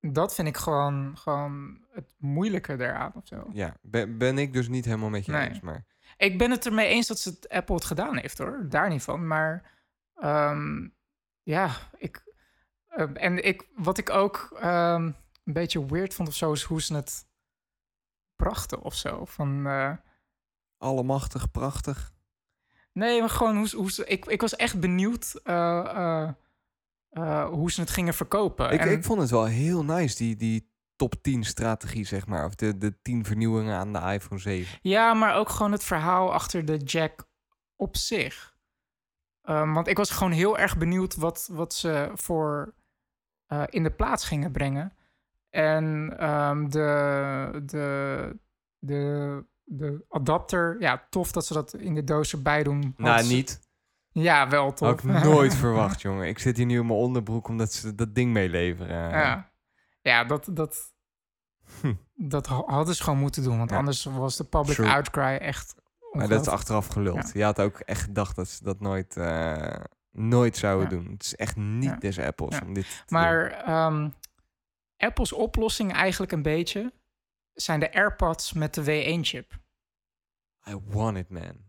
[0.00, 3.46] Dat vind ik gewoon, gewoon het moeilijke daaraan of zo.
[3.52, 5.48] Ja, ben, ben ik dus niet helemaal met je Nee.
[5.48, 5.60] eens.
[5.60, 5.84] Maar
[6.16, 8.66] Ik ben het ermee eens dat ze het Apple het gedaan heeft hoor.
[8.68, 9.26] Daar niet van.
[9.26, 9.72] Maar
[10.14, 10.88] ehm,
[11.42, 12.24] ja, ik.
[12.86, 15.12] eh, en ik, wat ik ook ehm,
[15.46, 17.26] een beetje weird vond of zo, is hoe ze het
[18.36, 19.24] brachten of zo.
[19.24, 19.92] Van, eh,
[20.78, 22.14] allemachtig, prachtig.
[22.92, 24.04] nee, maar gewoon hoe, ze- hoe ze.
[24.06, 26.28] Ik, ik was echt benieuwd eh,
[27.08, 28.70] eh, hoe ze het gingen verkopen.
[28.72, 32.44] Ik, En- ik vond het wel heel nice, die, die top 10 strategie, zeg maar.
[32.44, 34.78] Of de, de 10 vernieuwingen aan de iPhone 7.
[34.82, 37.28] Ja, maar ook gewoon het verhaal achter de jack
[37.76, 38.56] op zich.
[39.42, 42.74] Ehm, want ik was gewoon heel erg benieuwd wat, wat ze voor
[43.66, 44.95] in de plaats gingen brengen.
[45.56, 48.36] En ehm, de, de,
[48.78, 52.94] de, de adapter, ja, tof dat ze dat in de doos erbij doen.
[52.96, 53.60] Nou, ze- niet.
[54.10, 54.88] Ja, wel tof.
[54.88, 56.28] Had ik nooit verwacht, jongen.
[56.28, 58.96] Ik zit hier nu in mijn onderbroek omdat ze dat ding meeleveren.
[59.10, 59.50] Ja,
[60.00, 60.94] ja dat, dat,
[61.80, 61.94] Hm.
[62.34, 63.58] dat ha- hadden ze gewoon moeten doen.
[63.58, 63.76] Want Ja.
[63.76, 64.88] anders was de public True.
[64.90, 65.74] outcry echt
[66.12, 67.30] Maar dat is achteraf geluld.
[67.32, 69.74] Je had ook echt gedacht dat ze dat nooit, eh,
[70.10, 71.02] nooit zouden Ja.
[71.02, 71.12] doen.
[71.12, 71.96] Het is echt niet Ja.
[71.96, 72.66] des Apples Ja.
[72.66, 74.08] om dit te Maar ehm,
[74.96, 76.92] Apple's oplossing eigenlijk een beetje
[77.52, 79.50] zijn de AirPods met de W1-chip.
[79.50, 80.74] doen.
[80.74, 81.64] I want it, man.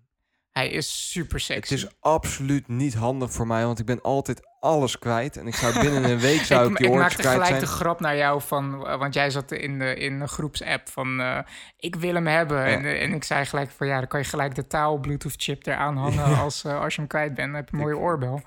[0.52, 1.74] Hij is super sexy.
[1.74, 5.38] Het is absoluut niet handig voor mij, want ik ben altijd alles kwijt.
[5.38, 7.60] En ik zou binnen een week zou ik, die ik oortjes maakte kwijt gelijk zijn.
[7.60, 11.40] de grap naar jou van, want jij zat in de, in een groepsapp van, eh,
[11.78, 12.66] ik wil hem hebben.
[12.66, 15.34] En, eh, en ik zei gelijk van, ja, dan kan je gelijk de taal Bluetooth
[15.38, 17.48] chip eraan hangen als, eh, als je hem kwijt bent.
[17.48, 18.42] Dan heb je een mooie Ik- oorbel.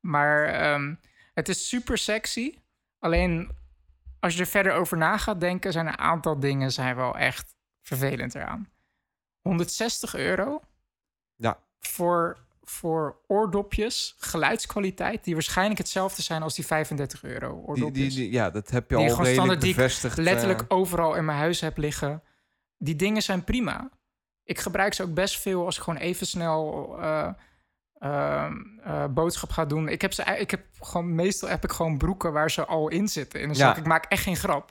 [0.00, 0.94] Maar ehm,
[1.34, 2.54] het is super sexy.
[2.98, 3.50] Alleen
[4.22, 7.54] als je er verder over na gaat denken, zijn een aantal dingen zijn wel echt
[7.80, 8.68] vervelend eraan.
[9.40, 10.60] 160 euro
[11.36, 11.58] Ja.
[11.78, 18.14] voor, voor oordopjes, geluidskwaliteit, die waarschijnlijk hetzelfde zijn als die 35 euro oordopjes.
[18.14, 20.18] die, die, ja, dat heb je Die al gewoon redelijk standaard die ik bevestigd.
[20.18, 22.22] eh, letterlijk overal in mijn huis heb liggen.
[22.78, 23.90] Die dingen zijn prima.
[24.44, 27.32] Ik gebruik ze ook best veel als ik gewoon even snel eh,
[28.02, 29.88] ehm, eh, boodschap ga doen.
[29.88, 33.08] Ik heb ze, ik heb gewoon, meestal heb ik gewoon broeken waar ze al in
[33.08, 33.42] zitten.
[33.42, 33.54] Een Ja.
[33.54, 33.76] zak.
[33.76, 34.70] Ik maak echt geen grap.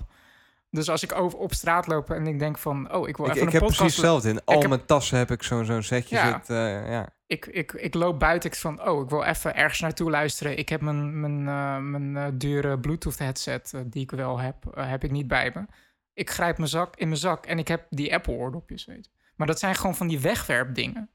[0.70, 3.32] Dus als ik over, op straat loop en ik denk van, oh, ik wil ik,
[3.32, 3.78] even ik een heb podcast...
[3.80, 4.30] precies hetzelfde.
[4.30, 6.32] In al heb- mijn tassen heb ik zo'n zo'n setje Ja.
[6.34, 6.56] zitten.
[6.84, 7.10] eh, ja.
[7.28, 8.50] ik, ik, ik loop buiten.
[8.52, 10.58] Ik van, oh, ik wil even ergens naartoe luisteren.
[10.58, 15.12] Ik heb mijn, mijn, eh, mijn dure Bluetooth headset, die ik wel heb, heb ik
[15.12, 15.66] niet bij me.
[16.14, 19.12] Ik grijp mijn zak in mijn zak en ik heb die Apple oordopjes, weet je.
[19.36, 21.10] Maar dat zijn gewoon van die wegwerpdingen.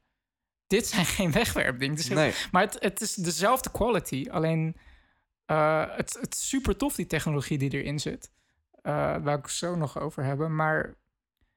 [0.67, 2.13] Dit zijn geen wegwerpdingen.
[2.15, 4.27] Nee, Maar het, het is dezelfde quality.
[4.31, 4.77] Alleen
[5.45, 8.31] eh, het, het is super tof, die technologie die erin zit.
[8.81, 8.93] Eh
[9.23, 10.55] waar ik het zo nog over hebben.
[10.55, 10.95] Maar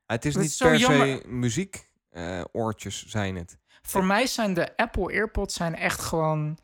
[0.06, 1.88] het is niet per se muziek.
[2.10, 3.58] eh, oortjes zijn het.
[3.82, 6.58] Voor mij zijn de Apple AirPods zijn echt gewoon...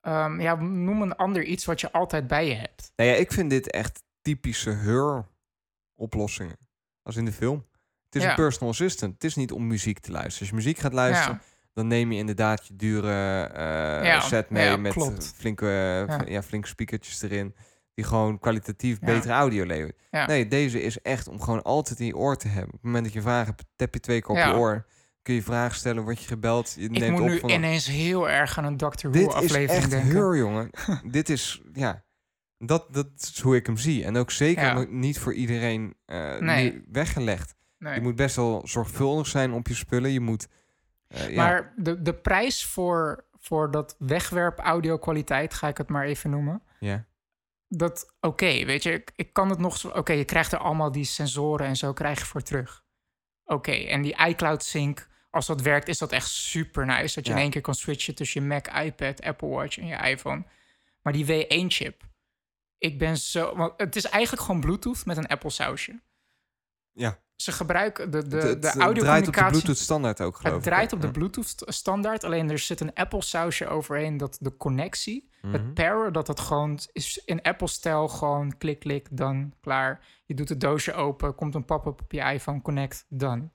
[0.00, 2.92] ehm, ja, noem een ander iets wat je altijd bij je hebt.
[2.96, 6.56] Nou ja, ik vind dit echt typische Heur-oplossingen.
[7.02, 7.66] Als in de film.
[8.04, 8.28] Het is Ja.
[8.28, 9.12] een personal assistant.
[9.14, 10.38] Het is niet om muziek te luisteren.
[10.40, 11.42] Als je muziek gaat luisteren, Ja,
[11.74, 15.32] dan neem je inderdaad je dure eh, Ja, set mee ja, met klopt.
[15.36, 16.20] flinke, eh, Ja.
[16.26, 16.42] ja.
[16.42, 17.54] flinke speakertjes erin.
[17.94, 19.94] Die gewoon kwalitatief betere audio leveren.
[20.10, 20.26] Ja.
[20.26, 22.66] Nee, deze is echt om gewoon altijd in je oor te hebben.
[22.66, 24.86] Op het moment dat je vragen hebt, tap je twee keer op je oor.
[25.22, 26.74] Kun je vragen stellen, word je gebeld.
[26.78, 27.50] Je ik neemt moet op nu van...
[27.50, 30.10] ineens heel erg aan een Doctor Who Dit is aflevering echt denken.
[30.10, 30.70] Heur, jongen.
[31.10, 32.04] Dit is, ja...
[32.58, 34.04] Dat, dat is hoe ik hem zie.
[34.04, 36.82] En ook zeker niet voor iedereen eh, Nee.
[36.92, 37.54] weggelegd.
[37.78, 37.94] Nee.
[37.94, 40.10] Je moet best wel zorgvuldig zijn op je spullen.
[40.10, 40.48] Je moet...
[41.14, 45.88] eh, ja, Maar de, de prijs voor, voor dat wegwerp audio kwaliteit, ga ik het
[45.88, 46.62] maar even noemen.
[46.80, 47.04] ja.
[47.68, 49.88] Dat, oké, weet je, ik, ik kan het nog zo...
[49.88, 52.84] Oké, je krijgt er allemaal die sensoren en zo krijg je voor terug.
[53.44, 57.14] Oké, en die iCloud Sync, als dat werkt, is dat echt super nice.
[57.14, 57.36] Dat je Ja.
[57.36, 60.44] in één keer kan switchen tussen je Mac, iPad, Apple Watch en je iPhone.
[61.02, 62.02] Maar die W1-chip,
[62.78, 63.56] ik ben zo...
[63.56, 66.00] Want het is eigenlijk gewoon Bluetooth met een Apple sausje.
[66.92, 67.18] Ja.
[67.36, 69.50] Ze gebruiken de, de, Het- het, de eh, draait op de audio-communicatie.
[69.62, 70.96] Bluetooth standaard ook, geloof Het ik, draait hè?
[70.96, 71.12] op de Ja.
[71.12, 75.52] Bluetooth-standaard, alleen er zit een Apple-sausje overheen dat de connectie, Mhm.
[75.52, 80.04] het pairen, dat het gewoon is in Apple-stijl gewoon klik, klik, dan klaar.
[80.24, 83.52] Je doet het doosje open, komt een pop-up op je iPhone, connect, dan.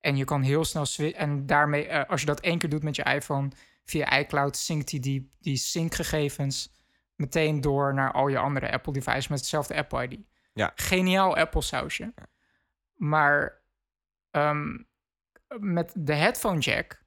[0.00, 1.18] En je kan heel snel switchen.
[1.20, 3.48] En daarmee, eh, als je dat één keer doet met je iPhone
[3.84, 6.72] via iCloud, zinkt hij die, die sync-gegevens
[7.16, 10.18] meteen door naar al je andere Apple-devices met hetzelfde Apple-ID.
[10.52, 10.72] Ja.
[10.74, 12.12] Geniaal Apple-sausje.
[12.98, 13.62] Maar
[14.30, 14.78] ehm,
[15.58, 17.02] met de headphone jack,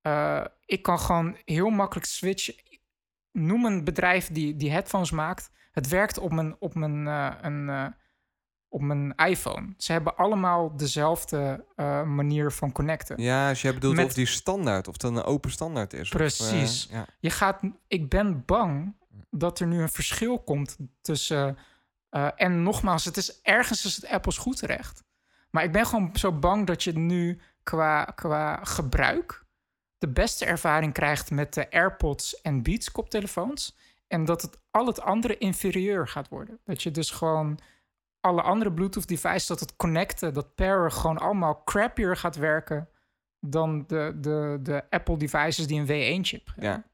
[0.00, 2.54] eh, ik kan gewoon heel makkelijk switchen.
[3.32, 5.50] Noem een bedrijf die, die headphones maakt.
[5.70, 7.86] Het werkt op mijn, op mijn, eh, een, eh,
[8.68, 9.74] op mijn iPhone.
[9.76, 11.66] Ze hebben allemaal dezelfde
[12.06, 13.22] manier van connecten.
[13.22, 16.00] Ja, als jij bedoelt Met- of die standaard, of dat een open standaard is.
[16.10, 16.88] of, Precies.
[16.90, 17.06] ja.
[17.18, 18.96] Je gaat, ik ben bang
[19.30, 21.58] dat er nu een verschil komt tussen.
[22.36, 25.04] en nogmaals, het is ergens is het Apple's goed terecht.
[25.50, 29.46] Maar ik ben gewoon zo bang dat je nu qua, qua gebruik
[29.98, 33.76] de beste ervaring krijgt met de AirPods en Beats koptelefoons.
[34.06, 36.58] En dat het al het andere inferieur gaat worden.
[36.64, 37.58] Dat je dus gewoon
[38.20, 42.88] alle andere Bluetooth devices, dat het connecten, dat pairen gewoon allemaal crappier gaat werken
[43.40, 46.64] dan de, de, de Apple devices die een W1-chip hebben.
[46.64, 46.84] Ja.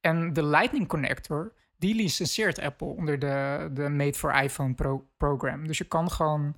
[0.00, 5.66] En de Lightning connector, die licenseert Apple onder de, de Made for iPhone pro program.
[5.66, 6.56] Dus je kan gewoon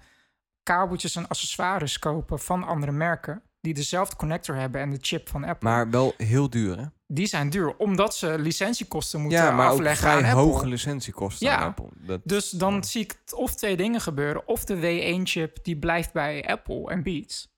[0.62, 5.44] kabeltjes en accessoires kopen van andere merken die dezelfde connector hebben en de chip van
[5.44, 5.68] Apple.
[5.68, 6.84] Maar wel heel duur, hè?
[7.06, 10.40] die zijn duur, omdat ze licentiekosten moeten ja, maar ook afleggen vrij aan Apple.
[10.52, 11.56] hoge licentiekosten Ja.
[11.56, 11.88] aan Apple.
[11.96, 14.48] Dat, Dus dan zie ik of twee dingen gebeuren.
[14.48, 17.48] Of de W1-chip die blijft bij Apple en Beats.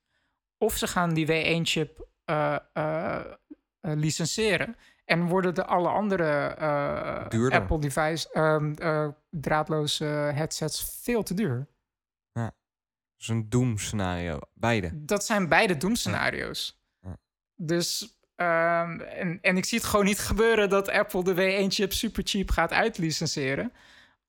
[0.58, 3.24] Of ze gaan die W1-chip eh, eh, eh,
[3.80, 4.76] licenseren.
[5.04, 7.60] En worden de alle andere Duurder.
[7.60, 11.66] Apple device ehm, eh, draadloze headsets veel te duur.
[13.22, 14.38] Is een doom-scenario.
[14.54, 14.90] Beide.
[14.94, 16.80] Dat zijn beide doemscenario's.
[17.00, 17.16] Ja.
[17.56, 22.22] Dus ehm, en, en ik zie het gewoon niet gebeuren dat Apple de W1-chip super
[22.26, 23.72] cheap gaat uitlicenseren.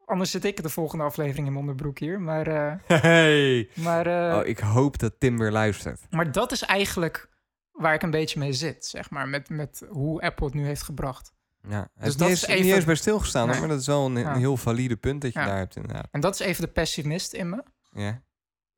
[0.05, 2.21] Anders zit ik de volgende aflevering in mijn onderbroek hier.
[2.21, 2.45] Maar,
[2.87, 3.69] Hey!
[3.75, 6.01] maar, eh, Oh, ik hoop dat Tim weer luistert.
[6.09, 7.29] maar dat is eigenlijk
[7.71, 9.27] waar ik een beetje mee zit, zeg maar.
[9.27, 11.31] Met, met hoe Apple het nu heeft gebracht.
[11.69, 14.17] Ja, Dus is dat is niet eens bij stilgestaan, hoor, maar dat is wel een,
[14.17, 14.31] Ja.
[14.33, 15.45] een heel valide punt dat je Ja.
[15.45, 16.07] daar hebt inderdaad.
[16.11, 17.63] En dat is even de pessimist in me.
[17.91, 18.21] Ja.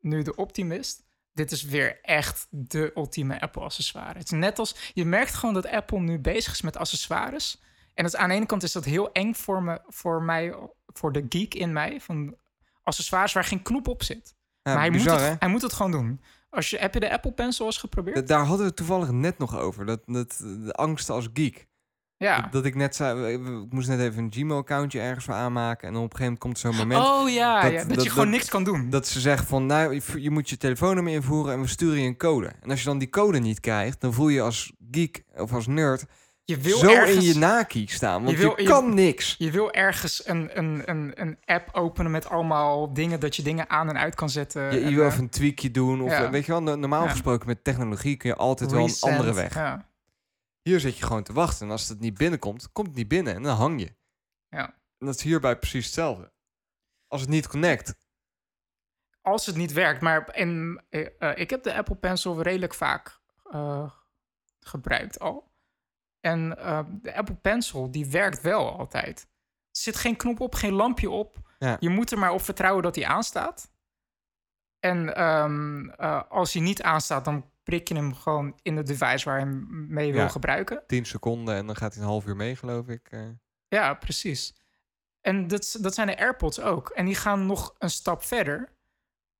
[0.05, 1.03] Nu de optimist.
[1.33, 4.17] Dit is weer echt de ultieme Apple-accessoire.
[4.17, 4.91] Het is net als...
[4.93, 7.61] Je merkt gewoon dat Apple nu bezig is met accessoires.
[7.93, 11.11] En dat aan de ene kant is dat heel eng voor, me, voor mij, voor
[11.11, 12.01] de geek in mij.
[12.01, 12.35] Van
[12.83, 14.35] accessoires waar geen knop op zit.
[14.61, 15.29] Ja, maar hij, bizar, moet hè?
[15.29, 16.21] het, hij moet het gewoon doen.
[16.49, 18.15] Als je, heb je de Apple Pencil eens geprobeerd?
[18.15, 19.85] Da- Daar hadden we het toevallig net nog over.
[19.85, 21.67] Dat, dat, de angst als geek.
[22.17, 22.41] Ja.
[22.41, 25.87] Dat, dat ik net zei, ik moest net even een Gmail-accountje ergens voor aanmaken.
[25.87, 28.03] En dan op een gegeven moment komt zo'n moment oh ja, dat- ja, dat, dat-
[28.03, 28.89] je gewoon niks kan doen.
[28.89, 32.07] dat ze zeggen van, nou, je- je moet je telefoonnummer invoeren en we sturen je
[32.07, 32.51] een code.
[32.61, 35.67] En als je dan die code niet krijgt, dan voel je als geek of als
[35.67, 36.05] nerd
[36.47, 38.23] je wil zo ergens, in je naki staan.
[38.23, 39.35] Want je, wil- je- kan niks.
[39.37, 43.19] Je wil ergens een, een, een, een app openen met allemaal dingen...
[43.19, 44.61] dat je dingen aan en uit kan zetten.
[44.73, 46.01] Je, en, wil even een tweakje doen.
[46.01, 46.29] Of ja.
[46.29, 47.09] weet je wel, no- normaal Ja.
[47.09, 49.53] gesproken met technologie kun je altijd wel een andere weg.
[49.53, 49.85] Ja.
[50.65, 51.65] Hier zit je gewoon te wachten.
[51.65, 53.35] En als het niet binnenkomt, komt het niet binnen.
[53.35, 53.95] En dan hang je.
[54.49, 54.65] Ja.
[54.97, 56.33] En dat is hierbij precies hetzelfde.
[57.07, 58.03] Als het niet connect.
[59.21, 60.01] als het niet werkt.
[60.01, 63.19] Maar en, eh, eh, ik heb de Apple Pencil redelijk vaak
[63.51, 63.91] eh,
[64.59, 65.53] gebruikt al.
[66.19, 66.49] En
[67.01, 69.21] de Apple Pencil, die werkt wel altijd.
[69.21, 71.37] Er zit geen knop op, geen lampje op.
[71.59, 71.77] Ja.
[71.79, 73.71] Je moet er maar op vertrouwen dat hij aanstaat.
[74.79, 79.25] En ehm, eh, als hij niet aanstaat, dan prik je hem gewoon in het device
[79.29, 80.27] waar je hem mee wil Ja.
[80.27, 80.83] gebruiken.
[80.87, 83.07] 10 seconden en dan gaat hij een half uur mee, geloof ik.
[83.11, 83.21] eh.
[83.67, 84.53] Ja, precies.
[85.21, 86.89] En dat, dat zijn de AirPods ook.
[86.89, 88.73] En die gaan nog een stap verder.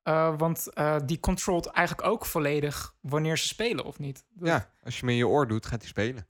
[0.03, 4.26] Eh, want eh, die controlt eigenlijk ook volledig wanneer ze spelen of niet.
[4.30, 6.27] Dat- Ja, als je hem in je oor doet, gaat hij spelen.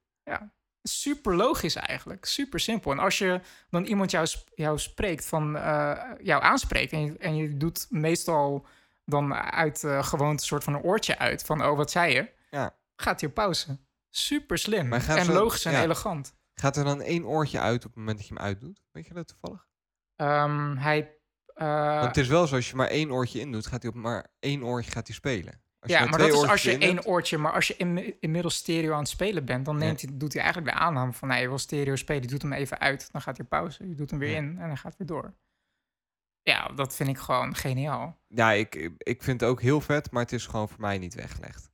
[0.88, 2.26] Super logisch eigenlijk.
[2.26, 2.92] Super simpel.
[2.92, 5.52] En als je dan iemand jou, jou spreekt, van,
[6.22, 6.92] jou aanspreekt...
[6.92, 8.66] En je, en je doet meestal
[9.06, 11.44] dan uit eh gewoonte een soort van een oortje uit...
[11.44, 12.30] van oh, wat zei je?
[12.50, 12.76] Ja.
[12.96, 13.78] Gaat hij op pauze.
[14.10, 14.94] Super slim.
[14.94, 15.82] En logisch en ja.
[15.84, 16.36] elegant.
[16.54, 18.82] Gaat er dan één oortje uit op het moment dat je hem uitdoet?
[18.92, 19.68] Weet je dat toevallig?
[20.16, 21.18] Ehm, hij...
[21.46, 23.92] eh, Want het is wel zo, als je maar één oortje in doet, gaat hij
[23.92, 25.62] op maar één oortje gaat hij spelen.
[25.80, 27.38] Als ja, nou maar dat is als je één oortje...
[27.38, 29.66] Maar als je in, inmiddels stereo aan het spelen bent...
[29.66, 31.28] dan neemt hij, doet hij eigenlijk de aanname van...
[31.28, 33.12] nee, je wil stereo spelen, je doet hem even uit.
[33.12, 33.88] Dan gaat hij pauze.
[33.88, 35.34] Je doet hem weer in en dan gaat weer door.
[36.46, 38.18] Ja, dat vind ik gewoon geniaal.
[38.28, 41.14] Ja, ik, ik vind het ook heel vet, maar het is gewoon voor mij niet
[41.14, 41.70] weggelegd.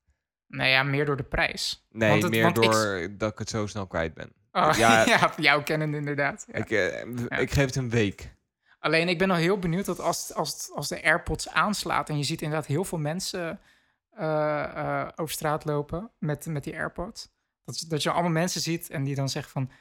[0.47, 1.85] Nou ja, meer door de prijs.
[1.89, 4.33] Nee, Want het- meer want ik- door dat ik het zo snel kwijt ben.
[4.51, 5.05] Oh, Ja.
[5.17, 6.45] ja, jou kennen inderdaad.
[6.47, 6.53] Ja.
[6.53, 8.35] Ik, eh, ik geef het een week.
[8.79, 12.23] Alleen ik ben nog heel benieuwd dat als, als, als de AirPods aanslaat en je
[12.23, 13.59] ziet inderdaad heel veel mensen
[14.11, 17.29] eh, eh, over straat lopen met, met die AirPods.
[17.65, 19.71] Dat, je- dat je allemaal mensen ziet en die dan zeggen van...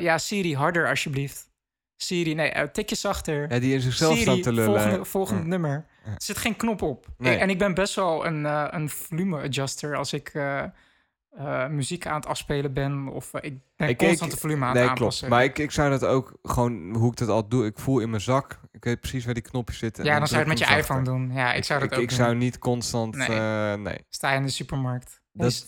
[0.00, 1.50] ja, Siri, harder alsjeblieft.
[1.96, 3.52] Siri, nee, uh, tikje zachter.
[3.52, 5.06] Ja, die in zichzelf Siri, staan te lullen.
[5.06, 5.48] volgende, Ja.
[5.48, 5.86] nummer.
[6.04, 7.06] Er zit geen knop op.
[7.18, 7.34] Nee.
[7.34, 10.62] Ik- en ik ben best wel een, eh, een volume adjuster als ik eh,
[11.38, 13.08] eh, muziek aan het afspelen ben.
[13.08, 15.00] Of eh, ik ben Ik- constant ik- de volume aan Nee, het klopt.
[15.00, 15.28] aanpassen.
[15.28, 18.10] Maar ik, ik zou dat ook gewoon, hoe ik dat al doe, ik voel in
[18.10, 18.60] mijn zak.
[18.72, 20.04] Ik weet precies waar die knopjes zitten.
[20.04, 21.32] en ja, dan zou je het met je iPhone doen.
[21.32, 22.16] Ja, ik zou dat ook ik doen.
[22.18, 23.28] zou niet constant, Nee.
[23.28, 23.98] eh, nee.
[24.08, 25.20] Sta je in de supermarkt.
[25.32, 25.66] Dat,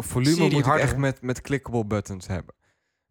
[0.00, 0.98] volume Siri moet ik echt harder.
[1.00, 2.54] met, met clickable buttons hebben.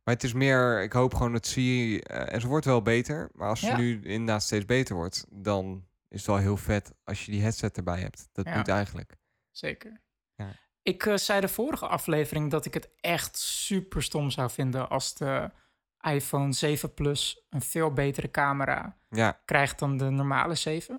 [0.08, 3.30] Maar het is meer, ik hoop gewoon dat Siri, eh, en ze wordt wel beter,
[3.34, 3.78] maar als ze Ja.
[3.78, 7.78] nu inderdaad steeds beter wordt, dan is het wel heel vet als je die headset
[7.78, 8.30] erbij hebt.
[8.32, 8.58] Dat Ja.
[8.58, 9.18] moet eigenlijk.
[9.52, 10.02] Zeker.
[10.36, 10.52] Ja.
[10.82, 15.16] Ik eh, zei de vorige aflevering dat ik het echt super stom zou vinden als
[15.16, 15.52] de
[16.00, 20.96] iPhone 7 Plus een veel betere camera Ja, krijgt dan de normale 7.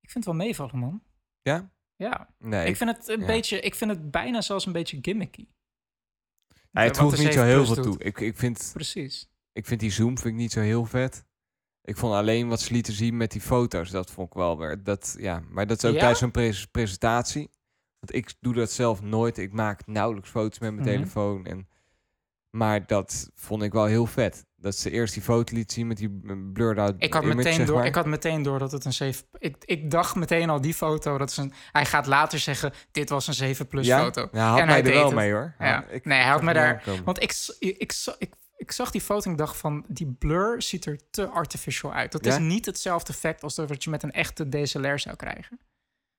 [0.00, 1.02] Ik vind het wel meevallen, man.
[1.42, 1.70] ja?
[1.96, 5.48] Ja, Nee, ik vind het een beetje, ik vind het bijna zelfs een beetje gimmicky.
[6.70, 7.84] Wat voegt de niet zo 7 heel veel doet.
[7.84, 7.98] toe.
[7.98, 9.28] Ik, ik, vind, Precies.
[9.52, 11.24] ik vind die zoom vind ik niet zo heel vet.
[11.82, 14.82] Ik vond alleen wat ze lieten zien met die foto's, dat vond ik wel weer.
[14.82, 15.98] Dat, ja, maar dat is ook Ja?
[15.98, 17.50] tijdens een pres- presentatie.
[17.98, 19.38] Want ik doe dat zelf nooit.
[19.38, 20.96] Ik maak nauwelijks foto's met mijn Mhm.
[20.96, 21.46] telefoon.
[21.46, 21.68] En,
[22.50, 24.46] maar dat vond ik wel heel vet.
[24.60, 26.20] Dat ze eerst die foto liet zien met die
[26.52, 27.86] blurred out Ik had, image, meteen zeg door, maar.
[27.86, 29.24] ik had meteen door dat het een 7...
[29.38, 31.52] Ik, ik dacht meteen al die foto, dat is een...
[31.72, 34.02] Hij gaat later zeggen, dit was een 7 plus ja?
[34.02, 34.28] foto.
[34.32, 35.14] Ja, had En mij hij er wel het.
[35.14, 35.54] mee hoor.
[35.58, 35.84] Ja.
[35.86, 36.82] ik Nee, hij had het daar-.
[37.04, 39.84] Want ik, ik, ik, ik zag die foto en ik dacht van...
[39.88, 42.12] die blur ziet er te artificial uit.
[42.12, 42.32] Dat Ja?
[42.32, 45.58] is niet hetzelfde effect als dat wat je met een echte DSLR zou krijgen.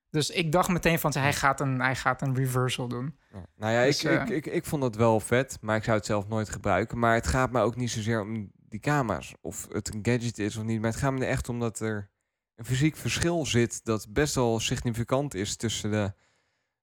[0.10, 3.18] Dus ik dacht meteen van, hij gaat een, hij gaat een reversal doen.
[3.32, 3.46] Ja.
[3.56, 5.98] Nou ja, Dus, ik, eh, ik, ik, ik vond dat wel vet, maar ik zou
[5.98, 7.00] het zelf nooit gebruiken.
[7.00, 10.58] Maar het gaat me ook niet zozeer om die camera's, of het een gadget is
[10.58, 10.82] of niet.
[10.82, 12.10] Maar het gaat me er echt om dat er
[12.56, 16.14] een fysiek verschil zit dat best wel significant is tussen de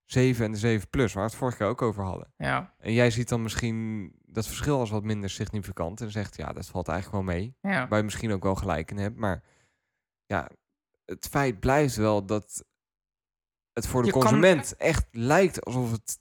[0.05, 2.33] 7 en de 7 Plus, waar we het vorige keer ook over hadden.
[2.37, 6.53] Ja, En jij ziet dan misschien dat verschil als wat minder significant en zegt, ja,
[6.53, 7.55] dat valt eigenlijk wel mee.
[7.61, 7.87] ja.
[7.87, 9.43] Waar je misschien ook wel gelijk in hebt, maar
[10.25, 10.49] ja,
[11.05, 12.65] het feit blijft wel dat
[13.77, 16.19] het voor de Je kan- consument echt lijkt alsof het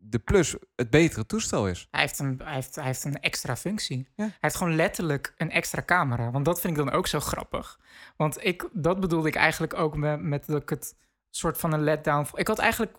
[0.00, 1.88] de Plus het betere toestel is.
[1.90, 4.08] Hij heeft, een, hij, heeft, hij heeft een extra functie.
[4.16, 4.24] Ja.
[4.24, 6.30] Hij heeft gewoon letterlijk een extra camera.
[6.30, 7.80] Want dat vind ik dan ook zo grappig.
[8.16, 10.96] Want ik, dat bedoelde ik eigenlijk ook met, met dat ik het
[11.30, 12.26] soort van een letdown...
[12.34, 12.92] Ik had eigenlijk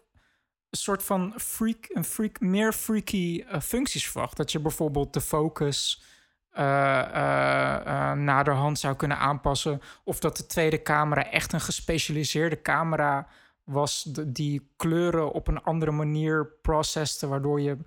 [0.70, 4.38] een soort van freak, een freak, meer freaky eh, functies verwacht.
[4.38, 6.04] Dat je bijvoorbeeld de focus
[6.50, 9.82] eh, eh, naderhand zou kunnen aanpassen.
[10.04, 13.28] Of dat de tweede camera echt een gespecialiseerde camera
[13.70, 14.04] was...
[14.04, 17.28] de- die kleuren op een andere manier processte...
[17.28, 17.78] waardoor je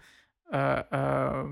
[0.51, 1.45] eh, eh,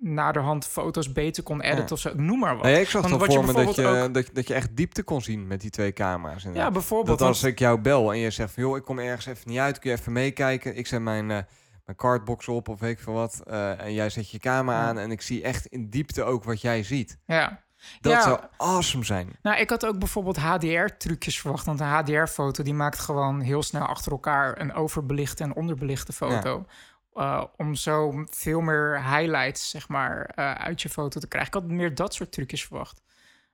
[0.00, 1.92] naderhand foto's beter kon editen Ja.
[1.92, 2.12] of zo.
[2.16, 2.64] Noem maar wat.
[2.64, 3.52] Nee, ik zag dan voor me dat je,
[3.82, 6.42] bijvoorbeeld ook- dat, je- dat je echt diepte kon zien met die twee camera's.
[6.42, 6.72] ja, inderdaad.
[6.72, 7.18] bijvoorbeeld.
[7.18, 8.62] dat als want- ik jou bel en je zegt van...
[8.62, 10.76] joh, ik kom ergens even niet uit, kun je even meekijken?
[10.76, 11.38] Ik zet mijn, eh
[11.84, 13.40] mijn cardbox op of weet ik veel wat.
[13.78, 14.86] en jij zet je camera Ja.
[14.88, 17.18] aan en ik zie echt in diepte ook wat jij ziet.
[17.26, 17.62] ja.
[18.00, 18.22] Dat Ja.
[18.22, 19.36] zou awesome zijn.
[19.42, 21.66] Nou, ik had ook bijvoorbeeld HDR-trucjes verwacht.
[21.66, 26.66] Want een HDR-foto die maakt gewoon heel snel achter elkaar een overbelichte en onderbelichte foto.
[27.14, 31.48] Eh, om zo veel meer highlights, zeg maar, eh, uit je foto te krijgen.
[31.54, 33.02] Ik had meer dat soort trucjes verwacht.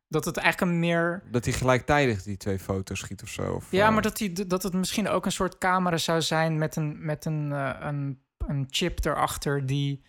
[0.09, 1.23] Dat het eigenlijk een meer...
[1.31, 3.53] Dat hij gelijktijdig die twee foto's schiet of zo.
[3.53, 6.59] Of, Ja, eh, maar dat, die, dat het misschien ook een soort camera zou zijn
[6.59, 7.51] met een, met een,
[7.87, 10.05] een, een chip erachter die,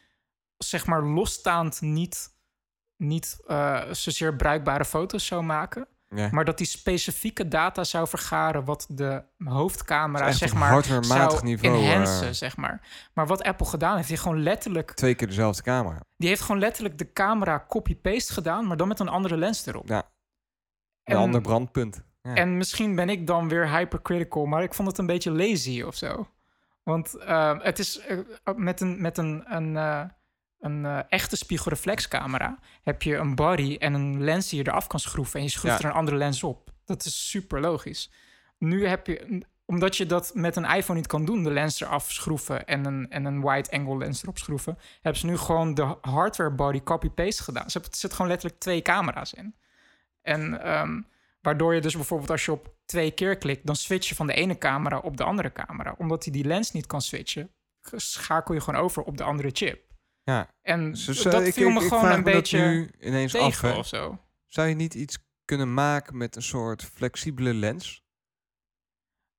[0.57, 2.37] zeg maar, losstaand niet,
[2.99, 5.87] niet eh, zozeer bruikbare foto's zou maken.
[6.31, 12.27] Maar dat die specifieke data zou vergaren wat de hoofdcamera, zeg maar, zou niveau, enhancen,
[12.27, 12.33] eh.
[12.33, 12.81] zeg maar.
[13.13, 15.99] Maar wat Apple gedaan heeft, die gewoon letterlijk, Twee keer dezelfde camera.
[16.17, 19.87] die heeft gewoon letterlijk de camera copy-paste gedaan, maar dan met een andere lens erop.
[19.87, 19.97] Ja.
[21.03, 22.03] Een En- ander brandpunt.
[22.21, 22.33] Ja.
[22.35, 25.95] En misschien ben ik dan weer hypercritical, maar ik vond het een beetje lazy of
[25.95, 26.27] zo.
[26.83, 28.01] Want eh, het is
[28.55, 29.77] met een, met een, een,
[30.59, 34.99] een eh, echte spiegelreflexcamera heb je een body en een lens die je eraf kan
[34.99, 35.83] schroeven en je schroeft Ja.
[35.83, 36.71] er een andere lens op.
[36.85, 38.11] Dat is super logisch.
[38.57, 42.11] Nu heb je, omdat je dat met een iPhone niet kan doen, de lens eraf
[42.11, 45.95] schroeven en een, en een wide angle lens erop schroeven, hebben ze nu gewoon de
[46.01, 47.65] hardware body copy-paste gedaan.
[47.65, 49.55] Ze hebben- Er zitten gewoon letterlijk twee camera's in.
[50.21, 51.01] En ehm,
[51.41, 54.33] waardoor je dus bijvoorbeeld als je op twee keer klikt, dan switch je van de
[54.33, 55.95] ene camera op de andere camera.
[55.97, 57.51] Omdat hij die lens niet kan switchen,
[57.95, 59.87] schakel je gewoon over op de andere chip.
[60.29, 60.49] Ja.
[60.61, 63.35] En Dus, dat eh, ik- viel ik- me ik gewoon een me beetje nu ineens
[63.35, 63.61] af.
[63.61, 63.71] hè.
[63.77, 64.17] of zo.
[64.45, 68.03] Zou je niet iets kunnen maken met een soort flexibele lens?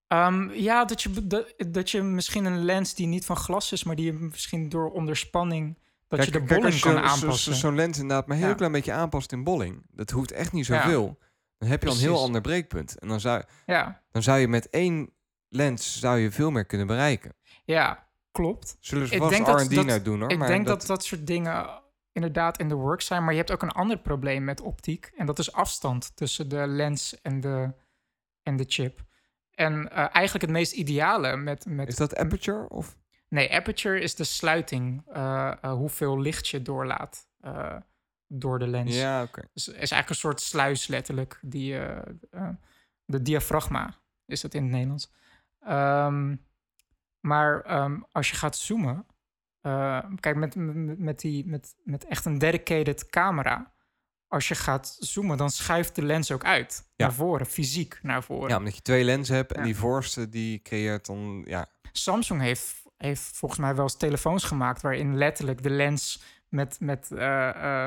[0.07, 3.85] Ehm, ja, dat je, dat, dat je misschien een lens die niet van glas is,
[3.85, 7.55] maar die je misschien door onderspanning, dat je de bolling als kan zo- aanpassen.
[7.55, 8.55] Zo'n lens inderdaad maar heel Ja.
[8.55, 9.87] klein beetje aanpast in bolling.
[9.91, 10.83] Dat hoeft echt niet Ja.
[10.83, 11.19] zoveel.
[11.59, 12.99] Dan heb je al een heel ander breekpunt.
[12.99, 15.11] En dan zou, Ja, dan zou je met één
[15.49, 17.35] lens zou je veel meer kunnen bereiken.
[17.65, 18.77] ja klopt.
[18.81, 20.31] Zullen ze Ik vast denk dat- R&D dat- nou doen hoor.
[20.31, 21.81] Ik maar denk dat dat soort dingen
[22.13, 23.23] inderdaad in de work zijn.
[23.23, 25.11] Maar je hebt ook een ander probleem met optiek.
[25.17, 27.73] En dat is afstand tussen de lens en de,
[28.43, 29.01] en de chip.
[29.51, 31.67] En eh, eigenlijk het meest ideale met...
[31.67, 32.69] met Is dat aperture?
[32.69, 32.97] Of?
[33.29, 35.03] Nee, aperture is de sluiting.
[35.07, 37.77] eh, eh, hoeveel licht je doorlaat eh,
[38.27, 38.97] door de lens.
[38.97, 39.43] Ja, oké.
[39.53, 41.39] Dus het is eigenlijk een soort sluis letterlijk.
[41.43, 41.97] Die, eh,
[42.31, 42.49] eh,
[43.05, 43.95] de diafragma
[44.27, 45.13] is dat in het Nederlands.
[45.61, 46.37] Ehm,
[47.21, 49.07] maar ehm, als je gaat zoomen...
[49.61, 53.73] eh, kijk, met, met, met, die, met, met echt een dedicated camera...
[54.29, 56.91] Als je gaat zoomen, dan schuift de lens ook uit.
[56.97, 57.07] Ja.
[57.07, 58.49] Naar voren, fysiek naar voren.
[58.49, 59.65] Ja, omdat je twee lenzen hebt en Ja.
[59.65, 61.43] die voorste die creëert dan...
[61.47, 66.81] Ja, Samsung heeft, heeft volgens mij wel eens telefoons gemaakt waarin letterlijk de lens met,
[66.81, 67.87] met eh,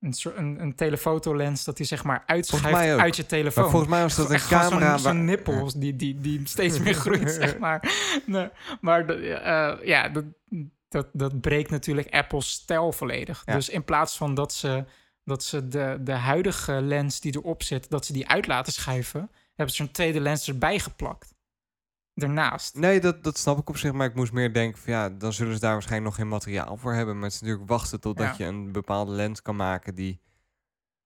[0.00, 3.62] een, een, een, telefotolens, dat die zeg maar uitschuift uit je telefoon.
[3.62, 4.96] maar volgens mij was dat een camera...
[4.96, 7.92] Zo'n waar- nippel die, die, die steeds meer groeit, zeg maar.
[8.26, 8.48] Nee,
[8.80, 10.24] maar de- eh, ja, dat,
[10.88, 13.42] dat, dat breekt natuurlijk Apple's stijl volledig.
[13.46, 13.54] Ja.
[13.54, 14.84] Dus in plaats van dat ze,
[15.24, 19.30] dat ze de, de huidige lens die erop zit, dat ze die uit laten schuiven,
[19.54, 21.34] hebben ze een tweede lens erbij geplakt.
[22.14, 22.74] Daarnaast.
[22.76, 25.32] Nee, dat, dat snap ik op zich, maar ik moest meer denken van ja, dan
[25.32, 27.14] zullen ze daar waarschijnlijk nog geen materiaal voor hebben.
[27.14, 28.34] Maar het is natuurlijk wachten totdat Ja.
[28.44, 30.20] je een bepaalde lens kan maken die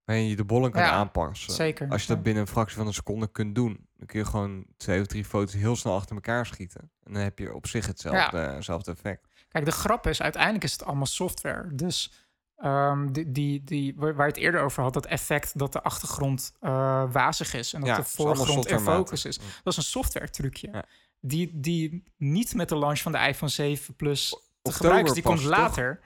[0.05, 1.53] waarin je de bollen kan Ja, aanpassen.
[1.53, 1.89] Zeker.
[1.89, 2.23] Als je dat Ja.
[2.23, 5.25] binnen een fractie van een seconde kunt doen, dan kun je gewoon twee of drie
[5.25, 6.81] foto's heel snel achter elkaar schieten.
[7.03, 9.27] En dan heb je op zich hetzelfde, hetzelfde effect.
[9.49, 11.75] Kijk, de grap is, uiteindelijk is het allemaal software.
[11.75, 12.13] Dus
[12.57, 16.53] ehm, die, die, die, waar je het eerder over had, dat effect dat de achtergrond
[16.61, 19.37] eh, wazig is en dat Ja, de voorgrond in focus is.
[19.37, 19.43] Ja.
[19.63, 20.69] Dat is een software trucje.
[20.73, 20.85] Ja.
[21.21, 25.13] Die, die niet met de launch van de iPhone 7 Plus te Oktober gebruiken is.
[25.13, 26.01] Die komt later.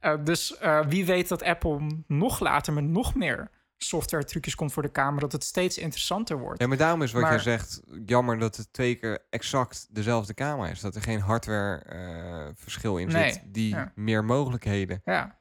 [0.00, 4.72] Eh, dus eh, wie weet dat Apple nog later met nog meer software trucjes komt
[4.72, 6.60] voor de camera, dat het steeds interessanter wordt.
[6.60, 10.68] Ja, maar daarom is wat jij zegt jammer dat het twee keer exact dezelfde camera
[10.68, 10.80] is.
[10.80, 13.92] Dat er geen hardware verschil in Nee, zit die ja.
[13.94, 15.00] meer mogelijkheden.
[15.04, 15.38] Ja,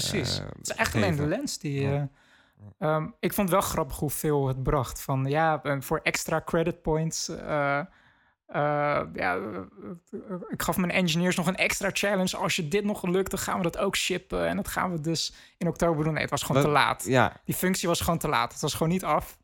[0.00, 0.38] precies.
[0.38, 1.80] eh, het is echt alleen de lens die...
[1.82, 2.08] Ja.
[2.78, 5.00] eh, ehm, ik vond het wel grappig hoeveel het bracht.
[5.02, 7.30] Van ja, eh, voor extra credit points...
[9.14, 9.38] ja,
[10.48, 12.36] ik gaf mijn engineers nog een extra challenge.
[12.36, 14.46] Als je dit nog lukt, dan gaan we dat ook shippen.
[14.48, 16.12] En dat gaan we dus in oktober doen.
[16.12, 17.04] Nee, het was gewoon Wat- te laat.
[17.06, 18.52] Ja, Die functie was gewoon te laat.
[18.52, 19.38] Het was gewoon niet af.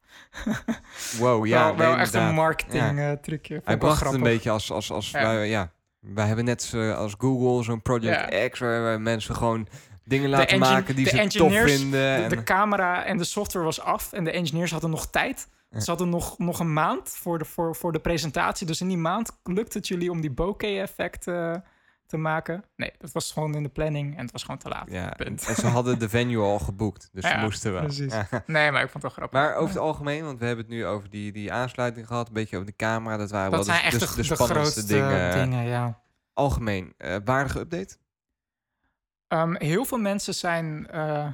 [1.18, 1.64] wow, ja.
[1.66, 3.60] wel wel nee, echt een marketing eh, trucje.
[3.64, 5.22] Hij bracht het een beetje als, als, als Ja.
[5.22, 8.48] wij, ja, wij hebben net als Google zo'n Project Ja.
[8.48, 9.68] X, waar mensen gewoon
[10.08, 11.90] dingen laten maken die ze tof vinden.
[11.90, 15.48] De, en- de camera en de software was af en de engineers hadden nog tijd.
[15.70, 15.80] Ja.
[15.80, 18.66] Ze hadden nog, nog een maand voor de, voor, voor de presentatie.
[18.66, 21.54] Dus in die maand lukt het jullie om die bokeh-effect eh,
[22.06, 22.64] te maken.
[22.76, 24.86] Nee, dat was gewoon in de planning en het was gewoon te laat.
[24.90, 25.46] ja, Punt.
[25.46, 27.82] en ze hadden de venue al geboekt, dus ze moesten wel.
[27.82, 28.12] precies.
[28.12, 28.28] Ja.
[28.46, 29.40] Nee, maar ik vond het wel grappig.
[29.40, 32.32] Maar over het algemeen, want we hebben het nu over die, die aansluiting gehad, een
[32.32, 34.34] beetje over de camera, dat waren dat wel zijn de, echt de, de, de de
[34.34, 35.66] spannendste dingen.
[35.66, 36.00] ja.
[36.32, 37.96] Algemeen, eh, waardige update?
[39.28, 41.28] Ehm, heel veel mensen zijn eh,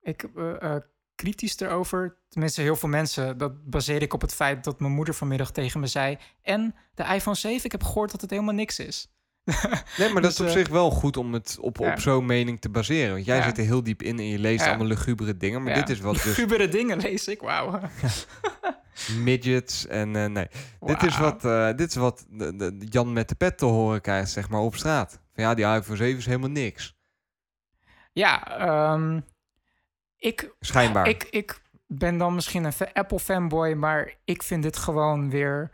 [0.00, 0.82] ik, eh, eh,
[1.14, 2.16] kritisch erover.
[2.28, 3.38] Tenminste, heel veel mensen.
[3.38, 6.18] Dat baseer ik op het feit dat mijn moeder vanmiddag tegen me zei.
[6.42, 9.10] En de iPhone 7, ik heb gehoord dat het helemaal niks is.
[9.98, 11.92] Nee, maar dat Dus, is op eh, zich wel goed om het op, ja.
[11.92, 13.12] op zo'n mening te baseren.
[13.12, 13.42] Want jij Ja.
[13.42, 14.68] zit er heel diep in en je leest Ja.
[14.68, 15.62] allemaal lugubere dingen.
[15.62, 17.80] Maar dit is wat dus Gubere dingen lees ik, wauw.
[19.18, 20.46] midgets en eh, nee.
[20.80, 24.30] Dit is wat, eh, dit is wat de, Jan met de pet te horen krijgt,
[24.30, 25.20] zeg maar, op straat.
[25.34, 26.96] Van ja, die iPhone 7 is helemaal niks.
[28.12, 29.20] Ja, ehm,
[30.16, 31.08] ik, Schijnbaar.
[31.08, 35.70] ik, ik ben dan misschien een fa- Apple-fanboy, maar ik vind dit gewoon weer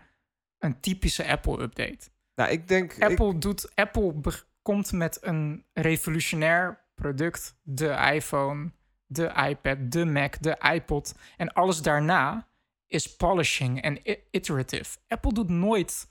[0.58, 1.98] een typische Apple-update.
[2.34, 2.92] nou, ik denk...
[2.92, 4.14] ik- Apple, doet, Apple
[4.62, 7.56] komt met een revolutionair product.
[7.62, 8.70] De iPhone,
[9.06, 11.14] de iPad, de Mac, de iPod.
[11.36, 12.47] En alles daarna
[12.88, 13.98] is polishing en
[14.30, 14.98] iterative.
[15.08, 16.08] Apple doet nooit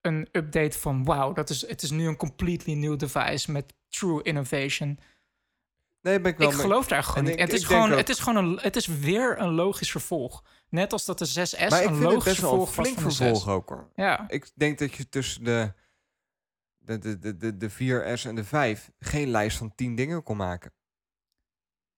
[0.00, 1.04] een update van...
[1.04, 4.98] wauw, dat is, het is nu een completely new device met true innovation.
[6.00, 7.32] nee, ben ik wel Ik mee- geloof daar gewoon en niet.
[7.32, 10.44] ik- het, is gewoon, het is gewoon een, het is weer een logisch vervolg.
[10.68, 13.16] Net als dat de 6S maar ik een logisch best een vervolg was flink 6.
[13.16, 13.90] vervolg ook, hoor.
[13.94, 15.72] Ja, Ik denk dat je tussen de,
[16.78, 20.36] de, de, de, de, de 4S en de 5 geen lijst van 10 dingen kon
[20.36, 20.72] maken.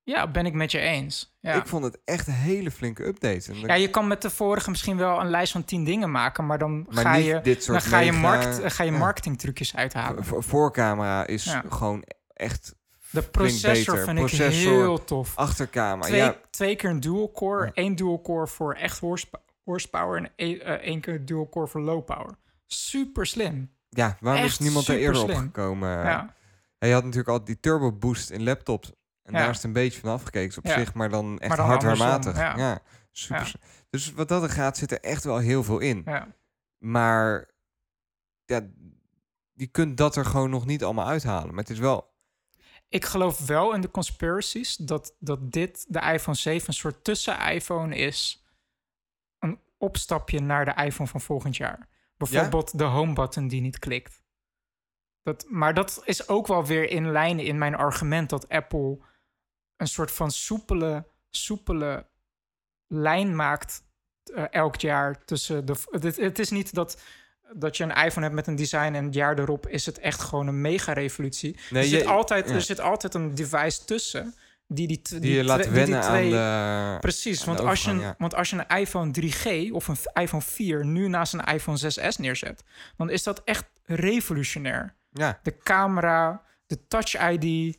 [0.05, 1.37] Ja, ben ik met je eens.
[1.41, 1.53] Ja.
[1.55, 3.53] Ik vond het echt een hele flinke update.
[3.53, 6.47] En Ja, je kan met de vorige misschien wel een lijst van tien dingen maken,
[6.47, 10.25] maar dan maar ga je, dit soort dan ga je, markt, ga je marketingtrucjes uithalen.
[10.25, 11.63] Voor- Voorcamera is Ja.
[11.69, 12.05] gewoon
[12.35, 12.75] echt
[13.11, 15.37] De processor vind Processor, ik heel tof.
[15.37, 16.07] achtercamera.
[16.09, 20.31] Twee, Ja, twee keer een dual core, één dual core voor echt horsepo- horsepower en
[20.37, 22.31] één, eh, één keer dual core voor low power.
[22.67, 23.71] Super slim.
[23.89, 25.89] ja, waarom is niemand er eerder op gekomen?
[25.89, 26.35] Ja,
[26.79, 28.93] je had natuurlijk al die turbo boost in laptops.
[29.25, 29.39] En Ja.
[29.39, 30.79] daar is het een beetje van afgekeken op Ja.
[30.79, 32.37] zich, maar dan echt hardwaarmatig.
[32.37, 32.57] Ja.
[32.57, 32.83] ja.
[33.13, 33.55] super.
[33.91, 36.03] Dus wat dat er gaat, zit er echt wel heel veel in.
[36.05, 36.35] Ja.
[36.79, 37.51] Maar
[38.45, 38.69] ja,
[39.53, 41.49] je kunt dat er gewoon nog niet allemaal uithalen.
[41.49, 42.13] Maar het is wel...
[42.89, 47.97] Ik geloof wel in de conspiracies dat, dat dit, de iPhone 7, een soort tussen-iPhone
[47.97, 48.45] is.
[49.39, 51.89] Een opstapje naar de iPhone van volgend jaar.
[52.17, 54.23] Bijvoorbeeld de home button die niet klikt.
[55.23, 58.99] Dat, maar dat is ook wel weer in lijn in mijn argument dat Apple
[59.85, 62.07] een soort van soepele, soepele
[62.87, 63.83] lijn maakt
[64.35, 65.75] eh, elk jaar tussen de.
[65.91, 67.01] Het, het is niet dat,
[67.53, 70.21] dat je een iPhone hebt met een design en het jaar erop is het echt
[70.21, 71.57] gewoon een mega revolutie.
[71.71, 72.55] Nee, er, zit je- altijd, ja.
[72.55, 74.35] er zit altijd een device tussen
[74.67, 77.01] die die, Die je laat die wennen twee- aan de...
[77.01, 78.15] Precies, aan want de als, je ja.
[78.19, 82.17] want als je een iPhone 3G of een iPhone 4 nu naast een iPhone 6S
[82.19, 82.63] neerzet,
[82.97, 84.95] dan is dat echt revolutionair.
[85.11, 87.77] Ja, De camera, de Touch ID,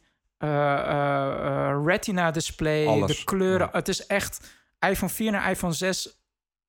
[1.85, 3.69] Retina display, Alles, de kleuren.
[3.71, 3.77] ja.
[3.77, 4.39] Het is echt
[4.89, 6.17] iPhone 4 naar iPhone 6,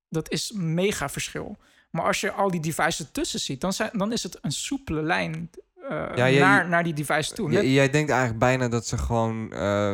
[0.08, 1.56] dat is mega verschil.
[1.90, 5.02] Maar als je al die devices tussen ziet, dan, zijn, dan is het een soepele
[5.02, 5.50] lijn
[5.88, 7.48] eh, Ja, je- naar, naar die device toe.
[7.50, 9.92] Net- jij denkt eigenlijk bijna dat ze gewoon eh,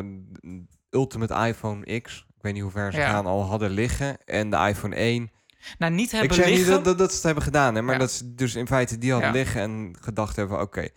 [0.91, 3.11] Ultimate iPhone X, ik weet niet hoe ver ze Ja.
[3.11, 4.25] gaan, al hadden liggen.
[4.25, 5.31] En de iPhone 1.
[5.79, 6.65] nou, niet hebben ik zeg liggen.
[6.65, 8.01] niet dat, dat, dat ze het hebben gedaan, hè, maar Ja.
[8.01, 10.89] dat ze dus in feite die hadden liggen en gedacht hebben: oké,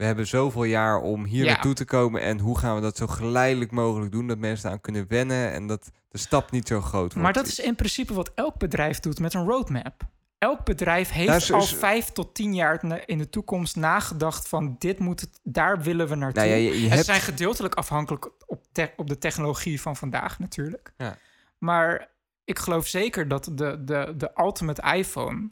[0.00, 1.52] we hebben zoveel jaar om hier Ja.
[1.52, 2.20] naartoe te komen.
[2.22, 4.26] En hoe gaan we dat zo geleidelijk mogelijk doen?
[4.26, 7.14] Dat mensen eraan kunnen wennen en dat de stap niet zo groot wordt.
[7.14, 10.02] Maar dat is in principe wat elk bedrijf doet met een roadmap.
[10.38, 14.98] Elk bedrijf heeft is- al vijf tot tien jaar in de toekomst nagedacht van dit
[14.98, 16.42] moet het, daar willen we naartoe.
[16.42, 17.04] Nou ja, je, je En Ze hebt...
[17.04, 20.92] zijn gedeeltelijk afhankelijk op, te- op de technologie van vandaag natuurlijk.
[20.96, 21.16] Ja.
[21.58, 22.08] Maar
[22.44, 25.50] ik geloof zeker dat de, de, de ultimate iPhone...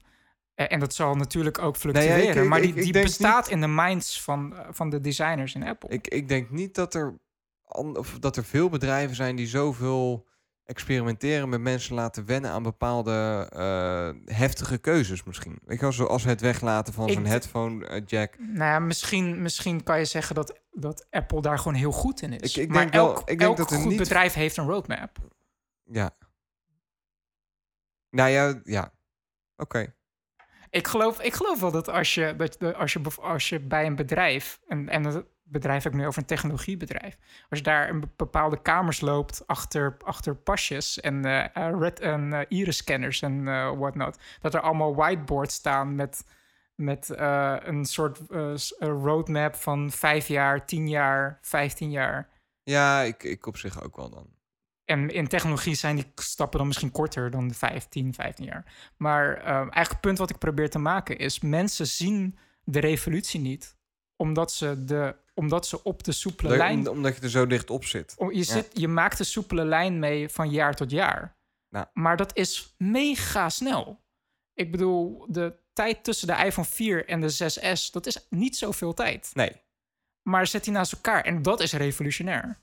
[0.59, 2.43] eh, En dat zal natuurlijk ook Nee, ik- fluctueren.
[2.43, 5.55] ik- maar die, ik- ik die bestaat in de minds van, eh, van de designers
[5.55, 5.89] in Apple.
[5.89, 7.19] Ik, ik denk niet dat er,
[7.95, 10.27] of dat er veel bedrijven zijn die zoveel
[10.65, 15.59] experimenteren met mensen laten wennen aan bepaalde eh, heftige keuzes misschien.
[15.69, 18.39] Je wel, zoals het weglaten van Ik zo'n d- headphone jack.
[18.39, 22.33] Nou ja, misschien, misschien kan je zeggen dat, dat Apple daar gewoon heel goed in
[22.39, 22.57] is.
[22.57, 24.67] Ik- ik maar denk wel- elk, ik denk dat er goed niet- bedrijf heeft een
[24.67, 25.19] roadmap.
[25.85, 26.11] Ja.
[28.11, 28.93] Nou ja, ja.
[29.57, 29.95] Oké.
[30.71, 33.97] Ik geloof, ik geloof wel dat als je, dat, als je, als je bij een
[33.97, 37.17] bedrijf, en, en het bedrijf heb ik nu over een technologiebedrijf,
[37.49, 42.41] als je daar be- bepaalde kamers loopt achter, achter pasjes en, eh, red, en eh,
[42.49, 46.25] iris-scanners en eh whatnot, dat er allemaal whiteboards staan met,
[46.75, 47.09] met
[47.65, 48.21] een soort
[48.79, 52.29] roadmap van vijf jaar, tien jaar, vijftien jaar.
[52.63, 54.38] Ja, ik, ik op zich ook wel dan.
[54.89, 58.93] En in technologie zijn die stappen dan misschien korter dan 15, 15 jaar.
[58.97, 61.41] Maar eh, eigenlijk het punt wat ik probeer te maken is...
[61.41, 63.77] mensen zien de revolutie niet...
[64.17, 66.79] omdat ze, de, omdat ze op de soepele Leuk, lijn...
[66.89, 68.15] om- omdat je er zo dicht op zit.
[68.17, 71.37] om- je, zit, je maakt de soepele lijn mee van jaar tot jaar.
[71.69, 71.87] Nou.
[71.93, 74.01] Maar dat is mega snel.
[74.55, 77.91] Ik bedoel, de tijd tussen de iPhone 4 en de 6S...
[77.91, 79.31] dat is niet zoveel tijd.
[79.35, 79.53] Nee.
[80.23, 82.59] Maar zet die naast elkaar en dat is revolutionair.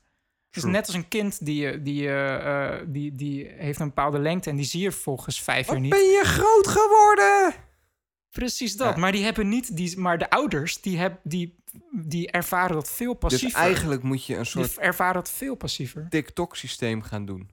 [0.56, 4.50] Het is net als een kind die, die, eh, die, die heeft een bepaalde lengte
[4.50, 5.90] en die zie je volgens vijf jaar niet.
[5.90, 7.54] ben je groot geworden?
[8.30, 8.94] Precies dat.
[8.94, 9.00] Ja.
[9.00, 11.62] Maar die hebben niet, die, maar de ouders die, heb, die,
[11.92, 13.58] die ervaren dat veel Dus passiever.
[13.60, 16.06] eigenlijk moet je een die soort ervaren dat veel passiever.
[16.10, 17.50] TikTok-systeem gaan doen.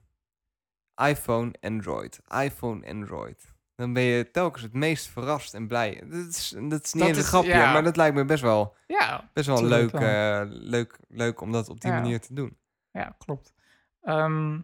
[1.02, 2.20] iPhone, Android.
[2.42, 3.52] iPhone, Android.
[3.76, 6.02] Dan ben je telkens het meest verrast en blij.
[6.10, 7.72] Dat is, dat is niet eens een grapje, ja.
[7.72, 11.68] maar dat lijkt me best wel, Ja, best wel leuk, eh, leuk, leuk om dat
[11.68, 12.00] op die Ja.
[12.00, 12.56] manier te doen.
[13.02, 13.54] Ja, klopt.
[14.02, 14.60] Ehm,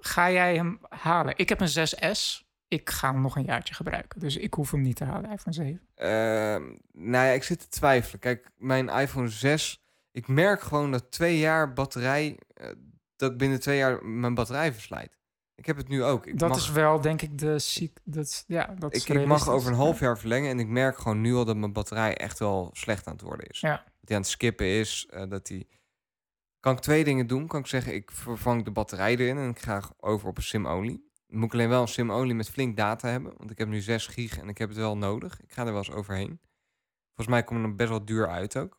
[0.00, 1.36] ga jij hem halen?
[1.36, 2.50] Ik heb een 6S.
[2.68, 4.20] Ik ga hem nog een jaartje gebruiken.
[4.20, 5.80] Dus ik hoef hem niet te halen, iPhone 7.
[5.94, 6.62] Ehm,
[6.92, 8.20] nou ja, ik zit te twijfelen.
[8.20, 12.68] Kijk, mijn iPhone 6, ik merk gewoon dat twee jaar batterij, eh,
[13.16, 15.20] dat ik binnen twee jaar mijn batterij verslijt.
[15.54, 16.26] Ik heb het nu ook.
[16.26, 17.98] Ik dat mag, is wel, denk ik, de ziek.
[18.04, 20.06] Dat, ja, dat is ik, ik mag over een half Ja.
[20.06, 23.12] jaar verlengen en ik merk gewoon nu al dat mijn batterij echt wel slecht aan
[23.12, 23.60] het worden is.
[23.60, 23.76] Ja.
[23.76, 25.66] Dat hij aan het skippen is, eh, dat hij...
[26.62, 27.46] Kan ik twee dingen doen?
[27.46, 31.00] Kan ik zeggen, ik vervang de batterij erin en ik ga over op een sim-only.
[31.26, 34.06] Moet ik alleen wel een sim-only met flink data hebben, want ik heb nu 6
[34.06, 35.40] gig en ik heb het wel nodig.
[35.42, 36.40] Ik ga er wel eens overheen.
[37.06, 38.78] Volgens mij komt het best wel duur uit ook.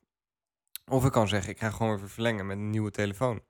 [0.91, 3.41] Of ik kan zeggen, ik ga gewoon even verlengen met een nieuwe telefoon.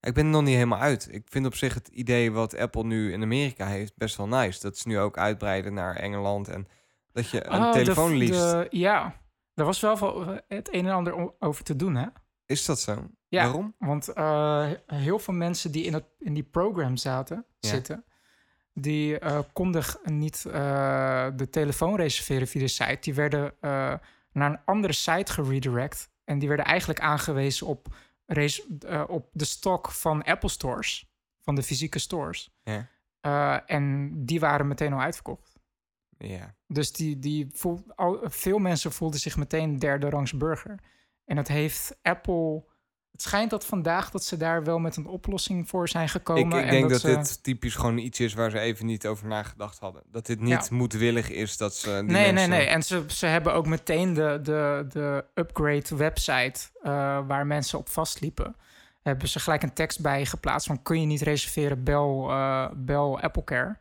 [0.00, 1.08] Ik ben er nog niet helemaal uit.
[1.12, 4.60] Ik vind op zich het idee wat Apple nu in Amerika heeft best wel nice.
[4.60, 6.66] Dat ze nu ook uitbreiden naar Engeland en
[7.12, 8.32] dat je een Oh, telefoon leest.
[8.32, 9.20] de- ja,
[9.54, 12.06] er was wel wel het een en ander over te doen, hè?
[12.46, 13.10] Is dat zo?
[13.28, 13.44] Ja.
[13.44, 13.74] Waarom?
[13.78, 17.68] Want eh, heel veel mensen die in, het, in die program zaten, Ja.
[17.68, 18.04] zitten,
[18.72, 22.98] die eh, konden niet eh, de telefoon reserveren via de site.
[23.00, 23.94] Die werden eh,
[24.32, 26.10] naar een andere site geredirect.
[26.24, 27.88] En die werden eigenlijk aangewezen op
[29.06, 31.10] op de stok van Apple stores,
[31.40, 32.50] van de fysieke stores.
[32.62, 32.88] Ja.
[33.20, 35.58] Eh, en die waren meteen al uitverkocht.
[36.18, 36.54] Ja.
[36.66, 40.78] Dus die, die voel, al, veel mensen voelden zich meteen derde rangs burger.
[41.26, 42.64] En dat heeft Apple.
[43.12, 46.58] Het schijnt dat vandaag dat ze daar wel met een oplossing voor zijn gekomen.
[46.58, 49.06] Ik, ik en denk dat, ze- dit typisch gewoon iets is waar ze even niet
[49.06, 50.02] over nagedacht hadden.
[50.10, 50.76] Dat dit niet Ja.
[50.76, 52.50] moedwillig is dat ze die Nee, mensen...
[52.50, 52.68] nee, nee.
[52.68, 56.90] En ze, ze hebben ook meteen de, de, de upgrade website eh,
[57.26, 58.56] waar mensen op vastliepen.
[59.02, 63.20] Hebben ze gelijk een tekst bij geplaatst van kun je niet reserveren, bel, eh, bel
[63.20, 63.76] AppleCare.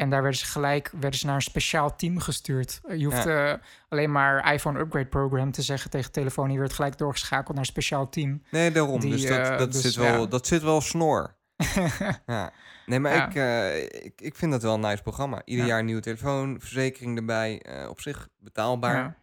[0.00, 2.80] En daar werden ze gelijk werden ze naar een speciaal team gestuurd.
[2.84, 3.52] Eh, Je hoeft eh,
[3.88, 6.50] alleen maar iPhone Upgrade Program te zeggen tegen telefoon.
[6.52, 8.42] Je werd gelijk doorgeschakeld naar een speciaal team.
[8.50, 9.00] Nee, daarom.
[9.00, 10.26] Die, dus dat, eh, dat, dus zit wel, ja.
[10.26, 11.36] dat zit wel snor.
[12.26, 12.52] ja.
[12.86, 13.66] Nee, maar Ja.
[13.68, 15.42] Ik, ik, ik vind dat wel een nice programma.
[15.44, 15.70] Ieder Ja.
[15.70, 17.62] jaar een nieuwe telefoon, verzekering erbij.
[17.88, 18.94] op zich betaalbaar.
[18.96, 19.16] Ja.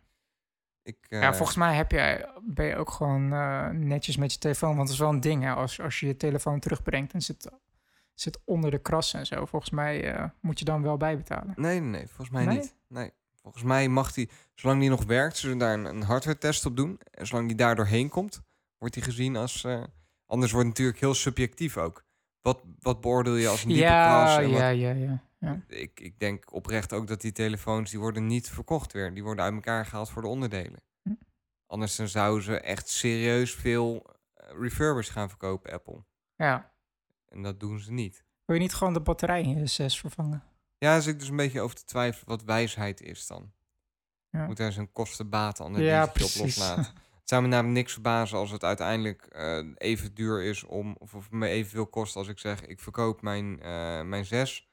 [0.84, 3.28] Ik, Ja, volgens mij heb jij, ben je ook gewoon
[3.88, 4.76] netjes met je telefoon.
[4.76, 5.52] Want het is wel een ding, hè.
[5.54, 7.49] Als, als je je telefoon terugbrengt en zit,
[8.19, 9.45] zit onder de kras en zo.
[9.45, 11.53] Volgens mij eh, moet je dan wel bijbetalen.
[11.56, 12.57] Nee, nee, nee, volgens mij Nee?
[12.57, 12.76] niet.
[12.88, 13.11] Nee.
[13.41, 16.76] Volgens mij mag die, zolang die nog werkt, zullen daar een, een hardware test op
[16.77, 16.99] doen.
[17.11, 18.41] En zolang die daar doorheen komt,
[18.77, 19.64] wordt die gezien als...
[19.64, 19.84] eh,
[20.26, 22.06] anders wordt het natuurlijk heel subjectief ook.
[22.41, 24.38] Wat, wat beoordeel je als een diepe Ja, kras?
[24.44, 25.61] en wat- ja, ja, ja, ja.
[25.68, 29.14] ik, ik denk oprecht ook dat die telefoons, die worden niet verkocht weer.
[29.14, 30.81] Die worden uit elkaar gehaald voor de onderdelen.
[31.02, 31.14] Hm.
[31.65, 36.03] Anders dan zouden ze echt serieus veel eh, refurbers gaan verkopen, Apple.
[36.35, 36.76] ja.
[37.38, 38.23] En dat doen ze niet.
[38.45, 40.43] Wil je niet gewoon de batterij in je 6 vervangen?
[40.77, 43.51] Ja, daar zit ik dus een beetje over te twijfelen wat wijsheid is dan.
[44.30, 44.45] Ja.
[44.45, 46.85] Moet daar zo'n kosten-baten Ja, op loslaten.
[47.19, 51.14] Het zou me namelijk niks verbazen als het uiteindelijk eh, even duur is om, of,
[51.14, 54.69] of me evenveel kost als ik zeg, ik verkoop mijn, eh, mijn zes.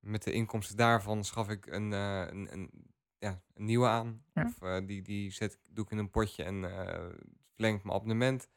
[0.00, 2.70] Met de inkomsten daarvan schaf ik een, eh, een, een,
[3.18, 4.24] ja, een nieuwe aan.
[4.34, 4.44] Ja.
[4.44, 6.60] Of die, die zet, doe ik in een potje en
[7.54, 8.48] verleng ik mijn abonnement.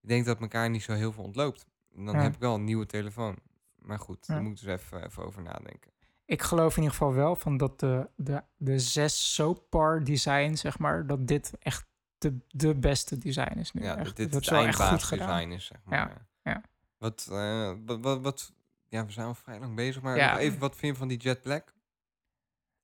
[0.00, 1.66] Ik denk dat elkaar niet zo heel veel ontloopt.
[1.96, 2.22] En dan Ja.
[2.22, 3.36] heb ik wel een nieuwe telefoon.
[3.78, 4.42] Maar goed, daar Ja.
[4.42, 5.90] moet ik dus even, even over nadenken.
[6.24, 10.78] Ik geloof in ieder geval wel van dat de, de, de 6 Sopar design, zeg
[10.78, 11.86] maar, dat dit echt
[12.18, 13.82] de, de beste design is nu.
[13.82, 14.06] Ja, echt.
[14.06, 15.28] dat dit dat het goed gedaan.
[15.28, 15.98] eindbaasdesign is, zeg maar.
[15.98, 16.62] Ja, ja.
[16.98, 18.52] Wat, eh, wat, wat, wat,
[18.88, 20.38] ja, we zijn al vrij lang bezig, maar Ja.
[20.38, 21.74] even, wat vind je van die Jet Black?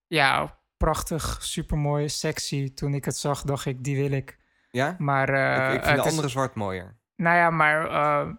[0.06, 2.74] Ja, prachtig, supermooi, sexy.
[2.74, 4.38] Toen ik het zag, dacht ik, die wil ik.
[4.70, 4.96] Ja?
[4.98, 6.96] Maar eh, ik, ik vind de is- andere zwart mooier.
[7.16, 8.34] Nou ja, maar eh,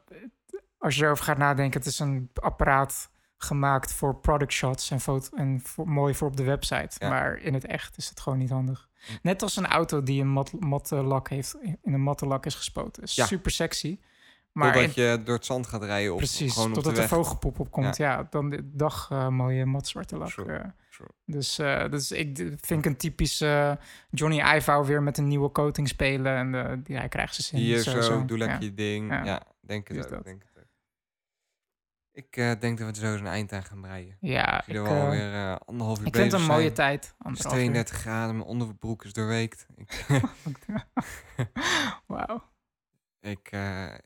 [0.83, 5.37] als je erover gaat nadenken, het is een apparaat gemaakt voor product shots en, foto
[5.37, 6.95] en voor, mooi voor op de website.
[6.99, 7.09] Ja.
[7.09, 8.89] Maar in het echt is het gewoon niet handig.
[9.05, 9.11] Hm.
[9.21, 12.55] Net als een auto die een mat, matte lak heeft, in een matte lak is
[12.55, 13.03] gespoten.
[13.03, 13.25] Is Ja.
[13.25, 13.99] super sexy.
[14.51, 17.09] Maar in- je door het zand gaat rijden of precies, gewoon op totdat de er
[17.09, 17.17] weg.
[17.17, 17.97] vogelpoep op komt.
[17.97, 20.29] Ja, dan de dag eh, mooie matzwarte lak.
[20.29, 20.59] Eh.
[21.25, 23.71] Dus, eh, dus ik vind een typisch eh,
[24.09, 26.55] Johnny Ivo weer met een nieuwe coating spelen.
[26.55, 27.59] En die, hij krijgt ze zin.
[27.59, 28.25] Hier zo, sowieso.
[28.25, 29.11] doe lekker je ding.
[29.25, 30.09] Ja, denk het ook.
[30.09, 30.23] dat.
[30.23, 30.51] Denk het.
[32.15, 34.17] Ik eh, denk dat we er zo een eind aan gaan breien.
[34.19, 36.73] Ja, Ik er wel eh, alweer eh, anderhalf uur ik vind het een mooie zijn.
[36.73, 37.01] tijd.
[37.03, 37.61] Het is anderhalf uur.
[37.61, 39.65] 32 graden, mijn onderbroek is doorweekt.
[39.75, 40.05] Ik,
[42.07, 42.43] Wauw.
[43.19, 43.51] ik,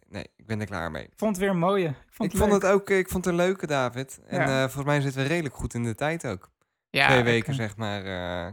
[0.07, 1.03] nee, ik ben er klaar mee.
[1.03, 1.87] Ik vond het weer een mooie.
[1.87, 4.21] Ik vond ik het vond het ook, ik vond het een leuke, David.
[4.27, 4.61] En Ja.
[4.63, 6.51] volgens mij zitten we redelijk goed in de tijd ook.
[6.89, 8.01] ja, Twee weken, zeg maar,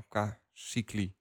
[0.08, 1.14] qua cycli.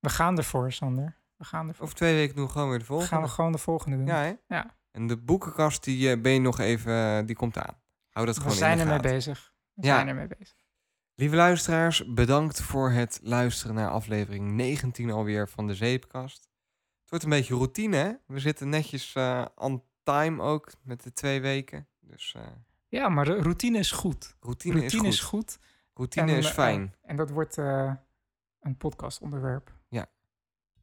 [0.00, 1.18] We gaan ervoor, Sander.
[1.36, 1.82] We gaan ervoor.
[1.84, 3.12] Over twee weken doen we gewoon weer de We volgende.
[3.14, 4.06] gaan we gewoon de volgende doen.
[4.06, 4.32] Ja, hè?
[4.48, 4.75] Ja.
[4.96, 7.76] En de boekenkast, die eh, ben je nog even, eh, die komt aan.
[8.08, 9.10] Hou dat we gewoon zijn in de ermee gaten.
[9.12, 9.54] bezig.
[9.74, 9.94] We Ja.
[9.94, 10.56] zijn ermee bezig.
[11.14, 16.40] Lieve luisteraars, bedankt voor het luisteren naar aflevering 19 alweer van de Zeepkast.
[17.00, 18.12] Het wordt een beetje routine, hè?
[18.26, 21.88] We zitten netjes eh on time ook met de twee weken.
[22.00, 22.36] Dus
[22.88, 24.36] Ja, maar de routine is goed.
[24.40, 25.48] routine, Routine is goed.
[25.48, 25.58] is goed.
[25.94, 26.94] Routine En, is fijn.
[27.02, 29.72] En dat wordt een podcastonderwerp.
[29.88, 30.06] Ja.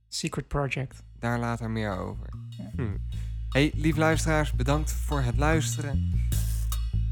[0.07, 1.03] Secret Project.
[1.19, 2.30] Daar later meer over.
[2.49, 2.69] Ja.
[2.76, 2.98] Hm.
[3.54, 6.28] Hey, lieve luisteraars, bedankt voor het luisteren.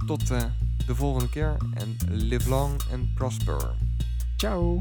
[0.06, 0.44] Tot eh,
[0.86, 3.76] de volgende keer en live long and prosper.
[4.38, 4.78] Ciao.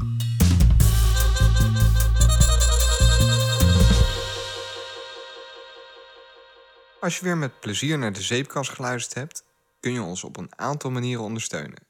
[6.99, 9.45] Als je weer met plezier naar de zeepkast geluisterd hebt,
[9.79, 11.83] kun je ons op een aantal manieren ondersteunen.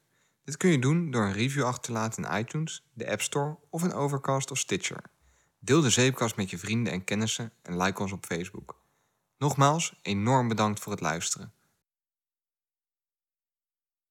[0.44, 3.56] Dit kun je doen door een review achter te laten in iTunes, de App Store
[3.70, 5.02] of in Overcast of Stitcher.
[5.58, 8.80] Deel de zeepkast met je vrienden en kennissen en like ons op Facebook.
[9.42, 11.52] Nogmaals, enorm bedankt voor het luisteren.